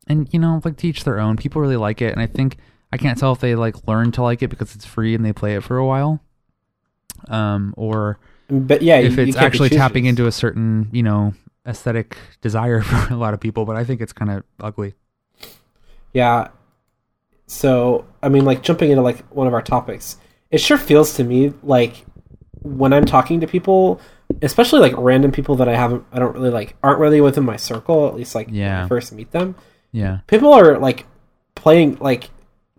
and 0.06 0.32
you 0.32 0.38
know, 0.38 0.60
like 0.64 0.76
to 0.78 0.88
each 0.88 1.04
their 1.04 1.18
own. 1.18 1.36
People 1.36 1.60
really 1.62 1.76
like 1.76 2.00
it, 2.02 2.12
and 2.12 2.20
I 2.20 2.26
think 2.26 2.56
I 2.92 2.96
can't 2.98 3.18
tell 3.18 3.32
if 3.32 3.40
they 3.40 3.54
like 3.54 3.86
learn 3.86 4.12
to 4.12 4.22
like 4.22 4.42
it 4.42 4.48
because 4.48 4.74
it's 4.74 4.84
free 4.86 5.14
and 5.14 5.24
they 5.24 5.32
play 5.32 5.54
it 5.56 5.62
for 5.64 5.76
a 5.76 5.84
while, 5.86 6.20
um, 7.28 7.74
or 7.76 8.18
but 8.48 8.82
yeah, 8.82 8.96
if 8.98 9.16
you- 9.16 9.24
it's 9.24 9.36
actually 9.36 9.70
tapping 9.70 10.04
into 10.06 10.26
a 10.26 10.32
certain 10.32 10.88
you 10.92 11.02
know 11.02 11.34
aesthetic 11.66 12.16
desire 12.40 12.80
for 12.82 13.12
a 13.12 13.16
lot 13.16 13.34
of 13.34 13.40
people. 13.40 13.64
But 13.64 13.76
I 13.76 13.84
think 13.84 14.00
it's 14.00 14.12
kind 14.12 14.30
of 14.30 14.44
ugly. 14.60 14.94
Yeah. 16.12 16.48
So, 17.48 18.04
I 18.22 18.28
mean, 18.28 18.44
like 18.44 18.62
jumping 18.62 18.90
into 18.90 19.02
like 19.02 19.20
one 19.28 19.46
of 19.46 19.54
our 19.54 19.62
topics, 19.62 20.16
it 20.50 20.58
sure 20.58 20.78
feels 20.78 21.14
to 21.14 21.24
me 21.24 21.52
like 21.62 22.04
when 22.62 22.92
I'm 22.92 23.04
talking 23.04 23.40
to 23.40 23.46
people, 23.46 24.00
especially 24.42 24.80
like 24.80 24.94
random 24.96 25.30
people 25.30 25.54
that 25.56 25.68
I 25.68 25.76
haven't, 25.76 26.04
I 26.12 26.18
don't 26.18 26.34
really 26.34 26.50
like, 26.50 26.74
aren't 26.82 26.98
really 26.98 27.20
within 27.20 27.44
my 27.44 27.56
circle, 27.56 28.08
at 28.08 28.14
least 28.16 28.34
like 28.34 28.46
when 28.48 28.56
Yeah. 28.56 28.84
I 28.84 28.88
first 28.88 29.12
meet 29.12 29.30
them. 29.30 29.54
Yeah, 29.92 30.18
People 30.26 30.52
are 30.52 30.76
like 30.78 31.06
playing, 31.54 31.96
like, 32.00 32.28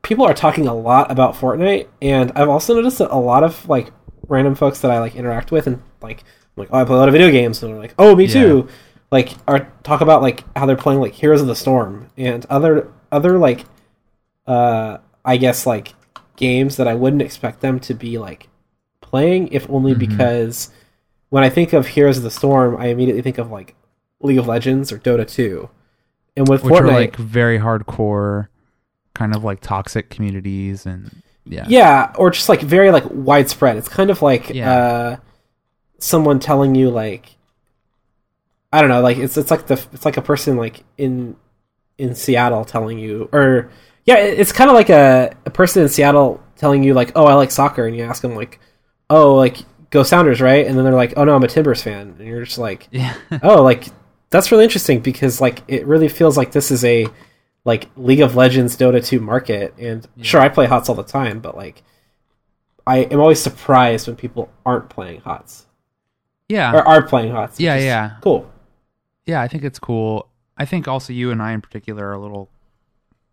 people 0.08 0.26
are 0.26 0.34
talking 0.34 0.67
a 0.67 0.74
lot 0.74 1.12
about 1.12 1.36
Fortnite, 1.36 1.88
and 2.02 2.32
I've 2.36 2.50
also 2.50 2.74
noticed 2.74 2.98
that 3.00 3.12
a 3.12 3.17
lot 3.20 3.43
of 3.43 3.67
like 3.70 3.91
random 4.28 4.56
folks 4.56 4.80
that 4.82 4.89
I 4.91 5.00
like 5.00 5.15
interact 5.15 5.52
with 5.52 5.67
and 5.67 5.82
like, 6.02 6.22
I'm 6.22 6.62
like, 6.62 6.70
oh, 6.72 6.80
I 6.80 6.86
play 6.86 6.96
a 6.96 7.00
lot 7.00 7.10
of 7.10 7.13
video 7.13 7.30
games, 7.30 7.62
and 7.62 7.72
they're 7.74 7.80
like, 7.80 7.93
oh, 8.00 8.15
me 8.15 8.26
Yeah. 8.26 8.34
too. 8.34 8.67
Like, 9.12 9.30
are 9.48 9.72
talk 9.84 10.02
about 10.02 10.22
like 10.22 10.43
how 10.58 10.65
they're 10.65 10.76
playing 10.76 11.00
like 11.02 11.13
Heroes 11.13 11.41
of 11.41 11.48
the 11.48 11.56
Storm 11.56 12.08
and 12.17 12.46
other 12.50 12.91
other 13.12 13.38
like 13.38 13.65
uh 14.46 14.98
I 15.24 15.38
guess 15.38 15.65
like 15.65 15.93
games 16.36 16.78
that 16.78 16.88
I 16.88 16.93
wouldn't 16.93 17.22
expect 17.22 17.62
them 17.62 17.80
to 17.82 17.93
be 17.93 18.17
like 18.17 18.48
playing 19.02 19.50
if 19.50 19.70
only 19.70 19.93
Mhm. 19.93 20.00
because 20.00 20.70
when 21.30 21.43
I 21.43 21.50
think 21.50 21.74
of 21.74 21.88
Heroes 21.88 22.17
of 22.17 22.24
the 22.24 22.32
Storm, 22.32 22.76
I 22.78 22.88
immediately 22.88 23.22
think 23.22 23.38
of 23.38 23.50
like 23.52 23.76
League 24.22 24.38
of 24.38 24.48
Legends 24.48 24.91
or 24.91 24.98
Dota 25.00 25.28
2. 25.28 25.70
And 26.36 26.48
with 26.48 26.63
which 26.63 26.74
Fortnite, 26.74 26.80
are 26.82 26.88
like 26.91 27.15
very 27.15 27.60
hardcore, 27.60 28.48
kind 29.17 29.36
of 29.36 29.43
like 29.43 29.60
toxic 29.62 30.10
communities, 30.10 30.86
and 30.86 31.23
yeah, 31.45 31.65
yeah, 31.67 32.13
or 32.17 32.30
just 32.32 32.49
like 32.49 32.62
very 32.62 32.91
like 32.91 33.06
widespread. 33.10 33.77
It's 33.77 33.89
kind 33.89 34.10
of 34.10 34.21
like 34.21 34.49
Yeah. 34.49 34.71
uh, 34.71 35.17
someone 35.99 36.39
telling 36.39 36.75
you 36.75 36.89
like 36.89 37.36
I 38.71 38.82
don't 38.82 38.89
know, 38.89 39.01
like 39.01 39.17
it's 39.17 39.38
it's 39.38 39.49
like 39.51 39.67
the 39.67 39.73
it's 39.93 40.06
like 40.06 40.17
a 40.17 40.21
person 40.21 40.58
like 40.58 40.84
in 40.97 41.36
in 41.97 42.15
Seattle 42.15 42.65
telling 42.65 42.99
you 42.99 43.30
or 43.32 43.69
yeah, 44.06 44.17
it's 44.17 44.51
kind 44.51 44.69
of 44.69 44.75
like 44.75 44.89
a, 44.89 45.36
a 45.45 45.49
person 45.49 45.84
in 45.84 45.89
Seattle 45.89 46.41
telling 46.56 46.84
you 46.84 46.93
like, 46.93 47.12
"Oh, 47.15 47.25
I 47.25 47.34
like 47.34 47.51
soccer." 47.51 47.86
And 47.88 47.95
you 47.95 48.03
ask 48.03 48.21
them 48.21 48.36
like, 48.36 48.60
"Oh, 49.10 49.36
like 49.36 49.58
go 49.89 50.03
Sounders, 50.03 50.39
right?" 50.41 50.65
And 50.65 50.77
then 50.77 50.86
they're 50.86 50.93
like, 50.93 51.13
"Oh 51.17 51.23
no, 51.25 51.36
I'm 51.36 51.43
a 51.43 51.47
Timbers 51.47 51.82
fan." 51.84 52.15
And 52.17 52.27
you're 52.27 52.45
just 52.45 52.58
like, 52.58 52.88
yeah, 52.91 53.15
oh 53.43 53.63
like 53.63 53.86
that's 54.30 54.51
really 54.51 54.63
interesting 54.65 54.99
because 55.01 55.41
like 55.41 55.62
it 55.67 55.86
really 55.88 56.08
feels 56.10 56.38
like 56.38 56.51
this 56.51 56.71
is 56.71 56.84
a 56.86 57.08
like 57.67 57.89
league 57.97 58.21
of 58.21 58.36
legends 58.36 58.75
dota 58.77 59.03
2 59.06 59.19
market 59.19 59.73
and 59.77 60.08
sure 60.21 60.39
i 60.41 60.47
play 60.49 60.65
hots 60.65 60.88
all 60.89 60.95
the 60.95 61.03
time 61.03 61.39
but 61.39 61.56
like 61.56 61.84
i 62.88 62.99
am 62.99 63.19
always 63.19 63.39
surprised 63.41 64.08
when 64.08 64.15
people 64.15 64.49
aren't 64.65 64.89
playing 64.89 65.19
hots 65.21 65.65
yeah. 66.49 66.71
or 66.73 66.82
are 66.88 67.06
playing 67.06 67.32
hots 67.32 67.60
Yeah, 67.60 67.75
yeah. 67.77 68.12
cool 68.21 68.49
Yeah, 69.25 69.41
I 69.41 69.49
think 69.49 69.63
it's 69.65 69.80
cool. 69.80 70.30
I 70.58 70.63
think 70.65 70.88
also 70.88 71.12
you 71.12 71.30
and 71.32 71.41
I 71.41 71.51
in 71.51 71.60
particular 71.62 72.08
are 72.08 72.13
a 72.13 72.19
little 72.19 72.49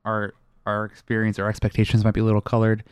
our 0.05 0.35
our 0.67 0.85
experience 0.85 1.39
our 1.39 1.49
expectations 1.49 2.03
might 2.05 2.15
be 2.15 2.21
a 2.21 2.25
little 2.25 2.41
colored 2.41 2.83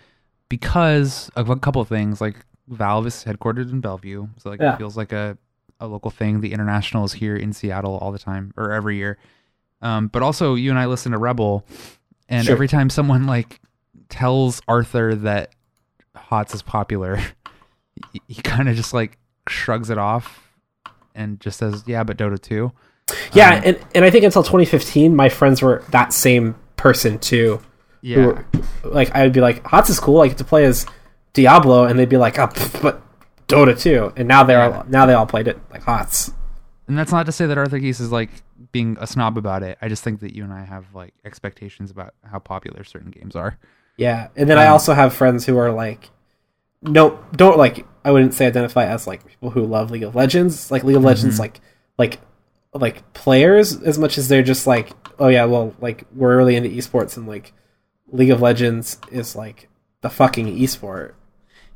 because 0.48 1.28
of 1.34 1.50
a 1.50 1.56
couple 1.56 1.82
of 1.82 1.88
things. 1.88 2.20
Like 2.20 2.36
Valve 2.68 3.08
is 3.08 3.24
headquartered 3.24 3.72
in 3.72 3.80
Bellevue, 3.80 4.28
so 4.38 4.50
like 4.50 4.60
Yeah. 4.60 4.74
it 4.74 4.78
feels 4.78 4.96
like 4.96 5.12
a 5.12 5.36
a 5.80 5.86
local 5.88 6.12
thing. 6.12 6.40
The 6.40 6.52
international 6.52 7.04
is 7.04 7.12
here 7.14 7.34
in 7.36 7.52
Seattle 7.52 7.98
all 7.98 8.12
the 8.12 8.18
time 8.20 8.52
or 8.56 8.70
every 8.70 8.96
year. 8.96 9.18
Um, 9.82 10.06
but 10.08 10.22
also 10.22 10.54
you 10.54 10.70
and 10.70 10.78
I 10.78 10.86
listen 10.86 11.12
to 11.12 11.18
Rebel, 11.18 11.66
and 12.28 12.44
Sure. 12.46 12.52
every 12.54 12.68
time 12.68 12.88
someone 12.88 13.26
like 13.26 13.60
tells 14.08 14.62
Arthur 14.68 15.14
that 15.16 15.52
Hots 16.16 16.54
is 16.54 16.62
popular, 16.62 17.18
he, 18.12 18.22
he 18.28 18.42
kind 18.42 18.68
of 18.68 18.76
just 18.76 18.94
like 18.94 19.18
shrugs 19.48 19.90
it 19.90 19.98
off 19.98 20.48
and 21.14 21.40
just 21.40 21.58
says, 21.58 21.82
"Yeah, 21.86 22.04
but 22.04 22.16
Dota 22.16 22.40
too." 22.40 22.72
yeah 23.34 23.56
Um, 23.56 23.62
and, 23.66 23.80
and 23.96 24.04
i 24.04 24.10
think 24.10 24.24
until 24.24 24.42
2015 24.44 25.14
my 25.14 25.28
friends 25.28 25.60
were 25.60 25.82
that 25.90 26.12
same 26.12 26.54
person 26.76 27.18
too 27.18 27.60
Yeah. 28.00 28.26
were- 28.26 28.44
like 28.84 29.10
i 29.14 29.22
would 29.24 29.32
be 29.32 29.40
like 29.40 29.66
hots 29.66 29.90
is 29.90 29.98
cool 29.98 30.20
i 30.22 30.28
get 30.28 30.38
to 30.38 30.44
play 30.44 30.64
as 30.64 30.86
diablo 31.34 31.84
and 31.84 31.98
they'd 31.98 32.08
be 32.08 32.16
like 32.16 32.38
oh, 32.38 32.46
pff, 32.46 32.80
but 32.80 33.02
dota 33.48 33.78
2 33.78 34.12
and 34.16 34.28
now 34.28 34.44
they're 34.44 34.58
Yeah. 34.68 34.76
all, 34.78 34.84
now 34.88 35.04
they 35.04 35.14
all 35.14 35.26
played 35.26 35.48
it 35.48 35.58
like 35.70 35.82
hots 35.82 36.32
And 36.88 36.96
that's 36.96 37.10
not 37.12 37.26
to 37.26 37.32
say 37.32 37.44
that 37.46 37.58
Arthur 37.58 37.78
Gies 37.80 38.00
is 38.00 38.12
like 38.12 38.30
being 38.72 38.96
a 39.00 39.06
snob 39.06 39.38
about 39.38 39.62
it. 39.62 39.78
I 39.82 39.88
just 39.88 40.02
think 40.02 40.20
that 40.20 40.34
you 40.34 40.44
and 40.44 40.52
I 40.52 40.64
have 40.64 40.94
like 40.94 41.14
expectations 41.24 41.90
about 41.90 42.14
how 42.24 42.38
popular 42.38 42.84
certain 42.84 43.10
games 43.10 43.36
are. 43.36 43.58
Yeah, 43.96 44.28
and 44.36 44.48
then 44.48 44.58
I 44.58 44.66
Um, 44.66 44.72
also 44.72 44.94
have 44.94 45.14
friends 45.14 45.46
who 45.46 45.56
are 45.58 45.70
like, 45.70 46.10
no, 46.82 47.22
don't 47.32 47.58
like. 47.58 47.86
I 48.04 48.10
wouldn't 48.10 48.34
say 48.34 48.46
identify 48.46 48.86
as 48.86 49.06
like 49.06 49.24
people 49.26 49.50
who 49.50 49.64
love 49.64 49.90
League 49.90 50.02
of 50.02 50.14
Legends. 50.14 50.70
Like 50.70 50.84
League 50.84 50.96
of 50.96 51.04
Legends, 51.04 51.38
like 51.38 51.60
like 51.98 52.20
like 52.74 53.12
players 53.12 53.80
as 53.82 53.98
much 53.98 54.18
as 54.18 54.28
they're 54.28 54.42
just 54.42 54.66
like, 54.66 54.92
oh 55.18 55.28
yeah, 55.28 55.44
well, 55.44 55.74
like 55.80 56.04
we're 56.14 56.36
really 56.36 56.56
into 56.56 56.70
esports 56.70 57.16
and 57.16 57.28
like 57.28 57.52
League 58.08 58.30
of 58.30 58.40
Legends 58.40 58.98
is 59.10 59.36
like 59.36 59.68
the 60.00 60.10
fucking 60.10 60.46
esport. 60.58 61.14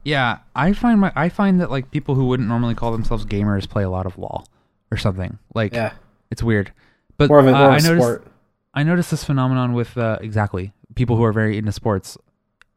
Yeah, 0.05 0.39
I 0.55 0.73
find 0.73 1.01
my 1.01 1.13
I 1.17 1.29
find 1.29 1.61
that 1.61 1.71
like 1.71 1.91
people 1.91 2.15
who 2.15 2.27
wouldn't 2.27 2.49
normally 2.49 2.75
call 2.75 2.93
themselves 2.93 3.25
gamers 3.27 3.69
play 3.69 3.83
a 3.83 3.91
lot 3.91 4.07
of 4.07 4.19
LoL 4.19 4.47
or 4.91 4.97
something. 4.97 5.39
Like 5.55 5.75
Yeah, 5.75 5.93
it's 6.31 6.43
weird. 6.43 6.73
But 7.19 7.29
more 7.29 7.39
of 7.39 7.47
a, 7.47 7.51
uh, 7.55 7.59
more 7.59 7.71
I 7.71 7.77
of 7.77 7.85
a 7.85 7.89
noticed 7.89 8.05
sport. 8.07 8.27
I 8.75 8.83
noticed 8.83 9.11
this 9.11 9.25
phenomenon 9.25 9.73
with 9.73 9.97
uh, 9.97 10.19
exactly 10.21 10.73
people 10.95 11.17
who 11.17 11.25
are 11.25 11.33
very 11.33 11.57
into 11.59 11.73
sports 11.73 12.17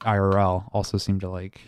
IRL 0.01 0.69
also 0.71 0.97
seem 0.97 1.19
to 1.19 1.29
like 1.29 1.59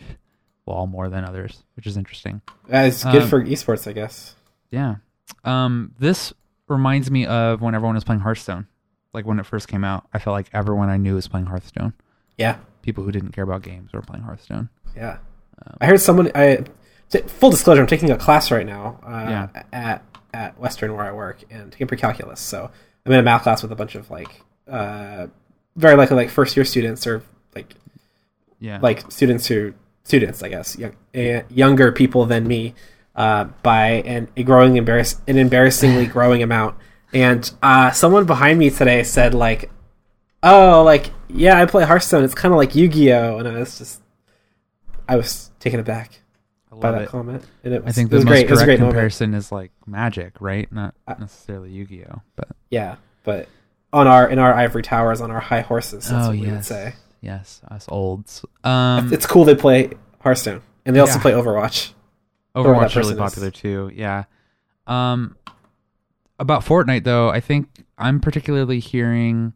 LoL 0.66 0.86
more 0.86 1.08
than 1.08 1.24
others, 1.24 1.64
which 1.76 1.86
is 1.86 1.96
interesting. 1.96 2.40
Uh, 2.72 2.78
it's 2.78 3.04
good 3.04 3.22
um, 3.22 3.28
for 3.28 3.42
esports, 3.44 3.86
I 3.86 3.92
guess. 3.92 4.36
Yeah. 4.70 4.96
Um, 5.44 5.94
this 5.98 6.32
reminds 6.68 7.10
me 7.10 7.26
of 7.26 7.60
when 7.60 7.74
everyone 7.74 7.94
was 7.94 8.04
playing 8.04 8.20
Hearthstone. 8.20 8.66
Like 9.12 9.26
when 9.26 9.38
it 9.38 9.44
first 9.44 9.68
came 9.68 9.84
out, 9.84 10.06
I 10.14 10.18
felt 10.18 10.32
like 10.32 10.48
everyone 10.54 10.88
I 10.88 10.96
knew 10.96 11.14
was 11.16 11.28
playing 11.28 11.46
Hearthstone. 11.46 11.92
Yeah, 12.38 12.56
People 12.80 13.04
who 13.04 13.12
didn't 13.12 13.32
care 13.32 13.44
about 13.44 13.62
games 13.62 13.92
were 13.92 14.00
playing 14.00 14.24
Hearthstone. 14.24 14.68
yeah. 14.96 15.18
Um, 15.66 15.76
I 15.80 15.86
heard 15.86 16.00
someone. 16.00 16.32
I 16.34 16.64
t- 17.10 17.20
full 17.20 17.50
disclosure, 17.50 17.82
I'm 17.82 17.86
taking 17.86 18.10
a 18.10 18.16
class 18.16 18.50
right 18.50 18.66
now 18.66 18.98
uh, 19.06 19.26
Yeah. 19.54 19.62
at 19.72 20.02
at 20.32 20.58
Western 20.58 20.94
where 20.94 21.04
I 21.04 21.12
work 21.12 21.42
and 21.50 21.70
taking 21.72 21.86
pre-calculus. 21.86 22.40
So 22.40 22.70
I'm 23.04 23.12
in 23.12 23.18
a 23.18 23.22
math 23.22 23.42
class 23.42 23.62
with 23.62 23.72
a 23.72 23.76
bunch 23.76 23.94
of 23.94 24.10
like 24.10 24.40
uh, 24.68 25.26
very 25.76 25.96
likely 25.96 26.16
like 26.16 26.30
first 26.30 26.56
year 26.56 26.64
students 26.64 27.06
or 27.06 27.22
like 27.54 27.74
Yeah. 28.60 28.78
like 28.82 29.10
students 29.10 29.46
who 29.46 29.74
students 30.04 30.42
I 30.42 30.48
guess 30.48 30.76
young, 30.78 30.96
uh, 31.14 31.42
younger 31.50 31.92
people 31.92 32.26
than 32.26 32.46
me 32.46 32.74
uh, 33.14 33.44
by 33.62 33.86
an 34.06 34.28
a 34.36 34.42
growing 34.42 34.76
embarrass 34.76 35.20
an 35.28 35.36
embarrassingly 35.38 36.06
growing 36.16 36.42
amount. 36.42 36.76
And 37.12 37.48
uh, 37.62 37.90
someone 37.90 38.24
behind 38.24 38.58
me 38.58 38.70
today 38.70 39.02
said 39.02 39.34
like, 39.34 39.70
"Oh, 40.42 40.82
like 40.82 41.10
yeah, 41.28 41.60
I 41.60 41.66
play 41.66 41.84
Hearthstone. 41.84 42.24
It's 42.24 42.34
kind 42.34 42.54
of 42.54 42.56
like 42.58 42.74
Yu-Gi-Oh." 42.74 43.36
And 43.38 43.46
I 43.46 43.58
was 43.58 43.76
just 43.76 44.00
I 45.06 45.16
was 45.16 45.50
taken 45.60 45.78
aback 45.78 46.21
I 46.72 46.76
by 46.76 46.92
that 46.92 47.02
it. 47.02 47.08
comment. 47.08 47.44
And 47.64 47.74
it 47.74 47.84
was, 47.84 47.92
I 47.92 47.94
think 47.94 48.10
the 48.10 48.16
most 48.16 48.26
great. 48.26 48.46
It 48.46 48.50
was 48.50 48.58
direct 48.60 48.66
great 48.66 48.80
moment. 48.80 48.94
comparison 48.94 49.34
is 49.34 49.52
like 49.52 49.72
Magic, 49.86 50.34
right? 50.40 50.70
Not 50.72 50.94
necessarily 51.18 51.70
Yu-Gi-Oh, 51.70 52.22
but 52.36 52.48
Yeah, 52.70 52.96
but 53.24 53.48
on 53.92 54.06
our 54.06 54.28
in 54.28 54.38
our 54.38 54.54
ivory 54.54 54.82
towers 54.82 55.20
on 55.20 55.30
our 55.30 55.40
high 55.40 55.60
horses, 55.60 56.08
that's 56.08 56.26
oh 56.26 56.30
what 56.30 56.38
we 56.38 56.40
would 56.46 56.48
yes, 56.48 56.66
say. 56.68 56.94
yes, 57.20 57.60
us 57.70 57.84
olds. 57.88 58.44
Um, 58.64 59.12
It's 59.12 59.26
cool 59.26 59.44
they 59.44 59.54
play 59.54 59.90
Hearthstone, 60.20 60.62
and 60.86 60.96
they 60.96 61.00
also 61.00 61.16
Yeah. 61.16 61.22
play 61.22 61.32
Overwatch. 61.32 61.92
Overwatch 62.56 62.94
really 62.96 63.12
person 63.12 63.12
is. 63.14 63.18
popular 63.18 63.50
too. 63.50 63.90
Yeah. 63.94 64.24
Um, 64.86 65.36
about 66.38 66.64
Fortnite 66.64 67.04
though, 67.04 67.28
I 67.28 67.40
think 67.40 67.68
I'm 67.98 68.20
particularly 68.20 68.78
hearing 68.80 69.52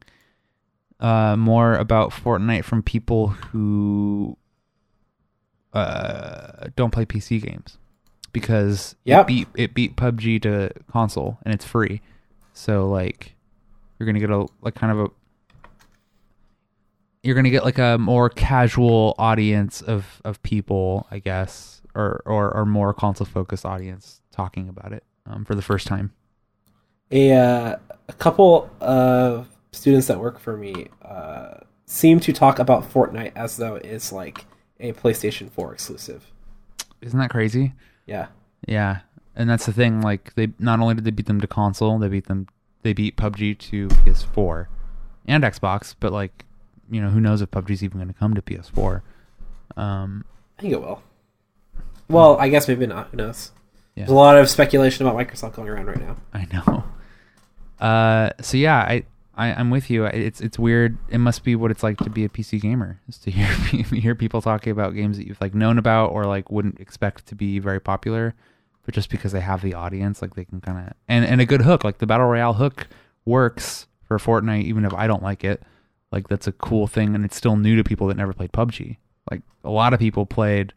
uh 1.01 1.37
more 1.37 1.75
about 1.75 2.11
Fortnite 2.11 2.65
from 2.65 2.83
people 2.83 3.29
who 3.29 4.37
uh 5.77 6.69
don't 6.77 6.91
play 6.91 7.05
PC 7.05 7.43
games 7.43 7.79
because 8.33 8.97
Yep. 9.05 9.21
it 9.21 9.27
beat 9.27 9.49
it 9.55 9.75
beat 9.75 9.97
PUBG 9.97 10.43
to 10.43 10.71
console 10.91 11.39
and 11.45 11.53
it's 11.55 11.65
free. 11.65 12.01
So 12.53 12.89
like 12.89 13.35
you're 13.99 14.07
gonna 14.07 14.21
get 14.21 14.31
a 14.31 14.47
like 14.63 14.75
kind 14.75 14.93
of 14.93 14.99
a 15.01 15.09
you're 17.23 17.35
gonna 17.35 17.51
get 17.51 17.65
like 17.65 17.79
a 17.79 17.99
more 17.99 18.29
casual 18.31 19.15
audience 19.19 19.83
of 19.83 20.21
of 20.25 20.43
people, 20.43 21.07
I 21.11 21.19
guess, 21.19 21.83
or 21.95 22.23
or, 22.25 22.55
or 22.55 22.65
more 22.67 22.95
console 22.95 23.27
focused 23.27 23.65
audience 23.67 24.21
talking 24.31 24.69
about 24.69 24.93
it 24.93 25.03
um, 25.27 25.45
for 25.45 25.55
the 25.55 25.63
first 25.63 25.87
time. 25.87 26.13
A 27.11 27.33
uh, 27.33 27.77
a 28.09 28.13
couple 28.15 28.71
of 28.81 29.49
students 29.73 30.07
that 30.07 30.21
work 30.21 30.39
for 30.39 30.57
me 30.57 30.87
uh, 31.03 31.59
seem 31.87 32.21
to 32.21 32.33
talk 32.33 32.59
about 32.59 32.91
Fortnite 32.93 33.33
as 33.37 33.57
though 33.57 33.77
it's 33.77 34.13
like 34.13 34.45
a 34.81 34.93
PlayStation 34.93 35.51
4 35.51 35.75
exclusive. 35.75 36.25
Isn't 37.01 37.19
that 37.19 37.31
crazy? 37.31 37.73
Yeah, 38.07 38.29
Yeah, 38.67 39.01
and 39.35 39.51
that's 39.51 39.67
the 39.67 39.73
thing. 39.73 40.01
Like 40.01 40.35
they 40.35 40.49
not 40.59 40.81
only 40.81 40.95
did 40.95 41.05
they 41.05 41.11
beat 41.11 41.27
them 41.27 41.41
to 41.41 41.47
console, 41.47 41.99
they 41.99 42.09
beat 42.09 42.27
them. 42.27 42.47
They 42.83 42.93
beat 42.93 43.17
PUBG 43.17 43.59
to 43.59 43.89
PS4 43.89 44.67
and 45.27 45.43
Xbox, 45.43 45.95
but 45.99 46.13
like 46.13 46.45
you 46.91 47.01
know 47.01 47.11
who 47.11 47.21
knows 47.21 47.43
if 47.43 47.51
PUBG's 47.51 47.83
even 47.83 47.99
going 47.99 48.09
to 48.09 48.15
come 48.15 48.35
to 48.35 48.43
PS4. 48.43 49.03
Um, 49.77 50.25
I 50.59 50.63
think 50.63 50.75
it 50.75 50.81
will. 50.81 51.03
Well, 52.09 52.37
I 52.39 52.49
guess 52.49 52.69
maybe 52.69 52.87
not. 52.87 53.09
Who 53.11 53.17
knows? 53.17 53.51
Yeah. 53.95 54.05
There's 54.05 54.13
a 54.13 54.15
lot 54.15 54.39
of 54.39 54.49
speculation 54.49 55.07
about 55.07 55.19
Microsoft 55.19 55.55
going 55.55 55.69
around 55.69 55.87
right 55.87 56.01
now. 56.01 56.17
I 56.33 56.47
know. 56.53 56.85
Uh, 57.81 58.31
so 58.41 58.57
yeah, 58.57 58.79
I, 58.79 59.05
I 59.37 59.53
I'm 59.53 59.71
with 59.71 59.91
you. 59.91 60.05
It's 60.07 60.41
it's 60.41 60.59
weird. 60.59 60.97
It 61.09 61.19
must 61.19 61.45
be 61.45 61.55
what 61.55 61.71
it's 61.71 61.83
like 61.83 61.99
to 61.99 62.11
be 62.11 62.25
a 62.25 62.29
PC 62.29 62.61
gamer, 62.61 63.01
is 63.09 63.19
to 63.19 63.31
hear 63.33 63.47
hear 63.47 64.15
people 64.15 64.41
talking 64.41 64.71
about 64.71 64.95
games 64.95 65.19
that 65.19 65.27
you've 65.27 65.41
like 65.41 65.55
known 65.55 65.79
about 65.79 66.13
or 66.13 66.25
like 66.25 66.51
wouldn't 66.51 66.81
expect 66.81 67.27
to 67.27 67.35
be 67.35 67.59
very 67.59 67.81
popular, 67.81 68.35
but 68.85 68.95
just 68.95 69.11
because 69.11 69.33
they 69.33 69.41
have 69.41 69.63
the 69.63 69.75
audience, 69.75 70.23
like 70.23 70.35
they 70.35 70.45
can 70.45 70.61
kind 70.61 70.89
of 70.89 70.95
and 71.09 71.25
and 71.25 71.41
a 71.41 71.47
good 71.47 71.63
hook, 71.63 71.85
like 71.85 71.99
the 71.99 72.07
battle 72.07 72.27
royale 72.27 72.55
hook 72.55 72.89
works 73.25 73.87
for 74.05 74.19
Fortnite, 74.19 74.65
even 74.65 74.85
if 74.85 74.95
I 74.95 75.07
don't 75.07 75.23
like 75.23 75.45
it. 75.45 75.63
Like 76.13 76.29
that's 76.29 76.47
a 76.47 76.53
cool 76.53 76.87
thing, 76.87 77.15
and 77.15 77.25
it's 77.25 77.37
still 77.37 77.57
new 77.57 77.77
to 77.77 77.85
people 77.85 78.07
that 78.07 78.17
never 78.17 78.33
played 78.33 78.53
PUBG. 78.53 78.97
Like 79.31 79.43
a 79.65 79.71
lot 79.71 79.93
of 79.93 80.01
people 80.01 80.25
played 80.25 80.73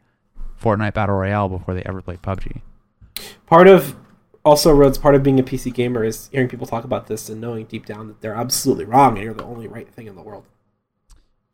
Fortnite 0.60 0.92
battle 0.94 1.16
royale 1.16 1.48
before 1.48 1.74
they 1.74 1.82
ever 1.84 2.02
played 2.02 2.20
PUBG. 2.20 2.60
Part 3.46 3.68
of 3.68 3.96
also 4.44 4.72
Rhodes, 4.72 4.98
part 4.98 5.14
of 5.14 5.22
being 5.22 5.38
a 5.38 5.42
PC 5.42 5.72
gamer 5.72 6.04
is 6.04 6.28
hearing 6.32 6.48
people 6.48 6.66
talk 6.66 6.84
about 6.84 7.06
this 7.06 7.28
and 7.28 7.40
knowing 7.40 7.66
deep 7.66 7.86
down 7.86 8.08
that 8.08 8.20
they're 8.20 8.34
absolutely 8.34 8.84
wrong 8.84 9.16
and 9.16 9.24
you're 9.24 9.34
the 9.34 9.44
only 9.44 9.68
right 9.68 9.88
thing 9.88 10.06
in 10.06 10.14
the 10.16 10.22
world. 10.22 10.44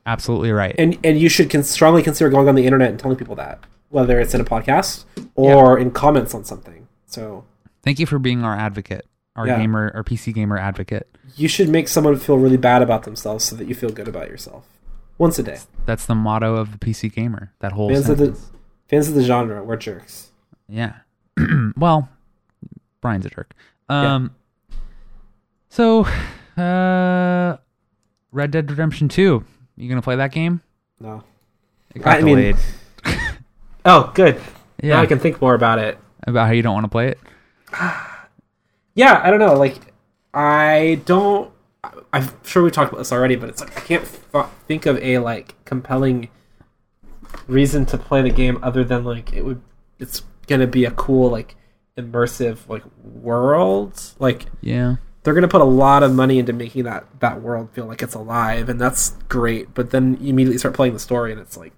Absolutely 0.04 0.52
right. 0.52 0.74
And 0.78 0.96
and 1.02 1.18
you 1.18 1.28
should 1.28 1.50
con- 1.50 1.64
strongly 1.64 2.02
consider 2.02 2.30
going 2.30 2.48
on 2.48 2.54
the 2.54 2.64
internet 2.64 2.90
and 2.90 2.98
telling 2.98 3.16
people 3.16 3.34
that, 3.36 3.60
whether 3.88 4.20
it's 4.20 4.34
in 4.34 4.40
a 4.40 4.44
podcast 4.44 5.04
or 5.34 5.78
in 5.78 5.90
comments 5.90 6.34
on 6.34 6.44
something. 6.44 6.86
So 7.06 7.44
Thank 7.82 7.98
you 7.98 8.06
for 8.06 8.18
being 8.18 8.44
our 8.44 8.54
advocate, 8.56 9.06
our 9.36 9.46
Yeah. 9.46 9.58
gamer, 9.58 9.90
our 9.94 10.02
PC 10.04 10.32
gamer 10.32 10.58
advocate. 10.58 11.08
you 11.36 11.48
should 11.48 11.68
make 11.68 11.88
someone 11.88 12.16
feel 12.16 12.38
really 12.38 12.56
bad 12.56 12.82
about 12.82 13.02
themselves 13.02 13.44
so 13.44 13.54
that 13.56 13.66
you 13.66 13.74
feel 13.74 13.90
good 13.90 14.08
about 14.08 14.28
yourself. 14.28 14.64
Once 15.18 15.38
a 15.38 15.42
day. 15.42 15.58
That's 15.86 16.06
the 16.06 16.14
motto 16.14 16.54
of 16.56 16.72
the 16.72 16.78
PC 16.78 17.12
gamer. 17.12 17.52
That 17.60 17.72
whole 17.72 17.88
Fans 17.88 18.08
of 18.08 18.18
the 18.18 18.38
fans 18.88 19.08
of 19.08 19.14
the 19.14 19.22
genre, 19.24 19.62
we're 19.64 19.76
jerks. 19.76 20.30
Yeah. 20.68 20.94
well, 21.76 22.08
Brian's 23.06 23.24
a 23.24 23.30
jerk. 23.30 23.54
Um. 23.88 24.34
So, 25.68 26.00
uh, 26.56 27.56
Red 28.32 28.50
Dead 28.50 28.68
Redemption 28.68 29.08
Two. 29.08 29.44
You 29.76 29.88
gonna 29.88 30.02
play 30.02 30.16
that 30.16 30.32
game? 30.32 30.60
No. 30.98 31.22
It 31.94 32.02
got 32.02 32.18
I 32.18 32.22
mean- 32.22 32.56
Oh, 33.84 34.10
good. 34.12 34.40
yeah. 34.82 34.96
Now 34.96 35.02
I 35.02 35.06
can 35.06 35.20
think 35.20 35.40
more 35.40 35.54
about 35.54 35.78
it. 35.78 35.98
About 36.26 36.46
how 36.48 36.52
you 36.52 36.62
don't 36.62 36.74
want 36.74 36.82
to 36.84 36.88
play 36.88 37.08
it. 37.08 37.18
Yeah, 38.96 39.20
I 39.22 39.30
don't 39.30 39.38
know. 39.40 39.52
Like, 39.54 39.92
I 40.34 41.00
don't. 41.04 41.52
I- 41.84 41.92
I'm 42.14 42.28
sure 42.44 42.62
we 42.64 42.70
talked 42.70 42.90
about 42.90 42.98
this 42.98 43.12
already, 43.12 43.36
but 43.36 43.48
it's 43.50 43.60
like 43.60 43.76
I 43.76 43.80
can't 43.80 44.02
f- 44.02 44.50
think 44.66 44.86
of 44.86 44.96
a 45.02 45.18
like 45.18 45.54
compelling 45.66 46.30
reason 47.46 47.84
to 47.86 47.98
play 47.98 48.22
the 48.22 48.30
game 48.30 48.58
other 48.62 48.82
than 48.82 49.04
like 49.04 49.32
it 49.34 49.44
would. 49.44 49.60
It's 49.98 50.22
gonna 50.48 50.66
be 50.66 50.84
a 50.86 50.90
cool 50.90 51.30
like 51.30 51.56
immersive 51.96 52.68
like 52.68 52.82
world. 53.02 54.00
Like 54.18 54.46
Yeah. 54.60 54.96
they're 55.22 55.34
gonna 55.34 55.48
put 55.48 55.60
a 55.60 55.64
lot 55.64 56.02
of 56.02 56.12
money 56.14 56.38
into 56.38 56.52
making 56.52 56.84
that 56.84 57.04
that 57.20 57.42
world 57.42 57.70
feel 57.72 57.86
like 57.86 58.02
it's 58.02 58.14
alive, 58.14 58.68
and 58.68 58.80
that's 58.80 59.10
great. 59.28 59.74
But 59.74 59.90
then 59.90 60.16
you 60.20 60.30
immediately 60.30 60.58
start 60.58 60.74
playing 60.74 60.92
the 60.92 60.98
story, 60.98 61.32
and 61.32 61.40
it's 61.40 61.56
like 61.56 61.72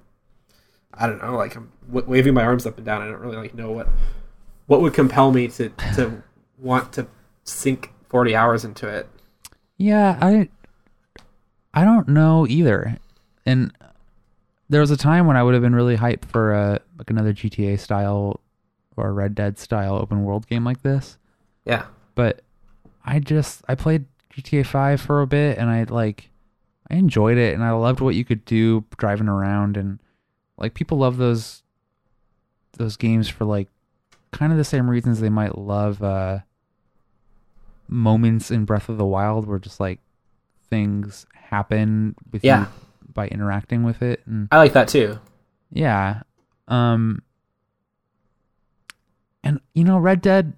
I 0.95 1.07
don't 1.07 1.23
know. 1.23 1.37
Like 1.37 1.57
I'm 1.57 1.71
w- 1.87 2.07
waving 2.09 2.35
my 2.35 2.43
arms 2.45 2.67
up 2.67 2.77
and 2.77 2.85
down. 2.87 3.03
I 3.03 3.07
don't 3.07 3.21
really 3.21 3.37
like 3.37 3.55
know 3.55 3.71
what 3.71 3.89
what 4.67 4.81
would 4.83 4.95
compel 4.95 5.31
me 5.33 5.49
to 5.49 5.69
to 5.95 6.23
want 6.59 6.93
to 6.95 7.07
sink 7.45 7.93
forty 8.09 8.35
hours 8.35 8.65
into 8.65 8.89
it. 8.89 9.09
Yeah, 9.77 10.19
I 10.21 10.49
I 11.73 11.85
don't 11.85 12.09
know 12.09 12.47
either. 12.49 12.97
And 13.47 13.73
there 14.69 14.81
was 14.81 14.91
a 14.91 14.97
time 14.97 15.27
when 15.27 15.37
I 15.37 15.43
would 15.43 15.55
have 15.55 15.63
been 15.63 15.75
really 15.75 15.97
hyped 15.97 16.25
for 16.27 16.53
a 16.53 16.81
like 16.99 17.09
another 17.11 17.33
GTA 17.33 17.79
style 17.79 18.41
or 18.99 19.09
a 19.09 19.13
Red 19.13 19.35
Dead 19.35 19.59
style 19.59 19.95
open 19.97 20.25
world 20.25 20.47
game 20.47 20.65
like 20.65 20.83
this. 20.83 21.17
Yeah, 21.65 21.87
But 22.15 22.43
I 23.05 23.19
just 23.21 23.63
I 23.69 23.75
played 23.75 24.05
GTA 24.35 24.65
5 24.67 25.01
for 25.01 25.21
a 25.23 25.27
bit 25.27 25.59
and 25.59 25.69
I 25.71 25.85
like 25.85 26.31
I 26.91 26.95
enjoyed 26.95 27.37
it 27.39 27.55
and 27.55 27.63
I 27.63 27.71
loved 27.73 28.01
what 28.01 28.15
you 28.15 28.25
could 28.25 28.45
do 28.45 28.85
driving 28.97 29.29
around 29.29 29.77
and 29.77 29.99
like 30.57 30.75
people 30.75 30.99
love 30.99 31.17
those 31.19 31.63
those 32.79 32.97
games 32.97 33.29
for 33.29 33.45
like 33.45 33.69
kind 34.33 34.53
of 34.53 34.59
the 34.59 34.65
same 34.65 34.89
reasons 34.89 35.21
they 35.21 35.29
might 35.31 35.57
love 35.59 36.03
uh 36.03 36.39
moments 37.89 38.51
in 38.51 38.65
Breath 38.65 38.89
of 38.89 38.99
the 38.99 39.05
Wild 39.07 39.47
where 39.47 39.59
just 39.59 39.81
like 39.81 40.01
things 40.71 41.27
happen 41.35 42.15
with 42.33 42.45
Yeah. 42.45 42.61
you 42.63 42.67
by 43.15 43.29
interacting 43.29 43.83
with 43.83 44.03
it 44.03 44.23
and 44.27 44.49
I 44.53 44.59
like 44.59 44.73
that 44.75 44.89
too. 44.89 45.19
yeah. 45.73 46.23
Um 46.69 47.23
and 49.49 49.61
you 49.75 49.85
know 49.85 49.99
Red 49.99 50.21
Dead 50.21 50.53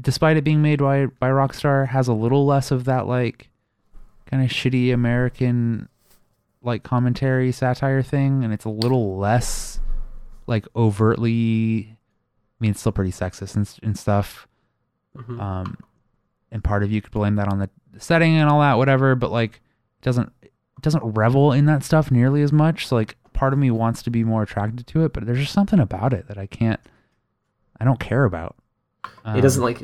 despite 0.00 0.36
it 0.36 0.44
being 0.44 0.62
made 0.62 0.78
by 0.78 1.06
by 1.06 1.28
Rockstar 1.28 1.88
has 1.88 2.08
a 2.08 2.12
little 2.14 2.46
less 2.46 2.70
of 2.70 2.84
that 2.84 3.06
like 3.06 3.50
kind 4.26 4.42
of 4.42 4.50
shitty 4.50 4.92
American 4.92 5.88
like 6.62 6.82
commentary 6.82 7.52
satire 7.52 8.02
thing 8.02 8.44
and 8.44 8.52
it's 8.52 8.64
a 8.64 8.70
little 8.70 9.18
less 9.18 9.80
like 10.46 10.66
overtly 10.76 11.88
I 11.90 12.56
mean 12.60 12.70
it's 12.70 12.80
still 12.80 12.92
pretty 12.92 13.10
sexist 13.12 13.56
and, 13.56 13.68
and 13.82 13.98
stuff 13.98 14.46
Mhm. 15.16 15.38
um 15.40 15.76
and 16.50 16.64
part 16.64 16.82
of 16.82 16.90
you 16.90 17.02
could 17.02 17.10
blame 17.12 17.34
that 17.36 17.48
on 17.48 17.58
the 17.58 17.68
setting 17.98 18.34
and 18.36 18.48
all 18.48 18.60
that 18.60 18.78
whatever 18.78 19.14
but 19.14 19.30
like 19.30 19.56
it 19.98 20.02
doesn't 20.04 20.32
it 20.40 20.52
doesn't 20.80 21.02
revel 21.04 21.52
in 21.52 21.66
that 21.66 21.84
stuff 21.84 22.10
nearly 22.10 22.40
as 22.42 22.50
much 22.50 22.86
so 22.86 22.96
like 22.96 23.16
part 23.34 23.52
of 23.52 23.58
me 23.58 23.70
wants 23.70 24.02
to 24.02 24.10
be 24.10 24.24
more 24.24 24.42
attracted 24.42 24.86
to 24.86 25.04
it 25.04 25.12
but 25.12 25.26
there's 25.26 25.38
just 25.40 25.52
something 25.52 25.78
about 25.80 26.14
it 26.14 26.26
that 26.28 26.38
i 26.38 26.46
can't 26.46 26.80
i 27.80 27.84
don't 27.84 28.00
care 28.00 28.24
about 28.24 28.56
it 29.26 29.40
doesn't 29.40 29.62
Um, 29.62 29.66
like 29.68 29.80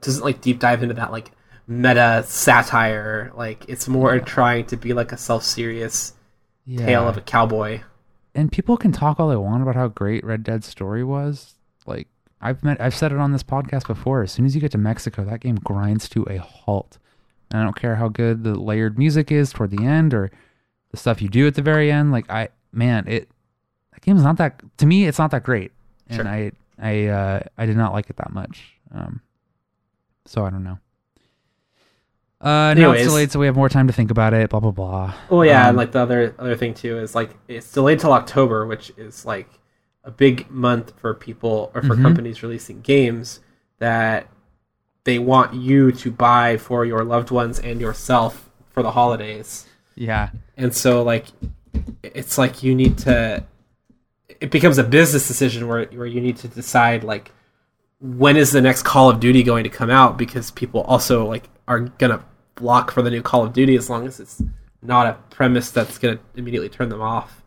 doesn't 0.00 0.24
like 0.24 0.40
deep 0.40 0.58
dive 0.60 0.82
into 0.82 0.94
that 0.94 1.10
like 1.12 1.30
meta 1.66 2.24
satire. 2.26 3.30
Like 3.34 3.64
it's 3.68 3.88
more 3.88 4.18
trying 4.20 4.64
to 4.66 4.76
be 4.76 4.92
like 4.94 5.12
a 5.12 5.16
self 5.16 5.42
serious 5.44 6.14
yeah. 6.64 6.86
tale 6.86 7.08
of 7.08 7.16
a 7.16 7.20
cowboy. 7.20 7.80
and 8.34 8.50
people 8.52 8.76
can 8.76 8.92
talk 8.92 9.18
all 9.20 9.28
they 9.28 9.36
want 9.36 9.62
about 9.62 9.74
how 9.74 9.88
great 9.88 10.24
red 10.24 10.42
dead's 10.42 10.66
story 10.66 11.02
was 11.02 11.54
like 11.86 12.06
i've 12.40 12.62
met 12.62 12.80
i've 12.80 12.94
said 12.94 13.10
it 13.12 13.18
on 13.18 13.32
this 13.32 13.42
podcast 13.42 13.86
before 13.86 14.22
as 14.22 14.30
soon 14.30 14.44
as 14.46 14.54
you 14.54 14.60
get 14.60 14.70
to 14.70 14.78
mexico 14.78 15.24
that 15.24 15.40
game 15.40 15.56
grinds 15.56 16.08
to 16.10 16.22
a 16.30 16.36
halt 16.36 16.98
and 17.50 17.60
i 17.60 17.64
don't 17.64 17.74
care 17.76 17.96
how 17.96 18.08
good 18.08 18.44
the 18.44 18.54
layered 18.54 18.98
music 18.98 19.32
is 19.32 19.50
toward 19.52 19.70
the 19.70 19.82
end 19.84 20.12
or 20.14 20.30
the 20.90 20.96
stuff 20.98 21.20
you 21.22 21.28
do 21.28 21.46
at 21.46 21.54
the 21.54 21.62
very 21.62 21.90
end 21.90 22.12
like 22.12 22.28
i 22.30 22.48
man 22.70 23.06
it 23.08 23.28
that 23.92 24.02
game's 24.02 24.22
not 24.22 24.36
that 24.36 24.60
to 24.76 24.84
me 24.86 25.06
it's 25.06 25.18
not 25.18 25.30
that 25.30 25.42
great 25.42 25.72
and 26.08 26.16
Sure. 26.16 26.28
i 26.28 26.52
i 26.80 27.06
uh 27.06 27.40
i 27.56 27.66
did 27.66 27.76
not 27.76 27.92
like 27.92 28.08
it 28.10 28.16
that 28.16 28.32
much 28.32 28.72
um 28.94 29.20
so 30.26 30.44
i 30.44 30.50
don't 30.50 30.64
know 30.64 30.78
uh 32.40 32.72
now 32.74 32.92
it's 32.92 33.02
delayed 33.04 33.30
so 33.32 33.38
we 33.40 33.46
have 33.46 33.56
more 33.56 33.68
time 33.68 33.86
to 33.88 33.92
think 33.92 34.10
about 34.10 34.32
it 34.32 34.48
blah 34.50 34.60
blah 34.60 34.70
blah 34.70 35.12
Well, 35.28 35.44
yeah, 35.44 35.62
Um, 35.64 35.68
and 35.70 35.76
like 35.76 35.92
the 35.92 36.00
other 36.00 36.34
other 36.38 36.56
thing 36.56 36.72
too 36.74 36.98
is 36.98 37.14
like 37.14 37.30
it's 37.48 37.70
delayed 37.72 37.98
till 37.98 38.12
October, 38.12 38.64
which 38.64 38.92
is 38.96 39.24
like 39.26 39.48
a 40.04 40.10
big 40.10 40.48
month 40.50 40.92
for 41.00 41.12
people 41.14 41.70
or 41.74 41.82
for 41.82 41.96
Mhm. 41.96 42.02
companies 42.02 42.42
releasing 42.42 42.80
games 42.80 43.40
that 43.78 44.28
they 45.04 45.18
want 45.18 45.54
you 45.54 45.90
to 45.92 46.10
buy 46.12 46.56
for 46.56 46.84
your 46.84 47.02
loved 47.04 47.30
ones 47.30 47.58
and 47.58 47.80
yourself 47.80 48.48
for 48.70 48.82
the 48.84 48.92
holidays. 48.92 49.66
yeah 49.96 50.30
And 50.56 50.72
so 50.74 51.02
like 51.02 51.26
it's 52.04 52.38
like 52.38 52.62
you 52.62 52.74
need 52.74 52.98
to 52.98 53.42
it 54.40 54.50
becomes 54.50 54.78
a 54.78 54.84
business 54.84 55.26
decision 55.28 55.66
where 55.68 55.86
where 55.86 56.06
you 56.06 56.20
need 56.20 56.36
to 56.38 56.48
decide 56.48 57.04
like 57.04 57.32
when 58.00 58.36
is 58.36 58.52
the 58.52 58.60
next 58.60 58.82
Call 58.84 59.10
of 59.10 59.18
Duty 59.20 59.42
going 59.42 59.64
to 59.64 59.70
come 59.70 59.90
out 59.90 60.16
because 60.16 60.50
people 60.52 60.82
also 60.82 61.26
like 61.26 61.48
are 61.66 61.80
going 61.80 62.10
to 62.16 62.22
block 62.54 62.90
for 62.90 63.02
the 63.02 63.10
new 63.10 63.22
Call 63.22 63.44
of 63.44 63.52
Duty 63.52 63.74
as 63.76 63.90
long 63.90 64.06
as 64.06 64.20
it's 64.20 64.42
not 64.82 65.06
a 65.06 65.14
premise 65.30 65.70
that's 65.72 65.98
going 65.98 66.16
to 66.16 66.22
immediately 66.36 66.68
turn 66.68 66.88
them 66.88 67.02
off 67.02 67.42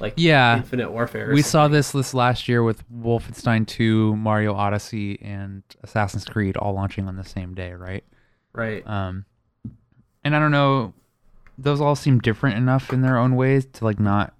like 0.00 0.14
Yeah. 0.16 0.56
Infinite 0.58 0.90
Warfare. 0.92 1.28
We 1.32 1.42
something. 1.42 1.50
saw 1.50 1.68
this 1.68 1.90
this 1.92 2.14
last 2.14 2.48
year 2.48 2.62
with 2.62 2.88
Wolfenstein 2.90 3.66
2, 3.66 4.14
Mario 4.16 4.54
Odyssey, 4.54 5.20
and 5.20 5.62
Assassin's 5.82 6.24
Creed 6.24 6.56
all 6.56 6.72
launching 6.74 7.08
on 7.08 7.16
the 7.16 7.24
same 7.24 7.54
day, 7.54 7.72
right? 7.72 8.04
right. 8.52 8.86
Um, 8.86 9.24
and 10.24 10.34
I 10.34 10.38
don't 10.40 10.50
know, 10.52 10.92
those 11.58 11.80
all 11.80 11.96
seem 11.96 12.18
different 12.20 12.56
enough 12.56 12.92
in 12.92 13.02
their 13.02 13.16
own 13.18 13.34
ways 13.36 13.66
to 13.74 13.84
like 13.84 13.98
not 14.00 14.32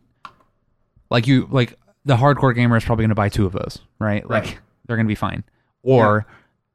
like 1.11 1.27
you 1.27 1.49
like 1.51 1.79
the 2.07 2.17
hardcore 2.17 2.55
gamer 2.55 2.77
is 2.79 2.85
probably 2.85 3.03
going 3.03 3.11
to 3.11 3.15
buy 3.15 3.29
two 3.29 3.45
of 3.45 3.53
those, 3.53 3.81
right? 3.99 4.23
Like 4.29 4.45
Right. 4.45 4.59
they're 4.87 4.97
going 4.97 5.07
to 5.07 5.11
be 5.11 5.15
fine, 5.15 5.45
or 5.83 6.25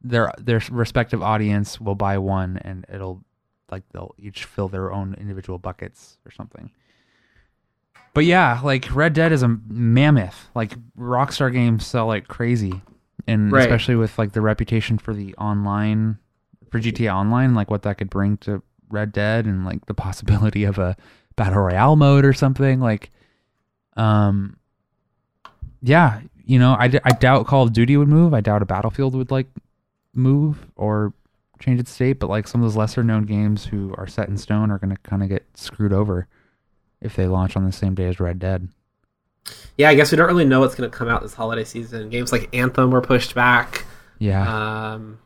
their 0.04 0.32
their 0.38 0.62
respective 0.70 1.24
audience 1.24 1.82
will 1.82 1.96
buy 1.96 2.20
one, 2.20 2.58
and 2.58 2.86
it'll 2.94 3.24
like 3.72 3.84
they'll 3.94 4.14
each 4.20 4.44
fill 4.46 4.68
their 4.68 4.92
own 4.94 5.16
individual 5.16 5.58
buckets 5.58 6.18
or 6.26 6.32
something. 6.32 6.70
But 8.14 8.26
yeah, 8.26 8.60
like 8.64 8.94
Red 8.94 9.14
Dead 9.14 9.32
is 9.32 9.42
a 9.42 9.48
mammoth. 9.68 10.50
Like 10.54 10.74
Rockstar 10.98 11.52
games 11.52 11.86
sell 11.86 12.08
like 12.08 12.28
crazy, 12.28 12.82
and 13.26 13.52
Right. 13.52 13.62
especially 13.62 13.96
with 13.96 14.18
like 14.20 14.34
the 14.34 14.42
reputation 14.42 14.98
for 14.98 15.14
the 15.14 15.34
online, 15.36 16.18
for 16.70 16.80
GTA 16.80 17.14
Online, 17.14 17.54
like 17.56 17.72
what 17.72 17.84
that 17.84 17.98
could 17.98 18.10
bring 18.10 18.36
to 18.38 18.62
Red 18.90 19.14
Dead, 19.14 19.46
and 19.46 19.66
like 19.66 19.86
the 19.86 19.94
possibility 19.94 20.66
of 20.66 20.78
a 20.78 20.98
battle 21.38 21.62
royale 21.64 21.96
mode 21.96 22.26
or 22.26 22.34
something. 22.34 22.82
Like, 22.82 23.12
um, 23.96 24.58
yeah, 25.82 26.22
you 26.46 26.60
know, 26.60 26.74
I, 26.74 26.92
I 27.04 27.12
doubt 27.12 27.48
Call 27.48 27.64
of 27.64 27.74
Duty 27.74 27.98
would 27.98 28.08
move. 28.08 28.34
I 28.34 28.42
doubt 28.42 28.62
a 28.62 28.66
Battlefield 28.66 29.16
would 29.16 29.32
like 29.32 29.48
move 30.14 30.66
or 30.76 31.14
change 31.60 31.80
its 31.80 31.92
state. 31.92 32.20
But 32.20 32.30
like 32.30 32.48
some 32.48 32.62
of 32.62 32.66
those 32.66 32.76
lesser 32.76 33.04
known 33.04 33.24
games 33.26 33.66
who 33.66 33.94
are 33.98 34.08
set 34.08 34.28
in 34.30 34.38
stone 34.38 34.72
are 34.72 34.78
going 34.80 34.96
to 34.96 35.02
kind 35.04 35.24
of 35.24 35.30
get 35.30 35.46
screwed 35.56 35.94
over 35.94 36.28
if 37.02 37.16
they 37.16 37.28
launch 37.28 37.56
on 37.56 37.66
the 37.66 37.72
same 37.72 37.96
day 37.96 38.08
as 38.08 38.20
Red 38.20 38.40
Dead. 38.40 38.68
Yeah, 39.78 39.90
I 39.90 39.96
guess 39.96 40.12
we 40.12 40.18
don't 40.18 40.28
really 40.28 40.46
know 40.46 40.60
what's 40.60 40.76
going 40.76 40.90
to 40.90 40.96
come 40.96 41.08
out 41.10 41.22
this 41.24 41.34
holiday 41.34 41.64
season. 41.64 42.10
Games 42.10 42.32
like 42.32 42.54
Anthem 42.56 42.92
were 42.92 43.02
pushed 43.02 43.34
back. 43.34 43.86
Yeah. 44.20 44.94
Um 44.94 45.20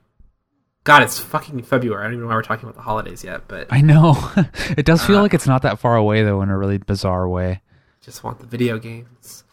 God, 0.85 1.01
it's 1.01 1.17
fucking 1.19 1.63
February. 1.63 2.01
I 2.01 2.03
don't 2.03 2.13
even 2.13 2.21
know 2.25 2.29
why 2.29 2.35
we're 2.35 2.43
talking 2.43 2.63
about 2.69 2.75
the 2.75 2.83
holidays 2.83 3.23
yet, 3.23 3.47
but 3.47 3.65
I 3.71 3.81
know. 3.81 4.15
it 4.77 4.85
does 4.85 5.03
feel 5.03 5.17
Uh, 5.17 5.23
like 5.23 5.33
it's 5.33 5.47
not 5.47 5.63
that 5.63 5.79
far 5.79 5.95
away 5.95 6.21
though 6.23 6.41
in 6.43 6.49
a 6.49 6.57
really 6.57 6.77
bizarre 6.77 7.27
way. 7.27 7.61
just 8.01 8.23
want 8.23 8.39
the 8.39 8.45
video 8.45 8.77
games. 8.77 9.44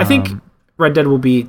I 0.00 0.04
think 0.04 0.28
Um, 0.30 0.42
Red 0.76 0.94
Dead 0.94 1.06
will 1.06 1.18
be 1.18 1.48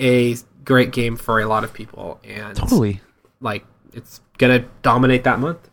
a 0.00 0.36
great 0.64 0.92
game 0.92 1.16
for 1.16 1.40
a 1.40 1.46
lot 1.46 1.64
of 1.64 1.72
people, 1.72 2.20
and 2.24 2.56
totally. 2.56 3.00
like 3.40 3.64
it's 3.92 4.20
gonna 4.38 4.60
dominate 4.82 5.24
that 5.24 5.38
month. 5.38 5.68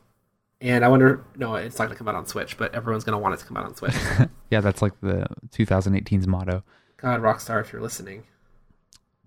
And 0.61 0.83
I 0.83 0.89
wonder, 0.89 1.23
no, 1.37 1.55
it's 1.55 1.79
not 1.79 1.85
gonna 1.85 1.95
come 1.97 2.09
out 2.09 2.15
on 2.15 2.25
Switch, 2.25 2.57
but 2.57 2.75
everyone's 2.75 3.03
gonna 3.05 3.17
want 3.19 3.33
it 3.35 3.37
to 3.37 3.45
come 3.45 3.55
out 3.57 3.65
on 3.65 3.75
Switch. 3.75 3.95
Yeah, 4.51 4.61
that's 4.61 4.81
like 4.81 4.99
the 4.99 5.27
2018's 5.51 6.25
motto. 6.27 6.63
God, 6.97 7.21
Rockstar, 7.21 7.61
if 7.61 7.71
you're 7.71 7.81
listening, 7.83 8.23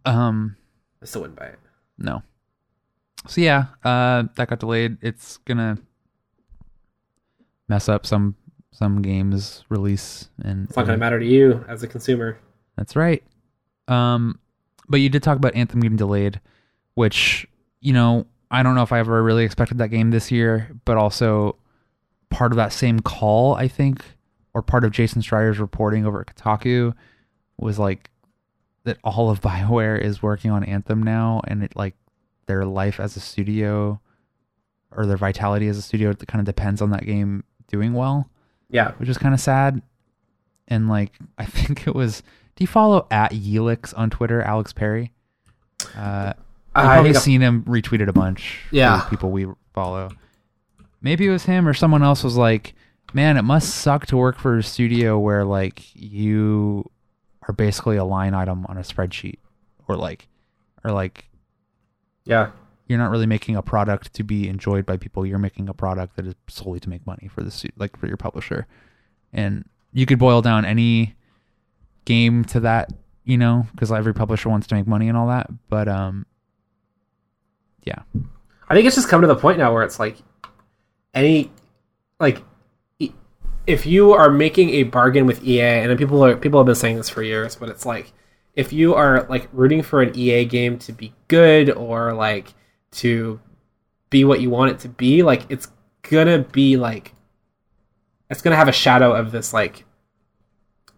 Um 0.05 0.57
I 1.01 1.07
still 1.07 1.20
wouldn't 1.22 1.38
buy 1.38 1.47
it. 1.47 1.59
No. 1.97 2.22
So 3.28 3.40
yeah, 3.40 3.66
uh, 3.84 4.24
that 4.34 4.49
got 4.49 4.59
delayed. 4.59 4.99
It's 5.01 5.36
gonna 5.38 5.78
mess 7.68 7.88
up 7.88 8.05
some 8.05 8.34
some 8.72 9.01
games 9.03 9.64
release, 9.68 10.28
and 10.43 10.66
It's 10.66 10.76
not 10.76 10.86
going 10.86 10.99
to 10.99 11.01
matter 11.01 11.20
to 11.20 11.26
you 11.26 11.62
as 11.68 11.82
a 11.82 11.86
consumer. 11.86 12.38
That's 12.77 12.97
right. 12.97 13.23
Um, 13.89 14.39
but 14.89 15.01
you 15.01 15.09
did 15.09 15.23
talk 15.23 15.37
about 15.37 15.55
Anthem 15.55 15.81
getting 15.81 15.97
delayed, 15.97 16.41
which 16.95 17.47
you 17.81 17.93
know 17.93 18.27
I 18.51 18.62
don't 18.62 18.75
know 18.75 18.83
if 18.83 18.93
I 18.93 18.99
ever 18.99 19.23
really 19.23 19.45
expected 19.45 19.79
that 19.79 19.89
game 19.89 20.11
this 20.11 20.31
year, 20.31 20.70
but 20.85 20.97
also 20.97 21.57
part 22.31 22.53
of 22.53 22.57
that 22.57 22.73
same 22.73 23.01
call, 23.01 23.55
I 23.55 23.68
think, 23.68 24.05
or 24.55 24.62
part 24.62 24.85
of 24.85 24.93
Jason 24.93 25.23
Schreier's 25.23 25.59
reporting 25.59 26.07
over 26.07 26.20
at 26.20 26.35
Kotaku 26.35 26.95
was 27.59 27.79
like 27.79 28.11
that 28.85 28.99
all 29.05 29.31
of 29.31 29.41
BioWare 29.43 30.01
is 30.01 30.23
working 30.23 30.51
on 30.51 30.64
Anthem 30.64 31.03
now, 31.03 31.41
and 31.47 31.62
it 31.62 31.77
like 31.77 31.95
their 32.47 32.64
life 32.64 32.99
as 32.99 33.16
a 33.16 33.20
studio 33.20 34.01
or 34.91 35.07
their 35.07 35.16
vitality 35.16 35.68
as 35.68 35.79
a 35.79 35.83
studio 35.83 36.11
it 36.11 36.27
kind 36.27 36.41
of 36.41 36.45
depends 36.45 36.83
on 36.83 36.91
that 36.91 37.07
game 37.07 37.45
doing 37.68 37.95
well 37.95 38.29
Yeah. 38.68 38.93
which 38.99 39.09
is 39.09 39.16
kind 39.16 39.33
of 39.33 39.41
sad. 39.41 39.81
And 40.68 40.89
like, 40.89 41.12
I 41.39 41.45
think 41.47 41.87
it 41.87 41.95
was. 41.95 42.23
Do 42.62 42.64
you 42.64 42.68
follow 42.68 43.08
at 43.10 43.32
Yelix 43.32 43.92
on 43.96 44.08
Twitter, 44.08 44.40
Alex 44.40 44.72
Perry? 44.72 45.10
Uh, 45.96 46.32
I've 46.76 46.84
probably 46.84 47.14
seen 47.14 47.40
him 47.40 47.64
retweeted 47.64 48.06
a 48.06 48.12
bunch. 48.12 48.60
Yeah. 48.70 49.00
people 49.10 49.32
we 49.32 49.48
follow. 49.74 50.10
Maybe 51.00 51.26
it 51.26 51.30
was 51.30 51.42
him 51.42 51.66
or 51.66 51.74
someone 51.74 52.04
else 52.04 52.22
was 52.22 52.36
like, 52.36 52.74
"Man, 53.12 53.36
it 53.36 53.42
must 53.42 53.74
suck 53.74 54.06
to 54.06 54.16
work 54.16 54.38
for 54.38 54.58
a 54.58 54.62
studio 54.62 55.18
where 55.18 55.44
like 55.44 55.82
you 55.96 56.88
are 57.48 57.52
basically 57.52 57.96
a 57.96 58.04
line 58.04 58.32
item 58.32 58.64
on 58.68 58.78
a 58.78 58.82
spreadsheet, 58.82 59.40
or 59.88 59.96
like, 59.96 60.28
or 60.84 60.92
like 60.92 61.24
yeah. 62.24 62.52
you're 62.86 63.00
not 63.00 63.10
really 63.10 63.26
making 63.26 63.56
a 63.56 63.62
product 63.62 64.14
to 64.14 64.22
be 64.22 64.48
enjoyed 64.48 64.86
by 64.86 64.96
people. 64.96 65.26
You're 65.26 65.40
making 65.40 65.68
a 65.68 65.74
product 65.74 66.14
that 66.14 66.28
is 66.28 66.36
solely 66.46 66.78
to 66.78 66.88
make 66.88 67.04
money 67.08 67.26
for 67.26 67.42
the 67.42 67.70
like 67.76 67.96
for 67.96 68.06
your 68.06 68.16
publisher. 68.16 68.68
And 69.32 69.68
you 69.92 70.06
could 70.06 70.20
boil 70.20 70.42
down 70.42 70.64
any 70.64 71.16
game 72.05 72.44
to 72.46 72.61
that, 72.61 72.92
you 73.24 73.38
know, 73.38 73.66
because 73.72 73.92
every 73.92 74.14
publisher 74.14 74.48
wants 74.48 74.66
to 74.68 74.74
make 74.74 74.86
money 74.86 75.09
and 75.09 75.16
all 75.16 75.28
that. 75.28 75.50
But 75.68 75.88
um, 75.88 76.26
yeah, 77.84 78.03
I 78.68 78.74
think 78.74 78.86
it's 78.86 78.96
just 78.96 79.09
come 79.09 79.20
to 79.20 79.26
the 79.26 79.36
point 79.36 79.59
now 79.59 79.72
where 79.72 79.82
it's 79.82 79.98
like 79.98 80.16
any 81.14 81.50
like 82.18 82.42
if 83.66 83.86
you 83.86 84.12
are 84.12 84.30
making 84.30 84.70
a 84.70 84.82
bargain 84.84 85.26
with 85.26 85.44
EA 85.44 85.61
and 85.61 85.98
people 85.98 86.24
are 86.24 86.36
people 86.36 86.61
have 86.61 86.66
been 86.66 86.74
saying 86.74 86.96
this 86.96 87.09
for 87.09 87.22
years, 87.22 87.57
but 87.57 87.68
it's 87.68 87.86
like 87.86 88.12
if 88.55 88.72
you 88.72 88.94
are 88.94 89.24
like 89.28 89.48
rooting 89.53 89.82
for 89.82 90.03
an 90.03 90.16
EA 90.16 90.44
game 90.44 90.78
to 90.78 90.92
be 90.92 91.14
good 91.28 91.70
or 91.70 92.12
like 92.12 92.55
to 92.90 93.40
be 94.11 94.24
what 94.24 94.40
you 94.40 94.50
want 94.50 94.72
it 94.72 94.78
to 94.80 94.88
be, 94.88 95.22
like 95.22 95.42
it's 95.48 95.68
gonna 96.03 96.40
be 96.40 96.76
like 96.76 97.14
it's 98.30 98.42
gonna 98.42 98.57
have 98.57 98.68
a 98.68 98.72
shadow 98.72 99.14
of 99.14 99.30
this 99.32 99.53
like 99.53 99.84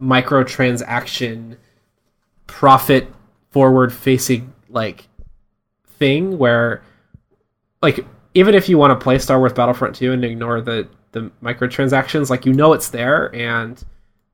microtransaction 0.04 1.56
profit 2.46 3.08
forward 3.50 3.92
facing 3.92 4.52
like 4.68 5.08
thing 5.98 6.38
where 6.38 6.82
like 7.80 8.04
even 8.34 8.54
if 8.54 8.68
you 8.68 8.76
want 8.76 8.98
to 8.98 9.02
play 9.02 9.18
Star 9.18 9.38
Wars 9.38 9.52
Battlefront 9.52 9.94
2 9.94 10.12
and 10.12 10.24
ignore 10.24 10.60
the 10.60 10.88
the 11.12 11.30
microtransactions, 11.42 12.28
like 12.28 12.44
you 12.44 12.52
know 12.52 12.72
it's 12.72 12.90
there 12.90 13.34
and 13.34 13.82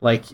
like 0.01 0.25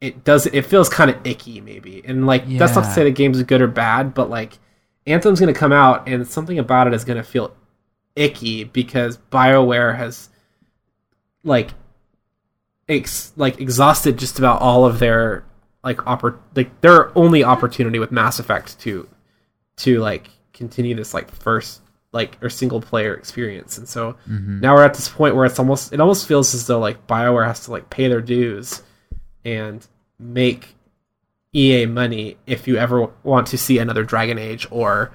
it 0.00 0.22
does 0.24 0.46
it 0.46 0.66
feels 0.66 0.88
kind 0.88 1.10
of 1.10 1.26
icky 1.26 1.60
maybe. 1.60 2.02
And 2.04 2.26
like 2.26 2.46
that's 2.58 2.74
not 2.74 2.84
to 2.84 2.92
say 2.92 3.04
the 3.04 3.10
game's 3.10 3.42
good 3.42 3.62
or 3.62 3.66
bad, 3.66 4.14
but 4.14 4.30
like 4.30 4.58
Anthem's 5.06 5.40
going 5.40 5.52
to 5.52 5.58
come 5.58 5.72
out 5.72 6.08
and 6.08 6.26
something 6.26 6.58
about 6.58 6.86
it 6.86 6.94
is 6.94 7.04
going 7.04 7.16
to 7.16 7.22
feel 7.22 7.54
icky 8.16 8.64
because 8.64 9.18
BioWare 9.32 9.96
has 9.96 10.28
like 11.42 11.70
ex- 12.88 13.32
like 13.36 13.60
exhausted 13.60 14.18
just 14.18 14.38
about 14.38 14.60
all 14.60 14.84
of 14.84 14.98
their 14.98 15.44
like 15.82 15.98
oppor- 15.98 16.38
like 16.54 16.80
their 16.80 17.16
only 17.16 17.44
opportunity 17.44 17.98
with 17.98 18.10
Mass 18.10 18.38
Effect 18.38 18.78
to 18.80 19.08
to 19.76 20.00
like 20.00 20.28
continue 20.52 20.94
this 20.94 21.14
like 21.14 21.30
first 21.30 21.82
like 22.12 22.38
or 22.40 22.48
single 22.48 22.80
player 22.80 23.12
experience 23.14 23.76
and 23.76 23.88
so 23.88 24.12
mm-hmm. 24.28 24.60
now 24.60 24.74
we're 24.74 24.84
at 24.84 24.94
this 24.94 25.08
point 25.08 25.34
where 25.34 25.44
it's 25.44 25.58
almost 25.58 25.92
it 25.92 26.00
almost 26.00 26.28
feels 26.28 26.54
as 26.54 26.66
though 26.68 26.78
like 26.78 27.06
bioware 27.08 27.44
has 27.44 27.64
to 27.64 27.72
like 27.72 27.90
pay 27.90 28.06
their 28.06 28.20
dues 28.20 28.82
and 29.44 29.86
make 30.18 30.76
ea 31.52 31.86
money 31.86 32.36
if 32.46 32.68
you 32.68 32.76
ever 32.76 33.10
want 33.24 33.48
to 33.48 33.58
see 33.58 33.78
another 33.78 34.04
dragon 34.04 34.38
age 34.38 34.66
or 34.70 35.12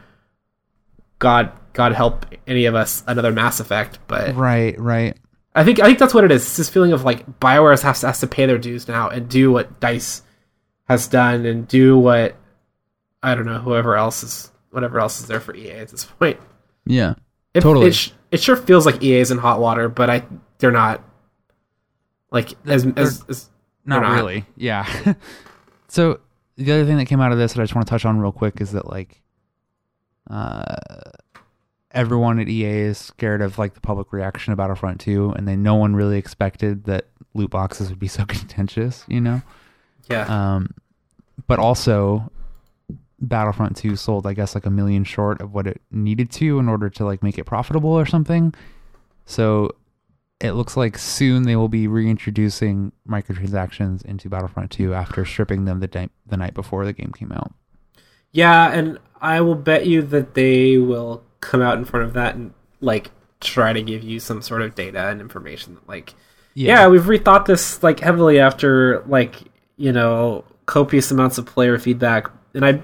god 1.19 1.51
god 1.71 1.93
help 1.93 2.25
any 2.45 2.65
of 2.65 2.75
us 2.75 3.01
another 3.07 3.31
mass 3.31 3.61
effect 3.61 3.97
but 4.07 4.35
right, 4.35 4.77
right. 4.77 5.17
I 5.55 5.63
think 5.63 5.79
i 5.79 5.85
think 5.85 5.99
that's 5.99 6.13
what 6.13 6.23
it 6.23 6.31
is 6.31 6.43
it's 6.43 6.57
this 6.57 6.69
feeling 6.69 6.93
of 6.93 7.03
like 7.03 7.39
bioware 7.39 7.79
has 7.81 8.01
to, 8.01 8.07
has 8.07 8.19
to 8.19 8.27
pay 8.27 8.45
their 8.45 8.57
dues 8.57 8.87
now 8.87 9.09
and 9.09 9.29
do 9.29 9.51
what 9.51 9.79
dice 9.79 10.21
has 10.87 11.07
done 11.07 11.45
and 11.45 11.67
do 11.67 11.97
what 11.97 12.35
i 13.23 13.35
don't 13.35 13.45
know 13.45 13.59
whoever 13.59 13.95
else 13.95 14.23
is 14.23 14.51
whatever 14.71 14.99
else 14.99 15.19
is 15.19 15.27
there 15.27 15.39
for 15.39 15.55
ea 15.55 15.71
at 15.71 15.89
this 15.89 16.05
point 16.05 16.39
Yeah, 16.85 17.13
it, 17.53 17.61
Totally. 17.61 17.87
It, 17.87 18.13
it 18.31 18.41
sure 18.41 18.55
feels 18.55 18.85
like 18.85 19.01
EA 19.03 19.19
is 19.19 19.31
in 19.31 19.37
hot 19.37 19.59
water, 19.59 19.89
but 19.89 20.09
I 20.09 20.23
they're 20.57 20.71
not. 20.71 21.03
Like 22.31 22.53
as 22.65 22.85
as, 22.95 23.23
as 23.29 23.49
not, 23.85 24.01
not. 24.01 24.15
really. 24.15 24.45
Yeah. 24.55 24.87
so 25.87 26.19
the 26.57 26.71
other 26.71 26.85
thing 26.85 26.97
that 26.97 27.05
came 27.05 27.21
out 27.21 27.31
of 27.31 27.37
this 27.37 27.53
that 27.53 27.61
I 27.61 27.63
just 27.63 27.75
want 27.75 27.87
to 27.87 27.91
touch 27.91 28.05
on 28.05 28.19
real 28.19 28.31
quick 28.31 28.59
is 28.59 28.71
that 28.73 28.87
like, 28.87 29.21
uh, 30.29 30.75
everyone 31.91 32.39
at 32.39 32.47
EA 32.47 32.65
is 32.65 32.97
scared 32.97 33.41
of 33.41 33.57
like 33.57 33.73
the 33.73 33.81
public 33.81 34.13
reaction 34.13 34.51
to 34.51 34.55
Battlefront 34.55 34.99
2, 35.01 35.31
and 35.31 35.47
then 35.47 35.63
no 35.63 35.75
one 35.75 35.95
really 35.95 36.17
expected 36.17 36.85
that 36.85 37.07
loot 37.33 37.49
boxes 37.49 37.89
would 37.89 37.99
be 37.99 38.07
so 38.07 38.25
contentious, 38.27 39.05
you 39.07 39.21
know. 39.21 39.41
yeah, 40.09 40.55
Um, 40.55 40.73
but 41.47 41.59
also, 41.59 42.31
Battlefront 43.19 43.75
2 43.77 43.95
sold, 43.95 44.27
I 44.27 44.33
guess, 44.33 44.55
like 44.55 44.65
a 44.65 44.71
million 44.71 45.03
short 45.03 45.41
of 45.41 45.53
what 45.53 45.67
it 45.67 45.81
needed 45.91 46.31
to 46.31 46.59
in 46.59 46.69
order 46.69 46.89
to 46.89 47.05
like 47.05 47.23
make 47.23 47.37
it 47.37 47.45
profitable 47.45 47.91
or 47.91 48.05
something. 48.05 48.53
So 49.25 49.71
it 50.39 50.51
looks 50.53 50.77
like 50.77 50.97
soon 50.97 51.43
they 51.43 51.55
will 51.55 51.67
be 51.67 51.87
reintroducing 51.87 52.91
microtransactions 53.07 54.05
into 54.05 54.29
Battlefront 54.29 54.71
2 54.71 54.93
after 54.93 55.25
stripping 55.25 55.65
them 55.65 55.79
the 55.79 55.87
day, 55.87 56.09
the 56.25 56.37
night 56.37 56.53
before 56.53 56.85
the 56.85 56.93
game 56.93 57.11
came 57.11 57.31
out. 57.31 57.51
yeah, 58.31 58.71
and 58.71 58.99
I 59.21 59.41
will 59.41 59.55
bet 59.55 59.85
you 59.85 60.01
that 60.03 60.33
they 60.35 60.77
will 60.77 61.23
come 61.41 61.61
out 61.61 61.77
in 61.77 61.85
front 61.85 62.05
of 62.05 62.13
that 62.13 62.35
and 62.35 62.53
like 62.81 63.11
try 63.39 63.71
to 63.73 63.81
give 63.81 64.03
you 64.03 64.19
some 64.19 64.41
sort 64.41 64.61
of 64.61 64.75
data 64.75 65.07
and 65.07 65.21
information 65.21 65.75
that 65.75 65.87
like 65.87 66.13
yeah, 66.55 66.87
we've 66.87 67.03
rethought 67.03 67.45
this 67.45 67.81
like 67.83 67.99
heavily 68.01 68.39
after 68.39 69.01
like 69.07 69.35
you 69.77 69.91
know 69.93 70.43
copious 70.65 71.09
amounts 71.11 71.37
of 71.37 71.45
player 71.45 71.77
feedback, 71.79 72.29
and 72.53 72.65
I 72.65 72.81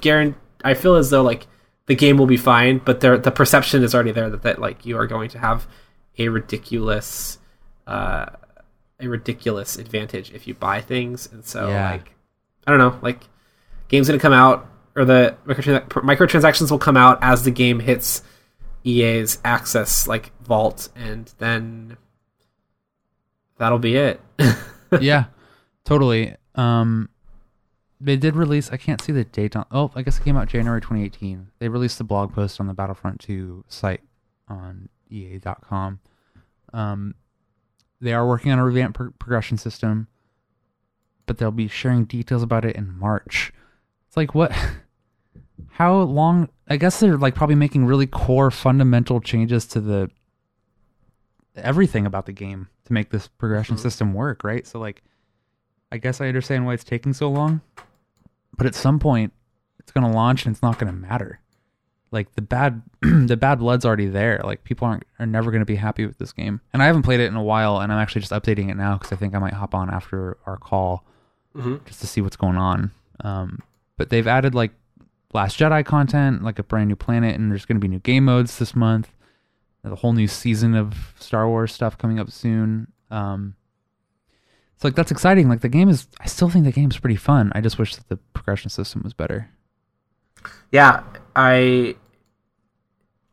guarantee 0.00 0.38
I 0.64 0.74
feel 0.74 0.94
as 0.94 1.10
though 1.10 1.22
like 1.22 1.46
the 1.86 1.94
game 1.94 2.16
will 2.16 2.26
be 2.26 2.36
fine, 2.38 2.78
but 2.78 3.00
there 3.00 3.18
the 3.18 3.30
perception 3.30 3.82
is 3.82 3.94
already 3.94 4.12
there 4.12 4.30
that, 4.30 4.42
that 4.42 4.58
like 4.60 4.86
you 4.86 4.96
are 4.96 5.06
going 5.06 5.28
to 5.30 5.38
have 5.38 5.66
a 6.18 6.28
ridiculous 6.28 7.38
uh, 7.86 8.26
a 9.00 9.08
ridiculous 9.08 9.76
advantage 9.76 10.32
if 10.32 10.46
you 10.46 10.54
buy 10.54 10.80
things, 10.80 11.28
and 11.32 11.44
so 11.44 11.68
Yeah. 11.68 11.90
like 11.92 12.14
I 12.66 12.70
don't 12.70 12.78
know, 12.80 12.98
like 13.02 13.24
game's 13.88 14.06
gonna 14.08 14.18
come 14.20 14.32
out 14.32 14.66
or 14.98 15.04
the 15.04 15.36
microtran- 15.46 15.86
microtransactions 15.86 16.70
will 16.70 16.78
come 16.78 16.96
out 16.96 17.18
as 17.22 17.44
the 17.44 17.50
game 17.52 17.78
hits 17.78 18.22
EA's 18.84 19.38
access 19.44 20.08
like 20.08 20.32
vault, 20.42 20.88
and 20.96 21.32
then 21.38 21.96
that'll 23.58 23.78
be 23.78 23.96
it. 23.96 24.20
yeah, 25.00 25.26
totally. 25.84 26.34
Um, 26.56 27.10
they 28.00 28.16
did 28.16 28.34
release. 28.34 28.70
I 28.70 28.76
can't 28.76 29.00
see 29.00 29.12
the 29.12 29.24
date 29.24 29.54
on. 29.54 29.66
Oh, 29.70 29.92
I 29.94 30.02
guess 30.02 30.18
it 30.18 30.24
came 30.24 30.36
out 30.36 30.48
January 30.48 30.80
2018. 30.80 31.48
They 31.58 31.68
released 31.68 31.98
the 31.98 32.04
blog 32.04 32.32
post 32.32 32.60
on 32.60 32.66
the 32.66 32.74
Battlefront 32.74 33.20
2 33.20 33.64
site 33.68 34.02
on 34.48 34.88
EA.com. 35.10 36.00
Um, 36.72 37.14
they 38.00 38.12
are 38.12 38.26
working 38.26 38.52
on 38.52 38.58
a 38.58 38.64
revamped 38.64 38.96
pro- 38.96 39.10
progression 39.12 39.58
system, 39.58 40.08
but 41.26 41.38
they'll 41.38 41.50
be 41.50 41.68
sharing 41.68 42.04
details 42.04 42.42
about 42.42 42.64
it 42.64 42.76
in 42.76 42.98
March. 42.98 43.52
It's 44.06 44.16
like 44.16 44.34
what? 44.34 44.52
How 45.70 45.94
long? 46.02 46.48
I 46.68 46.76
guess 46.76 47.00
they're 47.00 47.16
like 47.16 47.34
probably 47.34 47.54
making 47.56 47.86
really 47.86 48.06
core 48.06 48.50
fundamental 48.50 49.20
changes 49.20 49.66
to 49.68 49.80
the 49.80 50.10
everything 51.56 52.06
about 52.06 52.26
the 52.26 52.32
game 52.32 52.68
to 52.84 52.92
make 52.92 53.10
this 53.10 53.26
progression 53.28 53.76
Mhm. 53.76 53.80
system 53.80 54.14
work, 54.14 54.44
right? 54.44 54.66
So 54.66 54.78
like 54.78 55.02
I 55.90 55.96
guess 55.98 56.20
I 56.20 56.28
understand 56.28 56.66
why 56.66 56.74
it's 56.74 56.84
taking 56.84 57.12
so 57.14 57.30
long. 57.30 57.60
But 58.56 58.66
at 58.66 58.74
some 58.74 58.98
point 58.98 59.32
it's 59.78 59.92
going 59.92 60.04
to 60.10 60.14
launch 60.14 60.44
and 60.44 60.54
it's 60.54 60.62
not 60.62 60.78
going 60.78 60.92
to 60.92 60.98
matter. 60.98 61.40
Like 62.10 62.34
the 62.34 62.42
bad 62.42 62.82
the 63.00 63.36
bad 63.36 63.58
blood's 63.58 63.84
already 63.84 64.06
there. 64.06 64.40
Like 64.44 64.64
people 64.64 64.86
aren't 64.86 65.04
are 65.18 65.26
never 65.26 65.50
going 65.50 65.62
to 65.62 65.66
be 65.66 65.76
happy 65.76 66.06
with 66.06 66.18
this 66.18 66.32
game. 66.32 66.60
And 66.72 66.82
I 66.82 66.86
haven't 66.86 67.02
played 67.02 67.20
it 67.20 67.26
in 67.26 67.36
a 67.36 67.42
while 67.42 67.80
and 67.80 67.92
I'm 67.92 67.98
actually 67.98 68.20
just 68.20 68.32
updating 68.32 68.70
it 68.70 68.76
now 68.76 68.96
cuz 68.98 69.12
I 69.12 69.16
think 69.16 69.34
I 69.34 69.38
might 69.38 69.54
hop 69.54 69.74
on 69.74 69.90
after 69.90 70.36
our 70.46 70.56
call 70.58 71.04
mm-hmm. 71.56 71.76
just 71.86 72.00
to 72.00 72.06
see 72.06 72.20
what's 72.20 72.36
going 72.36 72.56
on. 72.56 72.90
Um, 73.20 73.60
but 73.96 74.10
they've 74.10 74.26
added 74.26 74.54
like 74.54 74.72
Last 75.34 75.58
Jedi 75.58 75.84
content, 75.84 76.42
like 76.42 76.58
a 76.58 76.62
brand 76.62 76.88
new 76.88 76.96
planet, 76.96 77.34
and 77.34 77.50
there's 77.50 77.66
going 77.66 77.76
to 77.76 77.80
be 77.80 77.88
new 77.88 77.98
game 77.98 78.24
modes 78.24 78.58
this 78.58 78.74
month. 78.74 79.12
The 79.84 79.94
whole 79.96 80.12
new 80.12 80.26
season 80.26 80.74
of 80.74 81.14
Star 81.18 81.48
Wars 81.48 81.72
stuff 81.72 81.96
coming 81.96 82.18
up 82.18 82.30
soon. 82.30 82.92
Um, 83.10 83.54
so 84.76 84.88
like 84.88 84.94
that's 84.94 85.10
exciting. 85.10 85.48
Like 85.48 85.60
the 85.60 85.68
game 85.68 85.88
is, 85.88 86.06
I 86.20 86.26
still 86.26 86.48
think 86.48 86.64
the 86.64 86.72
game's 86.72 86.98
pretty 86.98 87.16
fun. 87.16 87.52
I 87.54 87.60
just 87.60 87.78
wish 87.78 87.96
that 87.96 88.08
the 88.08 88.16
progression 88.32 88.70
system 88.70 89.02
was 89.02 89.12
better. 89.12 89.50
Yeah, 90.70 91.02
I 91.34 91.96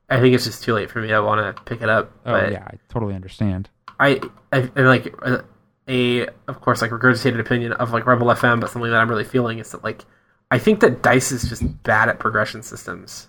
I 0.09 0.19
think 0.19 0.35
it's 0.35 0.45
just 0.45 0.63
too 0.63 0.73
late 0.73 0.89
for 0.89 1.01
me 1.01 1.13
I 1.13 1.19
want 1.19 1.55
to 1.55 1.61
pick 1.63 1.81
it 1.81 1.89
up. 1.89 2.11
Oh 2.25 2.31
but 2.31 2.51
yeah, 2.51 2.63
I 2.65 2.77
totally 2.89 3.15
understand. 3.15 3.69
I, 3.99 4.19
I 4.51 4.69
and 4.75 4.87
like 4.87 5.07
a, 5.21 5.43
a 5.87 6.27
of 6.47 6.61
course 6.61 6.81
like 6.81 6.91
regurgitated 6.91 7.39
opinion 7.39 7.73
of 7.73 7.91
like 7.91 8.05
Rebel 8.05 8.27
FM, 8.27 8.59
but 8.59 8.69
something 8.69 8.91
that 8.91 8.99
I'm 8.99 9.09
really 9.09 9.23
feeling 9.23 9.59
is 9.59 9.71
that 9.71 9.83
like 9.83 10.05
I 10.51 10.59
think 10.59 10.79
that 10.81 11.01
Dice 11.01 11.31
is 11.31 11.49
just 11.49 11.83
bad 11.83 12.09
at 12.09 12.19
progression 12.19 12.61
systems. 12.63 13.27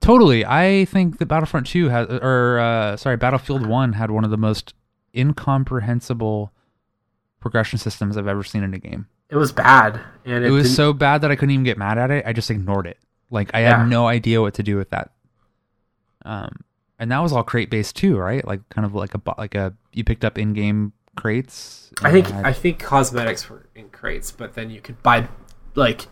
Totally. 0.00 0.44
I 0.44 0.84
think 0.86 1.18
that 1.18 1.26
Battlefront 1.26 1.66
2 1.68 1.88
has, 1.88 2.08
or 2.08 2.58
uh, 2.58 2.96
sorry, 2.96 3.16
Battlefield 3.16 3.64
1 3.66 3.92
had 3.92 4.10
one 4.10 4.24
of 4.24 4.30
the 4.30 4.36
most 4.36 4.74
incomprehensible 5.14 6.52
progression 7.40 7.78
systems 7.78 8.16
I've 8.16 8.26
ever 8.26 8.42
seen 8.42 8.62
in 8.64 8.74
a 8.74 8.78
game. 8.78 9.06
It 9.28 9.36
was 9.36 9.52
bad, 9.52 10.00
and 10.24 10.44
It, 10.44 10.48
it, 10.48 10.50
was 10.50 10.74
so 10.74 10.92
bad 10.92 11.22
that 11.22 11.30
I 11.30 11.36
couldn't 11.36 11.52
even 11.52 11.64
get 11.64 11.78
mad 11.78 11.96
at 11.98 12.10
it. 12.10 12.24
I 12.26 12.32
just 12.32 12.50
ignored 12.50 12.86
it. 12.86 12.98
Like 13.30 13.50
I 13.54 13.60
Yeah. 13.62 13.78
had 13.78 13.88
no 13.88 14.06
idea 14.06 14.40
what 14.42 14.54
to 14.54 14.62
do 14.62 14.76
with 14.76 14.90
that. 14.90 15.10
Um, 16.24 16.64
and 16.98 17.10
that 17.10 17.18
was 17.20 17.32
all 17.32 17.42
crate 17.42 17.70
based 17.70 17.96
too, 17.96 18.16
right? 18.18 18.46
Like 18.46 18.68
kind 18.68 18.84
of 18.84 18.94
like 18.94 19.14
a 19.14 19.20
like 19.38 19.54
a 19.54 19.74
you 19.92 20.04
picked 20.04 20.24
up 20.24 20.36
in 20.38 20.52
game 20.52 20.92
crates. 21.16 21.90
I 22.02 22.10
think 22.12 22.30
and 22.30 22.46
I 22.46 22.52
think 22.52 22.78
cosmetics 22.78 23.48
were 23.48 23.66
in 23.74 23.88
crates, 23.88 24.30
but 24.30 24.54
then 24.54 24.70
you 24.70 24.80
could 24.80 25.02
buy 25.02 25.28
like 25.74 26.06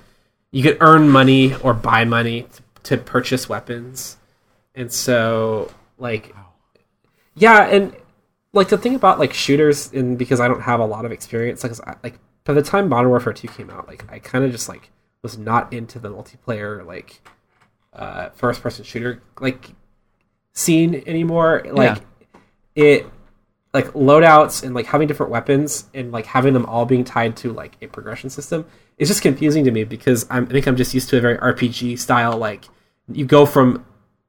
you 0.51 0.62
could 0.62 0.78
earn 0.80 1.09
money 1.09 1.55
or 1.57 1.74
buy 1.74 2.05
money 2.05 2.42
to, 2.42 2.62
to 2.82 2.96
purchase 2.96 3.48
weapons, 3.48 4.16
and 4.74 4.92
so 4.92 5.72
like 5.98 6.34
yeah, 7.34 7.66
and 7.66 7.94
like 8.53 8.68
the 8.68 8.78
thing 8.78 8.94
about 8.94 9.18
like 9.18 9.32
shooters, 9.32 9.92
and 9.92 10.18
because 10.18 10.40
I 10.40 10.48
don't 10.48 10.62
have 10.62 10.80
a 10.80 10.86
lot 10.86 11.05
of 11.05 11.12
experience, 11.12 11.62
like 11.62 11.72
I, 11.86 11.96
like 12.03 12.18
by 12.44 12.53
the 12.53 12.62
time 12.62 12.88
Modern 12.88 13.11
Warfare 13.11 13.32
Two 13.32 13.48
came 13.48 13.70
out, 13.70 13.86
like 13.86 14.11
I 14.11 14.18
kind 14.18 14.44
of 14.44 14.51
just 14.53 14.68
like 14.68 14.90
was 15.22 15.38
not 15.38 15.72
into 15.72 15.98
the 15.98 16.09
multiplayer 16.09 16.84
like 16.84 17.20
uh, 17.92 18.30
first 18.30 18.62
person 18.62 18.84
shooter 18.84 19.22
like 19.40 19.70
scene 20.53 21.03
anymore. 21.07 21.64
Like 21.70 22.03
it 22.74 23.07
like 23.72 23.86
loadouts 23.92 24.64
and 24.64 24.74
like 24.74 24.86
having 24.86 25.07
different 25.07 25.30
weapons 25.30 25.88
and 25.94 26.11
like 26.11 26.26
having 26.26 26.55
them 26.55 26.66
all 26.66 26.84
being 26.84 27.05
tied 27.05 27.36
to 27.36 27.53
like 27.53 27.76
a 27.80 27.86
progression 27.86 28.30
system 28.30 28.66
is 29.01 29.09
just 29.09 29.22
confusing 29.22 29.64
to 29.64 29.70
me 29.72 29.82
because 29.84 30.26
I'm, 30.30 30.44
I 30.44 30.51
think 30.51 30.66
I'm 30.68 30.76
just 30.76 30.94
used 30.94 31.09
to 31.09 31.18
a 31.18 31.20
very 31.20 31.36
RPG 31.38 31.98
style. 31.98 32.36
Like 32.38 32.66
you 33.11 33.24
go 33.26 33.44
from 33.46 33.84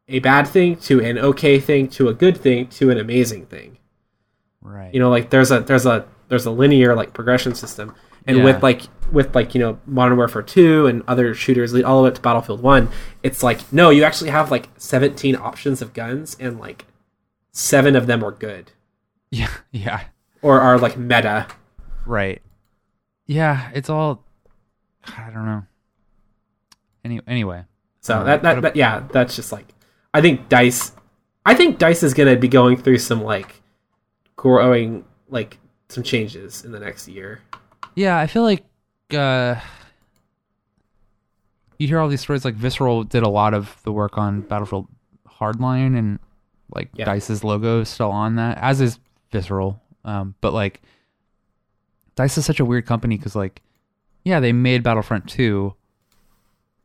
a 0.07 0.17
bad 0.19 0.47
thing 0.47 0.75
to 0.77 0.99
an 1.01 1.17
okay 1.19 1.59
thing 1.59 1.87
to 1.89 2.07
a 2.09 2.13
good 2.13 2.35
thing 2.37 2.67
to 2.69 2.89
an 2.89 2.97
amazing 2.97 3.45
thing. 3.45 3.77
right. 4.61 4.91
You 4.93 4.99
know, 4.99 5.09
like 5.09 5.29
there's 5.29 5.51
a 5.51 5.59
there's 5.59 5.85
a 5.85 6.07
there's 6.29 6.45
a 6.45 6.51
linear 6.51 6.95
like 6.95 7.13
progression 7.13 7.53
system, 7.53 7.93
and 8.25 8.37
Yeah. 8.37 8.43
with 8.45 8.63
like 8.63 8.81
with 9.11 9.35
like 9.35 9.53
you 9.53 9.59
know 9.61 9.77
Modern 9.85 10.17
Warfare 10.17 10.41
two 10.41 10.87
and 10.87 11.03
other 11.07 11.33
shooters 11.35 11.73
lead 11.73 11.83
all 11.83 11.97
the 11.97 12.03
way 12.03 12.09
up 12.09 12.15
to 12.15 12.21
Battlefield 12.21 12.61
one. 12.63 12.89
It's 13.23 13.43
like 13.43 13.71
no, 13.71 13.89
you 13.89 14.03
actually 14.03 14.29
have 14.31 14.49
like 14.51 14.69
17 14.77 15.35
options 15.35 15.81
of 15.81 15.93
guns 15.93 16.35
and 16.39 16.59
like 16.59 16.85
seven 17.51 17.95
of 17.97 18.07
them 18.07 18.23
are 18.23 18.31
good 18.31 18.71
yeah, 19.31 19.49
yeah, 19.71 20.03
or 20.41 20.59
are 20.61 20.77
like 20.79 20.97
meta. 20.97 21.47
right. 22.05 22.41
Yeah, 23.27 23.69
it's 23.73 23.89
all. 23.89 24.23
I 25.05 25.29
don't 25.33 25.45
know. 25.45 25.63
Any 27.03 27.19
anyway, 27.27 27.63
So 28.01 28.19
Um, 28.19 28.25
that, 28.25 28.43
that, 28.43 28.61
that 28.61 28.75
yeah, 28.75 29.03
that's 29.11 29.35
just 29.35 29.51
like 29.51 29.65
I 30.13 30.21
think 30.21 30.49
Dice. 30.49 30.91
I 31.45 31.55
think 31.55 31.79
Dice 31.79 32.03
is 32.03 32.13
gonna 32.13 32.35
be 32.35 32.47
going 32.47 32.77
through 32.77 32.99
some 32.99 33.23
like 33.23 33.61
growing 34.35 35.03
like 35.29 35.57
some 35.89 36.03
changes 36.03 36.63
in 36.63 36.71
the 36.71 36.79
next 36.79 37.07
year. 37.07 37.41
Yeah, 37.95 38.17
I 38.19 38.27
feel 38.27 38.43
like 38.43 38.63
uh, 39.13 39.55
you 41.77 41.87
hear 41.87 41.99
all 41.99 42.07
these 42.07 42.21
stories. 42.21 42.45
Like 42.45 42.55
Visceral 42.55 43.03
did 43.03 43.23
a 43.23 43.29
lot 43.29 43.53
of 43.53 43.75
the 43.83 43.91
work 43.91 44.17
on 44.17 44.41
Battlefield 44.41 44.87
Hardline, 45.27 45.97
and 45.97 46.19
like 46.73 46.89
Yeah. 46.93 47.05
Dice's 47.05 47.43
logo 47.43 47.81
is 47.81 47.89
still 47.89 48.11
on 48.11 48.35
that, 48.35 48.57
as 48.59 48.79
is 48.81 48.99
Visceral. 49.31 49.81
Um, 50.05 50.35
but 50.41 50.53
like 50.53 50.81
Dice 52.15 52.37
is 52.37 52.45
such 52.45 52.59
a 52.59 52.65
weird 52.65 52.85
company 52.85 53.17
because 53.17 53.35
like, 53.35 53.61
yeah, 54.23 54.39
they 54.39 54.53
made 54.53 54.83
Battlefront 54.83 55.27
two, 55.29 55.73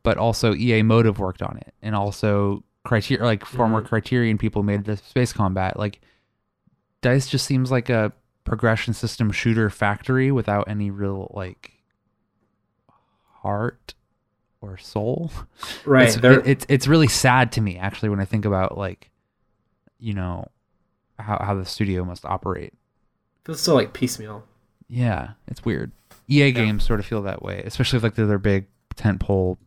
but 0.03 0.17
also 0.17 0.53
EA 0.55 0.81
Motive 0.83 1.19
worked 1.19 1.41
on 1.41 1.57
it, 1.57 1.73
and 1.81 1.95
also 1.95 2.63
Criterion, 2.83 3.25
like 3.25 3.45
former 3.45 3.81
Mhm. 3.81 3.87
Criterion 3.87 4.37
people 4.37 4.63
made 4.63 4.85
the 4.85 4.97
Space 4.97 5.33
Combat. 5.33 5.77
Like 5.77 6.01
Dice 7.01 7.27
just 7.27 7.45
seems 7.45 7.69
like 7.71 7.89
a 7.89 8.11
progression 8.43 8.93
system 8.93 9.31
shooter 9.31 9.69
factory 9.69 10.31
without 10.31 10.67
any 10.69 10.89
real 10.89 11.29
like 11.33 11.73
heart 13.41 13.93
or 14.61 14.77
soul. 14.77 15.31
Right. 15.85 16.07
It's, 16.07 16.17
it- 16.17 16.47
it's 16.47 16.65
it's 16.69 16.87
really 16.87 17.07
sad 17.07 17.51
to 17.53 17.61
me 17.61 17.77
actually 17.77 18.09
when 18.09 18.19
I 18.19 18.25
think 18.25 18.45
about 18.45 18.77
like 18.77 19.09
you 19.99 20.13
know 20.13 20.45
how 21.19 21.37
how 21.43 21.55
the 21.55 21.65
studio 21.65 22.03
must 22.03 22.25
operate. 22.25 22.73
feels 23.45 23.61
so 23.61 23.73
like 23.75 23.93
piecemeal. 23.93 24.43
Yeah, 24.89 25.31
it's 25.47 25.63
weird. 25.65 25.91
EA 26.29 26.51
games 26.51 26.83
sort 26.83 26.99
of 26.99 27.05
feel 27.05 27.21
that 27.23 27.41
way, 27.41 27.61
especially 27.65 27.97
if 27.97 28.03
like 28.03 28.15
they're 28.15 28.25
their 28.27 28.37
big 28.37 28.65
tentpole 28.95 29.57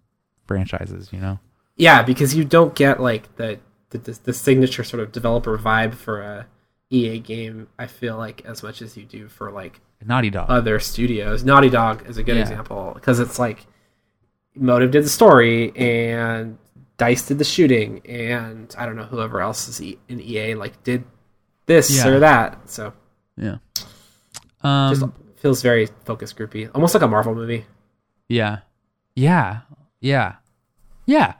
franchises, 0.46 1.10
you 1.12 1.20
know. 1.20 1.38
Yeah, 1.76 2.02
because 2.02 2.34
you 2.34 2.44
don't 2.44 2.74
get 2.74 3.00
like 3.00 3.34
the 3.36 3.58
the, 3.90 3.98
the 4.24 4.32
signature 4.32 4.84
sort 4.84 5.02
of 5.02 5.10
developer 5.12 5.56
vibe 5.58 5.94
for 5.94 6.20
a 6.20 6.46
EA 6.90 7.18
game. 7.20 7.68
I 7.78 7.86
feel 7.86 8.16
like 8.16 8.44
as 8.44 8.62
much 8.62 8.82
as 8.82 8.96
you 8.96 9.04
do 9.04 9.28
for 9.28 9.50
like 9.50 9.80
Naughty 10.04 10.30
Dog. 10.30 10.46
other 10.50 10.78
studios. 10.80 11.44
Naughty 11.44 11.70
Dog 11.70 12.08
is 12.08 12.16
a 12.18 12.22
good 12.22 12.36
Yeah. 12.36 12.42
example 12.42 12.92
because 12.94 13.18
it's 13.20 13.38
like 13.38 13.66
Motive 14.54 14.90
did 14.90 15.04
the 15.04 15.08
story 15.08 15.72
and 15.76 16.58
Dice 16.98 17.26
did 17.28 17.38
the 17.38 17.44
shooting, 17.44 18.02
and 18.06 18.74
I 18.76 18.84
don't 18.84 18.96
know 18.96 19.04
whoever 19.04 19.40
else 19.40 19.66
is 19.68 19.80
in 20.08 20.20
EA 20.20 20.54
like 20.54 20.82
did 20.84 21.04
this 21.66 21.96
Yeah. 21.96 22.08
or 22.08 22.18
that. 22.20 22.68
So 22.68 22.92
yeah. 23.36 23.56
Um 24.62 24.94
just 24.94 25.06
feels 25.40 25.62
very 25.62 25.86
focus 26.04 26.32
groupy, 26.32 26.70
almost 26.74 26.94
like 26.94 27.02
a 27.02 27.08
Marvel 27.08 27.34
movie. 27.34 27.64
Yeah. 28.28 28.58
Yeah. 29.16 29.60
Yeah. 30.00 30.36
Yeah. 31.06 31.34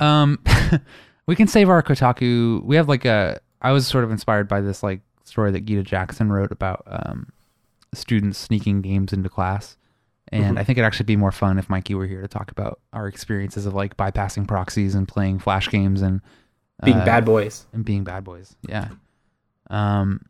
Um 0.00 0.38
we 1.26 1.34
can 1.36 1.46
save 1.48 1.68
our 1.70 1.82
Kotaku. 1.82 2.62
We 2.64 2.76
have 2.76 2.88
like 2.88 3.04
a 3.04 3.40
I 3.62 3.72
was 3.72 3.86
sort 3.86 4.04
of 4.04 4.10
inspired 4.10 4.48
by 4.48 4.60
this 4.60 4.82
like 4.82 5.00
story 5.24 5.50
that 5.52 5.64
Gita 5.64 5.82
Jackson 5.82 6.30
wrote 6.30 6.52
about 6.52 6.82
um 6.86 7.32
students 7.94 8.38
sneaking 8.38 8.82
games 8.82 9.12
into 9.12 9.28
class. 9.28 9.76
And 10.32 10.56
Mhm. 10.56 10.60
I 10.60 10.64
think 10.64 10.76
it'd 10.78 10.86
actually 10.86 11.04
be 11.06 11.16
more 11.16 11.30
fun 11.32 11.58
if 11.58 11.70
Mikey 11.70 11.94
were 11.94 12.06
here 12.06 12.20
to 12.20 12.28
talk 12.28 12.50
about 12.50 12.80
our 12.92 13.06
experiences 13.06 13.64
of 13.64 13.74
like 13.74 13.96
bypassing 13.96 14.46
proxies 14.48 14.94
and 14.96 15.06
playing 15.06 15.38
flash 15.38 15.70
games 15.70 16.02
and 16.02 16.20
Being 16.84 16.96
uh, 16.98 17.04
bad 17.04 17.24
boys. 17.24 17.64
and 17.72 17.84
being 17.84 18.02
bad 18.04 18.24
boys. 18.24 18.54
Yeah. 18.68 18.88
Um, 19.70 20.26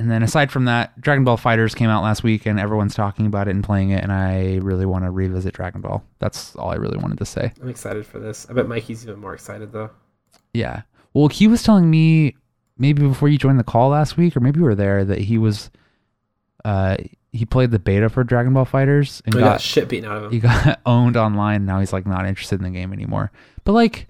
and 0.00 0.10
then 0.10 0.22
aside 0.22 0.50
from 0.50 0.64
that, 0.64 0.98
Dragon 0.98 1.24
Ball 1.24 1.36
Fighters 1.36 1.74
came 1.74 1.90
out 1.90 2.02
last 2.02 2.22
week, 2.22 2.46
and 2.46 2.58
everyone's 2.58 2.94
talking 2.94 3.26
about 3.26 3.48
it 3.48 3.50
and 3.50 3.62
playing 3.62 3.90
it, 3.90 4.02
and 4.02 4.10
I 4.10 4.56
really 4.62 4.86
want 4.86 5.04
to 5.04 5.10
revisit 5.10 5.52
Dragon 5.52 5.82
Ball. 5.82 6.02
That's 6.20 6.56
all 6.56 6.70
I 6.70 6.76
really 6.76 6.96
wanted 6.96 7.18
to 7.18 7.26
say. 7.26 7.52
I'm 7.60 7.68
excited 7.68 8.06
for 8.06 8.18
this. 8.18 8.46
I 8.48 8.54
bet 8.54 8.66
Mikey's 8.66 9.06
even 9.06 9.20
more 9.20 9.34
excited 9.34 9.72
though. 9.72 9.90
Yeah. 10.54 10.82
Well, 11.12 11.28
he 11.28 11.46
was 11.48 11.62
telling 11.62 11.90
me 11.90 12.34
maybe 12.78 13.02
before 13.06 13.28
you 13.28 13.36
joined 13.36 13.58
the 13.58 13.64
call 13.64 13.90
last 13.90 14.16
week, 14.16 14.34
or 14.36 14.40
maybe 14.40 14.58
you 14.58 14.64
were 14.64 14.74
there, 14.74 15.04
that 15.04 15.18
he 15.18 15.36
was, 15.36 15.70
uh, 16.64 16.96
he 17.32 17.44
played 17.44 17.70
the 17.70 17.78
beta 17.78 18.08
for 18.08 18.24
Dragon 18.24 18.54
Ball 18.54 18.64
Fighters 18.64 19.22
and 19.26 19.34
We 19.34 19.40
got 19.40 19.52
got 19.52 19.60
shit 19.60 19.88
beaten 19.88 20.10
out 20.10 20.16
of 20.16 20.24
him. 20.24 20.30
he 20.32 20.38
got 20.40 20.80
owned 20.86 21.16
online. 21.18 21.66
Now 21.66 21.78
he's 21.78 21.92
like 21.92 22.06
not 22.06 22.26
interested 22.26 22.58
in 22.58 22.64
the 22.64 22.70
game 22.70 22.92
anymore. 22.94 23.30
But 23.64 23.72
like, 23.72 24.08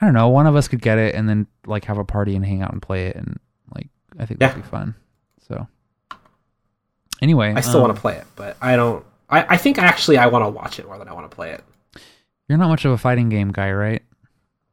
I 0.00 0.06
don't 0.06 0.14
know. 0.14 0.28
One 0.28 0.46
of 0.48 0.56
us 0.56 0.66
could 0.66 0.82
get 0.82 0.98
it 0.98 1.14
and 1.14 1.28
then 1.28 1.46
like 1.66 1.84
have 1.84 1.98
a 1.98 2.04
party 2.04 2.34
and 2.34 2.44
hang 2.44 2.62
out 2.62 2.72
and 2.72 2.82
play 2.82 3.06
it, 3.06 3.16
and 3.16 3.38
like 3.74 3.88
I 4.18 4.26
think 4.26 4.40
that'd 4.40 4.60
be 4.60 4.68
fun. 4.68 4.94
So 5.48 5.66
anyway, 7.22 7.52
I 7.56 7.60
still 7.60 7.76
um, 7.76 7.82
want 7.82 7.94
to 7.94 8.00
play 8.00 8.16
it, 8.16 8.26
but 8.36 8.56
I 8.60 8.76
don't. 8.76 9.04
I, 9.28 9.54
I 9.54 9.56
think 9.56 9.78
actually 9.78 10.18
I 10.18 10.26
want 10.26 10.44
to 10.44 10.48
watch 10.48 10.78
it 10.78 10.86
more 10.86 10.98
than 10.98 11.08
I 11.08 11.12
want 11.12 11.30
to 11.30 11.34
play 11.34 11.52
it. 11.52 11.64
You're 12.48 12.58
not 12.58 12.68
much 12.68 12.84
of 12.84 12.92
a 12.92 12.98
fighting 12.98 13.28
game 13.30 13.52
guy, 13.52 13.72
right? 13.72 14.02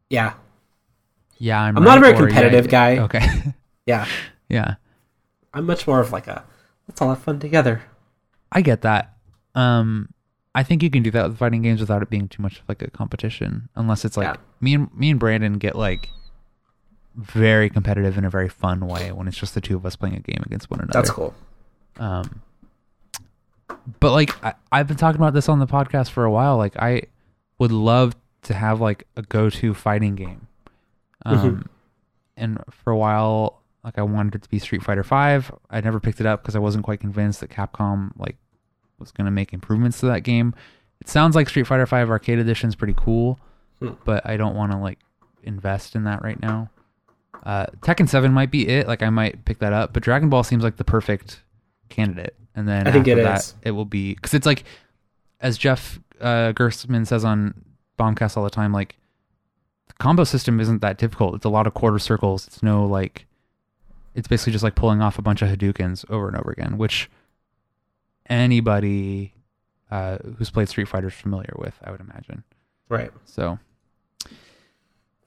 Yeah, 0.10 0.34
Yeah, 1.38 1.62
I'm. 1.62 1.78
I'm 1.78 1.84
not 1.84 1.98
a 1.98 2.02
very 2.02 2.18
competitive 2.18 2.66
yeah. 2.66 2.72
guy. 2.72 2.98
Okay. 3.04 3.26
yeah. 3.86 4.06
yeah, 4.50 4.76
I'm 5.54 5.66
much 5.66 5.88
more 5.88 6.00
of 6.02 6.12
like 6.12 6.28
a 6.28 6.44
let's 6.88 7.02
all 7.02 7.10
have 7.10 7.24
fun 7.24 7.40
together. 7.40 7.82
I 8.52 8.62
get 8.62 8.82
that. 8.82 9.14
Um, 9.56 10.10
I 10.54 10.64
think 10.64 10.84
you 10.84 10.90
can 10.90 11.04
do 11.04 11.12
that 11.12 11.30
with 11.30 11.38
fighting 11.38 11.62
games 11.62 11.80
without 11.80 12.02
it 12.02 12.10
being 12.10 12.28
too 12.28 12.42
much 12.42 12.60
of 12.60 12.64
like 12.68 12.82
a 12.82 12.92
competition, 12.92 13.70
unless 13.76 14.04
it's 14.04 14.18
like 14.18 14.28
Yeah. 14.28 14.36
me 14.60 14.74
and 14.74 14.94
me 14.94 15.12
and 15.12 15.20
Brandon 15.20 15.54
get 15.58 15.76
like 15.78 16.10
very 17.16 17.70
competitive 17.70 18.18
in 18.18 18.26
a 18.26 18.30
very 18.30 18.50
fun 18.50 18.88
way 18.88 19.12
when 19.12 19.28
it's 19.28 19.38
just 19.38 19.54
the 19.54 19.62
two 19.62 19.76
of 19.76 19.86
us 19.86 19.96
playing 19.96 20.16
a 20.16 20.20
game 20.20 20.42
against 20.46 20.70
one 20.72 20.80
another. 20.80 20.94
That's 20.94 21.10
cool. 21.12 21.34
Um, 22.00 22.42
but 24.00 24.12
like 24.12 24.44
I, 24.44 24.54
I've 24.72 24.88
been 24.88 24.98
talking 24.98 25.20
about 25.20 25.34
this 25.34 25.50
on 25.50 25.60
the 25.60 25.68
podcast 25.68 26.10
for 26.12 26.24
a 26.24 26.32
while. 26.32 26.58
Like 26.58 26.78
I 26.78 27.04
would 27.60 27.72
love 27.72 28.16
to 28.44 28.54
have 28.54 28.82
like 28.82 29.06
a 29.16 29.22
go-to 29.24 29.74
fighting 29.74 30.16
game. 30.16 30.48
Um, 31.26 31.70
and 32.36 32.64
for 32.72 32.92
a 32.92 32.98
while, 32.98 33.62
like 33.84 33.98
I 33.98 34.02
wanted 34.04 34.36
it 34.36 34.44
to 34.44 34.50
be 34.50 34.58
Street 34.60 34.84
Fighter 34.84 35.04
Five. 35.04 35.52
I 35.70 35.82
never 35.82 36.00
picked 36.00 36.20
it 36.20 36.26
up 36.26 36.42
because 36.42 36.56
I 36.56 36.60
wasn't 36.60 36.84
quite 36.84 37.00
convinced 37.00 37.40
that 37.42 37.50
Capcom 37.50 38.12
like 38.18 38.38
was 39.00 39.12
going 39.12 39.26
to 39.26 39.32
make 39.32 39.54
improvements 39.54 40.00
to 40.00 40.08
that 40.08 40.22
game. 40.22 40.54
It 41.00 41.08
sounds 41.10 41.36
like 41.36 41.50
Street 41.50 41.68
Fighter 41.68 41.86
Five 41.86 42.10
Arcade 42.10 42.40
Edition 42.40 42.70
is 42.70 42.76
pretty 42.76 42.96
cool, 42.96 43.40
Hmm. 43.80 43.90
but 44.06 44.26
I 44.26 44.38
don't 44.38 44.56
want 44.56 44.72
to 44.72 44.78
like 44.78 45.00
invest 45.44 45.96
in 45.96 46.04
that 46.06 46.24
right 46.24 46.40
now. 46.42 46.70
Uh, 47.44 47.66
Tekken 47.82 48.08
Seven 48.08 48.34
might 48.34 48.52
be 48.52 48.68
it. 48.68 48.88
Like 48.88 49.02
I 49.02 49.10
might 49.10 49.46
pick 49.46 49.60
that 49.60 49.74
up, 49.74 49.94
but 49.94 50.04
Dragon 50.04 50.30
Ball 50.30 50.44
seems 50.44 50.64
like 50.64 50.78
the 50.78 50.84
perfect 50.84 51.42
candidate. 51.90 52.36
And 52.56 52.68
then 52.68 52.88
I 52.88 52.92
think 52.92 53.08
it 53.08 53.16
that, 53.16 53.40
is. 53.40 53.56
it 53.64 53.72
will 53.72 53.86
be 53.86 54.14
because 54.14 54.34
it's 54.34 54.46
like, 54.46 54.64
as 55.40 55.58
Jeff 55.58 56.00
uh, 56.20 56.54
Gerstmann 56.54 57.08
says 57.08 57.24
on 57.24 57.54
Bombcast 57.98 58.38
all 58.38 58.44
the 58.44 58.50
time, 58.50 58.74
like 58.74 58.98
the 59.88 59.94
combo 59.94 60.24
system 60.24 60.60
isn't 60.60 60.82
that 60.82 60.98
difficult. 60.98 61.36
It's 61.36 61.46
a 61.46 61.50
lot 61.50 61.66
of 61.66 61.74
quarter 61.74 62.00
circles. 62.00 62.48
It's 62.48 62.62
no 62.62 62.86
like, 62.86 63.26
it's 64.14 64.28
basically 64.28 64.52
just 64.52 64.64
like 64.64 64.76
pulling 64.76 65.02
off 65.02 65.18
a 65.18 65.22
bunch 65.22 65.42
of 65.42 65.50
Hadoukens 65.50 66.10
over 66.10 66.28
and 66.28 66.38
over 66.38 66.52
again, 66.52 66.78
which 66.78 67.10
anybody 68.28 69.34
uh, 69.90 70.18
who's 70.38 70.50
played 70.50 70.70
Street 70.70 70.88
Fighter 70.88 71.08
is 71.08 71.14
familiar 71.14 71.54
with, 71.58 71.76
I 71.84 71.92
would 71.92 72.02
imagine. 72.02 72.44
Right. 72.90 73.12
So, 73.26 73.58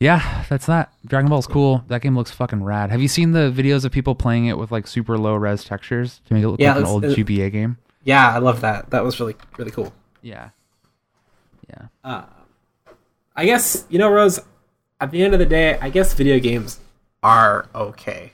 yeah, 0.00 0.44
that's 0.48 0.66
that. 0.66 0.92
Dragon 1.06 1.28
Ball's 1.30 1.46
cool. 1.46 1.84
That 1.88 2.02
game 2.02 2.16
looks 2.16 2.30
fucking 2.30 2.62
rad. 2.62 2.90
Have 2.90 3.00
you 3.00 3.08
seen 3.08 3.32
the 3.32 3.52
videos 3.54 3.84
of 3.84 3.92
people 3.92 4.14
playing 4.14 4.46
it 4.46 4.58
with 4.58 4.70
like 4.72 4.86
super 4.86 5.16
low 5.16 5.34
res 5.34 5.64
textures 5.64 6.20
to 6.26 6.34
make 6.34 6.42
it 6.44 6.48
look 6.48 6.60
Yeah, 6.60 6.72
like 6.74 6.80
an 6.84 6.86
old 6.86 7.04
it- 7.04 7.16
GBA 7.18 7.50
game? 7.52 7.78
Yeah, 8.02 8.30
I 8.34 8.38
love 8.38 8.60
that. 8.60 8.90
That 8.90 9.02
was 9.04 9.18
really 9.20 9.34
really 9.56 9.70
cool. 9.70 9.92
Yeah. 10.20 10.50
Yeah. 11.70 11.86
Uh, 12.02 12.24
I 13.34 13.44
guess 13.46 13.86
you 13.88 13.98
know, 13.98 14.10
Rose. 14.10 14.40
At 15.00 15.10
the 15.10 15.22
end 15.22 15.32
of 15.34 15.40
the 15.40 15.46
day, 15.46 15.76
I 15.80 15.90
guess 15.90 16.14
video 16.14 16.38
games 16.38 16.78
are 17.22 17.68
okay. 17.74 18.32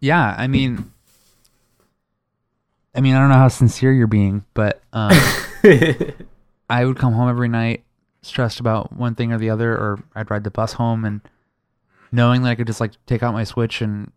Yeah, 0.00 0.34
I 0.36 0.46
mean 0.46 0.92
I 2.94 3.00
mean, 3.00 3.14
I 3.14 3.20
don't 3.20 3.28
know 3.28 3.36
how 3.36 3.48
sincere 3.48 3.92
you're 3.92 4.06
being, 4.06 4.44
but 4.54 4.82
um 4.92 5.12
I 6.70 6.84
would 6.84 6.96
come 6.98 7.12
home 7.12 7.28
every 7.28 7.48
night 7.48 7.84
stressed 8.22 8.60
about 8.60 8.92
one 8.92 9.14
thing 9.14 9.32
or 9.32 9.38
the 9.38 9.50
other, 9.50 9.72
or 9.72 10.02
I'd 10.14 10.30
ride 10.30 10.44
the 10.44 10.50
bus 10.50 10.74
home 10.74 11.04
and 11.04 11.20
knowing 12.12 12.42
that 12.42 12.50
I 12.50 12.54
could 12.54 12.66
just 12.66 12.80
like 12.80 12.92
take 13.06 13.22
out 13.22 13.34
my 13.34 13.44
Switch 13.44 13.80
and 13.80 14.12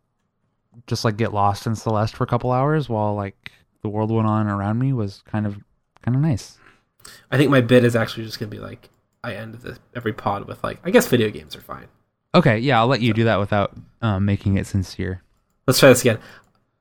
just 0.87 1.05
like 1.05 1.17
get 1.17 1.33
lost 1.33 1.67
in 1.67 1.75
Celeste 1.75 2.15
for 2.15 2.23
a 2.23 2.27
couple 2.27 2.51
hours 2.51 2.89
while 2.89 3.15
like 3.15 3.51
the 3.81 3.89
world 3.89 4.11
went 4.11 4.27
on 4.27 4.47
around 4.47 4.79
me 4.79 4.93
was 4.93 5.23
kind 5.25 5.45
of 5.45 5.57
kind 6.01 6.15
of 6.15 6.21
nice. 6.21 6.57
I 7.31 7.37
think 7.37 7.51
my 7.51 7.61
bit 7.61 7.83
is 7.83 7.95
actually 7.95 8.25
just 8.25 8.39
gonna 8.39 8.49
be 8.49 8.59
like 8.59 8.89
I 9.23 9.35
end 9.35 9.55
the, 9.55 9.77
every 9.95 10.13
pod 10.13 10.47
with 10.47 10.63
like 10.63 10.79
I 10.83 10.91
guess 10.91 11.07
video 11.07 11.29
games 11.29 11.55
are 11.55 11.61
fine. 11.61 11.87
Okay, 12.35 12.57
yeah, 12.57 12.79
I'll 12.79 12.87
let 12.87 13.01
you 13.01 13.13
do 13.13 13.25
that 13.25 13.39
without 13.39 13.77
um, 14.01 14.25
making 14.25 14.57
it 14.57 14.65
sincere. 14.65 15.21
Let's 15.67 15.79
try 15.79 15.89
this 15.89 16.01
again. 16.01 16.19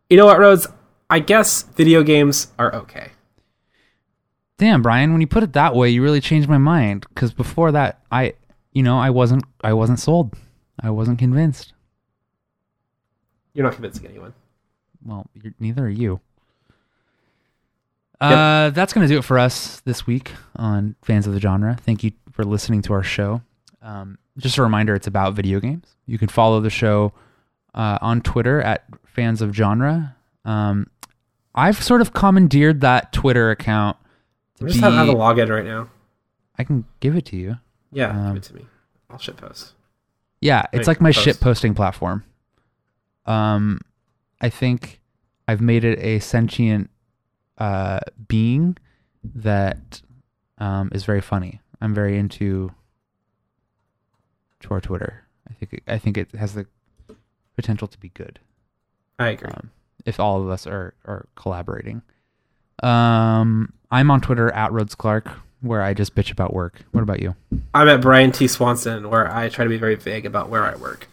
You 0.09 0.17
know 0.17 0.25
what, 0.27 0.39
Rhodes? 0.39 0.67
I 1.11 1.19
guess 1.19 1.63
video 1.63 2.03
games 2.03 2.49
are 2.59 2.75
okay. 2.75 3.13
Damn, 4.63 4.81
Brian, 4.81 5.11
when 5.11 5.21
you 5.21 5.27
put 5.27 5.43
it 5.43 5.55
that 5.55 5.75
way, 5.75 5.91
you 5.91 6.05
really 6.05 6.21
changed 6.21 6.49
my 6.49 6.57
mind. 6.57 7.05
Because 7.09 7.33
before 7.33 7.73
that, 7.73 7.99
I, 8.13 8.35
you 8.71 8.85
know, 8.85 8.97
I 8.97 9.11
wasn't, 9.11 9.43
I 9.65 9.73
wasn't 9.73 9.99
sold. 9.99 10.37
I 10.79 10.89
wasn't 10.89 11.19
convinced. 11.19 11.73
You're 13.55 13.65
not 13.65 13.73
convincing 13.73 14.07
anyone. 14.07 14.35
Well, 15.05 15.27
you're, 15.35 15.53
neither 15.59 15.87
are 15.87 15.89
you. 15.89 16.21
Uh, 18.21 18.71
that's 18.71 18.93
gonna 18.93 19.09
do 19.09 19.19
it 19.19 19.25
for 19.25 19.37
us 19.37 19.81
this 19.81 20.07
week 20.07 20.31
on 20.55 20.95
fans 21.03 21.27
of 21.27 21.35
the 21.35 21.41
genre. 21.41 21.77
Thank 21.81 22.05
you 22.05 22.13
for 22.31 22.45
listening 22.45 22.83
to 22.83 22.93
our 22.93 23.03
show. 23.03 23.43
Um, 23.83 24.17
just 24.37 24.59
a 24.59 24.63
reminder, 24.63 24.95
it's 24.95 25.09
about 25.09 25.35
video 25.35 25.59
games. 25.59 25.89
You 26.07 26.19
can 26.19 26.29
follow 26.29 26.61
the 26.61 26.71
show 26.71 27.15
uh, 27.75 27.99
on 28.01 28.21
Twitter 28.21 28.63
at 28.63 28.85
fans 29.07 29.43
of 29.43 29.57
genre. 29.57 30.15
Um, 30.45 30.87
I've 31.53 31.83
sort 31.83 32.01
of 32.01 32.13
commandeered 32.13 32.81
that 32.83 33.13
Twitter 33.13 33.51
account 33.51 33.97
to 33.97 34.02
I 34.61 34.65
just 34.67 34.77
be. 34.77 34.81
have, 34.83 34.93
have 34.95 35.09
a 35.09 35.15
login 35.15 35.49
right 35.49 35.65
now. 35.65 35.89
I 36.59 36.65
can 36.65 36.85
give 37.01 37.17
it 37.17 37.25
to 37.27 37.37
you. 37.37 37.59
Yeah, 37.91 38.11
Um, 38.11 38.35
give 38.35 38.37
it 38.37 38.47
to 38.49 38.55
me. 38.55 38.67
I'll 39.11 39.19
shit 39.19 39.37
post. 39.37 39.73
Yeah, 40.41 40.67
it's 40.73 40.89
like 40.89 41.01
my 41.01 41.11
post. 41.13 41.21
shit 41.25 41.41
posting 41.41 41.75
platform. 41.75 42.25
Um, 43.27 43.81
I 44.41 44.49
think 44.49 45.01
I've 45.47 45.61
made 45.61 45.85
it 45.85 45.99
a 46.01 46.19
sentient 46.19 46.91
uh, 47.59 48.01
being 48.27 48.77
that 49.23 50.03
um, 50.59 50.91
is 50.93 51.05
very 51.05 51.21
funny. 51.21 51.61
I'm 51.81 51.95
very 51.95 52.19
into 52.19 52.73
to 54.61 54.75
our 54.75 54.81
Twitter. 54.81 55.25
I 55.49 55.55
think 55.55 55.73
it, 55.75 55.83
I 55.87 55.99
think 55.99 56.17
it 56.17 56.33
has 56.33 56.55
the 56.55 56.67
potential 57.57 57.87
to 57.89 57.99
be 57.99 58.09
good 58.11 58.41
I 59.19 59.29
agree. 59.31 59.51
um, 59.51 59.71
if 60.07 60.19
all 60.19 60.43
of 60.43 60.49
us 60.49 60.67
are 60.67 60.95
are 61.05 61.27
collaborating. 61.37 62.03
Um, 62.83 63.73
I'm 63.91 64.11
on 64.11 64.21
Twitter 64.21 64.51
at 64.53 64.73
Rhodes 64.73 64.95
Clark, 64.95 65.29
where 65.61 65.83
I 65.83 65.95
just 65.95 66.15
bitch 66.15 66.31
about 66.33 66.53
work. 66.53 66.83
What 66.93 67.03
about 67.03 67.21
you? 67.21 67.35
I'm 67.75 67.89
at 67.89 68.01
Brian 68.01 68.33
T. 68.33 68.49
Swanson, 68.49 69.11
where 69.11 69.33
I 69.35 69.49
try 69.49 69.65
to 69.65 69.69
be 69.71 69.77
very 69.79 69.95
vague 69.95 70.27
about 70.27 70.49
where 70.49 70.65
I 70.65 70.75
work. 70.77 71.09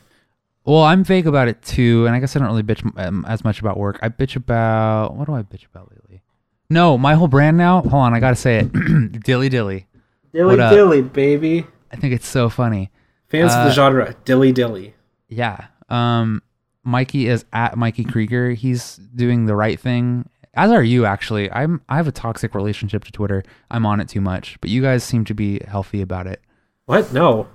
Well, 0.66 0.84
I'm 0.84 1.04
vague 1.04 1.26
about 1.28 1.48
it 1.48 1.62
too, 1.62 2.06
and 2.06 2.16
I 2.16 2.20
guess 2.20 2.36
I 2.36 2.40
don't 2.40 2.48
really 2.50 2.64
bitch 2.64 2.84
um, 3.00 3.26
as 3.28 3.44
much 3.44 3.60
about 3.60 3.78
work. 3.78 4.00
I 4.02 4.10
bitch 4.10 4.36
about 4.36 5.16
what 5.16 5.26
do 5.26 5.34
I 5.34 5.42
bitch 5.42 5.66
about 5.66 5.90
lately? 5.92 6.22
No, 6.70 6.98
my 6.98 7.16
whole 7.16 7.28
brand 7.28 7.58
now. 7.58 7.82
Hold 7.82 7.94
on, 7.94 8.14
I 8.14 8.20
gotta 8.20 8.36
say 8.36 8.60
it. 8.60 8.72
dilly 9.24 9.50
dilly. 9.50 9.88
Dilly 10.34 10.46
What 10.46 10.60
up? 10.60 10.72
dilly, 10.74 11.02
baby. 11.02 11.66
I 11.92 11.96
think 11.96 12.14
it's 12.14 12.28
so 12.28 12.50
funny. 12.50 12.92
Fans 13.28 13.52
of 13.52 13.60
Uh, 13.60 13.64
the 13.66 13.72
genre, 13.72 14.16
dilly 14.26 14.52
dilly. 14.52 14.94
Yeah. 15.28 15.68
Um, 15.90 16.44
Mikey 16.84 17.28
is 17.28 17.46
at 17.52 17.76
Mikey 17.78 18.04
Krieger. 18.04 18.52
He's 18.52 18.98
doing 18.98 19.48
the 19.48 19.56
right 19.56 19.80
thing. 19.80 20.30
As 20.56 20.72
are 20.72 20.84
you, 20.84 21.06
actually. 21.06 21.52
I'm. 21.52 21.82
I 21.90 21.98
have 21.98 22.08
a 22.08 22.12
toxic 22.12 22.56
relationship 22.56 23.04
to 23.06 23.12
Twitter. 23.12 23.44
I'm 23.70 23.86
on 23.86 24.00
it 24.00 24.10
too 24.10 24.22
much, 24.22 24.60
but 24.62 24.70
you 24.70 24.82
guys 24.82 25.04
seem 25.04 25.24
to 25.26 25.34
be 25.34 25.60
healthy 25.68 26.02
about 26.02 26.28
it. 26.28 26.42
What? 26.86 27.14
No, 27.14 27.48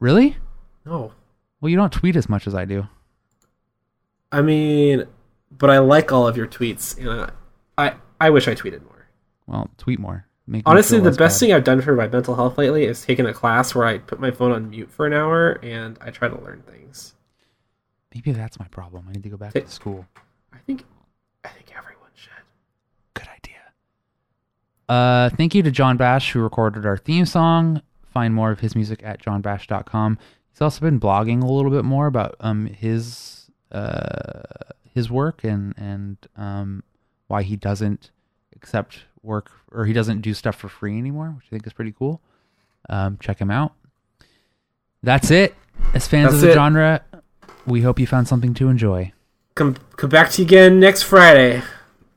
Really? 0.00 0.36
no. 0.84 1.12
Well, 1.60 1.70
you 1.70 1.76
don't 1.76 1.92
tweet 1.92 2.14
as 2.16 2.28
much 2.28 2.46
as 2.46 2.54
I 2.54 2.66
do. 2.66 2.86
I 4.30 4.42
mean, 4.42 5.04
but 5.50 5.70
I 5.70 5.78
like 5.78 6.12
all 6.12 6.28
of 6.28 6.36
your 6.36 6.46
tweets, 6.46 6.98
and 6.98 7.30
I, 7.78 7.86
I, 7.88 7.94
I 8.20 8.30
wish 8.30 8.46
I 8.48 8.54
tweeted 8.54 8.82
more. 8.84 9.06
Well, 9.46 9.70
tweet 9.78 9.98
more. 9.98 10.26
Make 10.46 10.62
Honestly, 10.66 11.00
the 11.00 11.10
best 11.12 11.40
bad. 11.40 11.46
thing 11.46 11.52
I've 11.54 11.64
done 11.64 11.80
for 11.80 11.94
my 11.96 12.06
mental 12.06 12.34
health 12.36 12.58
lately 12.58 12.84
is 12.84 13.02
taking 13.04 13.26
a 13.26 13.32
class 13.32 13.74
where 13.74 13.86
I 13.86 13.98
put 13.98 14.20
my 14.20 14.30
phone 14.30 14.52
on 14.52 14.70
mute 14.70 14.90
for 14.90 15.06
an 15.06 15.12
hour 15.12 15.52
and 15.62 15.98
I 16.00 16.10
try 16.10 16.28
to 16.28 16.40
learn 16.40 16.62
things. 16.70 17.14
Maybe 18.14 18.32
that's 18.32 18.58
my 18.60 18.66
problem. 18.68 19.06
I 19.08 19.12
need 19.12 19.22
to 19.24 19.28
go 19.28 19.36
back 19.36 19.54
Hey. 19.54 19.60
to 19.62 19.70
school. 19.70 20.06
I 20.52 20.58
think, 20.58 20.84
I 21.44 21.48
think 21.48 21.72
everyone 21.76 21.86
should. 21.86 21.86
Good 21.86 21.86
idea. 21.86 21.95
Uh, 24.88 25.30
thank 25.30 25.54
you 25.54 25.62
to 25.62 25.70
John 25.70 25.96
Bash 25.96 26.32
who 26.32 26.40
recorded 26.40 26.86
our 26.86 26.96
theme 26.96 27.26
song. 27.26 27.82
Find 28.12 28.34
more 28.34 28.50
of 28.50 28.60
his 28.60 28.74
music 28.74 29.02
at 29.02 29.20
johnbash.com. 29.20 30.18
He's 30.50 30.60
also 30.60 30.80
been 30.80 31.00
blogging 31.00 31.42
a 31.42 31.46
little 31.46 31.70
bit 31.70 31.84
more 31.84 32.06
about 32.06 32.36
um 32.40 32.66
his 32.66 33.50
uh 33.72 34.42
his 34.94 35.10
work 35.10 35.44
and 35.44 35.74
and 35.76 36.16
um 36.36 36.82
why 37.26 37.42
he 37.42 37.56
doesn't 37.56 38.10
accept 38.54 39.00
work 39.22 39.50
or 39.70 39.84
he 39.84 39.92
doesn't 39.92 40.20
do 40.20 40.32
stuff 40.32 40.56
for 40.56 40.68
free 40.68 40.96
anymore, 40.96 41.34
which 41.36 41.46
I 41.48 41.50
think 41.50 41.66
is 41.66 41.72
pretty 41.72 41.92
cool. 41.92 42.20
Um, 42.88 43.18
check 43.20 43.38
him 43.40 43.50
out. 43.50 43.74
That's 45.02 45.30
it. 45.30 45.54
As 45.92 46.06
fans 46.06 46.34
of 46.34 46.40
the 46.40 46.50
it. 46.50 46.54
genre, 46.54 47.02
we 47.66 47.82
hope 47.82 47.98
you 47.98 48.06
found 48.06 48.28
something 48.28 48.54
to 48.54 48.68
enjoy. 48.68 49.12
Come, 49.54 49.76
come 49.96 50.10
back 50.10 50.30
to 50.32 50.42
you 50.42 50.46
again 50.46 50.80
next 50.80 51.02
Friday. 51.02 51.62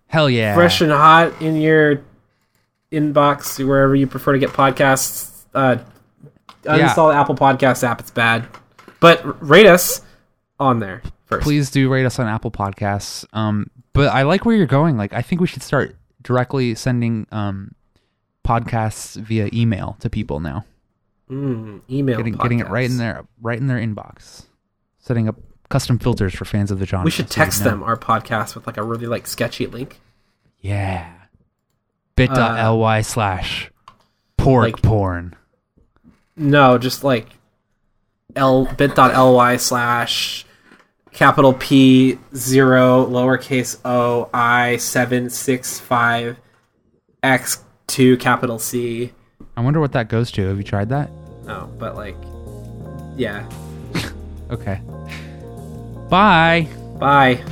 Hell 0.07 0.29
yeah! 0.29 0.55
fresh 0.55 0.81
and 0.81 0.91
hot 0.91 1.39
in 1.39 1.57
your 1.57 2.01
inbox 2.91 3.63
wherever 3.65 3.95
you 3.95 4.07
prefer 4.07 4.33
to 4.33 4.39
get 4.39 4.49
podcasts. 4.51 5.43
Uh, 5.53 5.77
Yeah. 6.65 6.89
uninstall 6.89 7.11
the 7.11 7.17
Apple 7.17 7.35
Podcast 7.35 7.83
app; 7.83 7.99
it's 7.99 8.11
bad. 8.11 8.45
But 8.99 9.47
rate 9.47 9.65
us 9.65 10.01
on 10.59 10.79
there 10.79 11.01
first. 11.25 11.43
please 11.43 11.71
do 11.71 11.89
rate 11.89 12.05
us 12.05 12.19
on 12.19 12.27
Apple 12.27 12.51
Podcasts. 12.51 13.25
Um, 13.33 13.69
but 13.93 14.09
I 14.13 14.23
like 14.23 14.45
where 14.45 14.55
you're 14.55 14.65
going. 14.67 14.97
Like, 14.97 15.13
I 15.13 15.21
think 15.21 15.39
we 15.41 15.47
should 15.47 15.63
start 15.63 15.95
directly 16.21 16.75
sending 16.75 17.25
um 17.31 17.73
podcasts 18.45 19.15
via 19.21 19.49
email 19.53 19.95
to 19.99 20.09
people 20.09 20.39
now. 20.39 20.65
Mm, 21.29 21.81
email, 21.89 22.17
Getting 22.17 22.33
getting 22.33 22.59
it 22.59 22.67
right 22.69 22.89
in 22.89 22.97
their 22.97 23.23
right 23.41 23.57
in 23.57 23.67
their 23.67 23.77
inbox. 23.77 24.43
Setting 24.97 25.27
up 25.29 25.35
custom 25.69 25.99
filters 25.99 26.33
for 26.33 26.43
fans 26.45 26.71
of 26.71 26.79
the 26.79 26.85
genre. 26.85 27.05
We 27.05 27.11
should 27.11 27.29
so 27.31 27.35
text 27.35 27.63
know. 27.63 27.69
them 27.69 27.83
our 27.83 27.95
podcast 27.95 28.55
with 28.55 28.65
like 28.67 28.77
a 28.77 28.83
really 28.83 29.05
like 29.05 29.27
sketchy 29.27 29.67
link. 29.67 29.99
Yeah. 30.59 31.07
Bit.ly 32.27 32.99
uh, 32.99 33.01
slash 33.01 33.71
pork 34.37 34.63
like- 34.65 34.81
porn. 34.81 35.35
No, 36.35 36.77
just 36.77 37.03
like 37.03 37.27
l 38.35 38.65
bit.ly 38.65 39.57
slash 39.57 40.45
capital 41.11 41.53
P 41.53 42.19
zero 42.35 43.05
lowercase 43.05 43.77
o 43.83 44.29
i 44.33 44.77
seven 44.77 45.29
six 45.29 45.79
five 45.79 46.37
x 47.23 47.63
two 47.87 48.15
capital 48.17 48.59
C 48.59 49.11
I 49.57 49.61
wonder 49.61 49.79
what 49.79 49.91
that 49.93 50.07
goes 50.07 50.31
to. 50.31 50.47
Have 50.47 50.57
you 50.57 50.63
tried 50.63 50.89
that? 50.89 51.09
No, 51.45 51.69
but 51.77 51.95
like, 51.95 52.15
yeah. 53.17 53.49
Okay. 54.51 54.81
Bye. 56.09 56.67
Bye. 56.97 57.43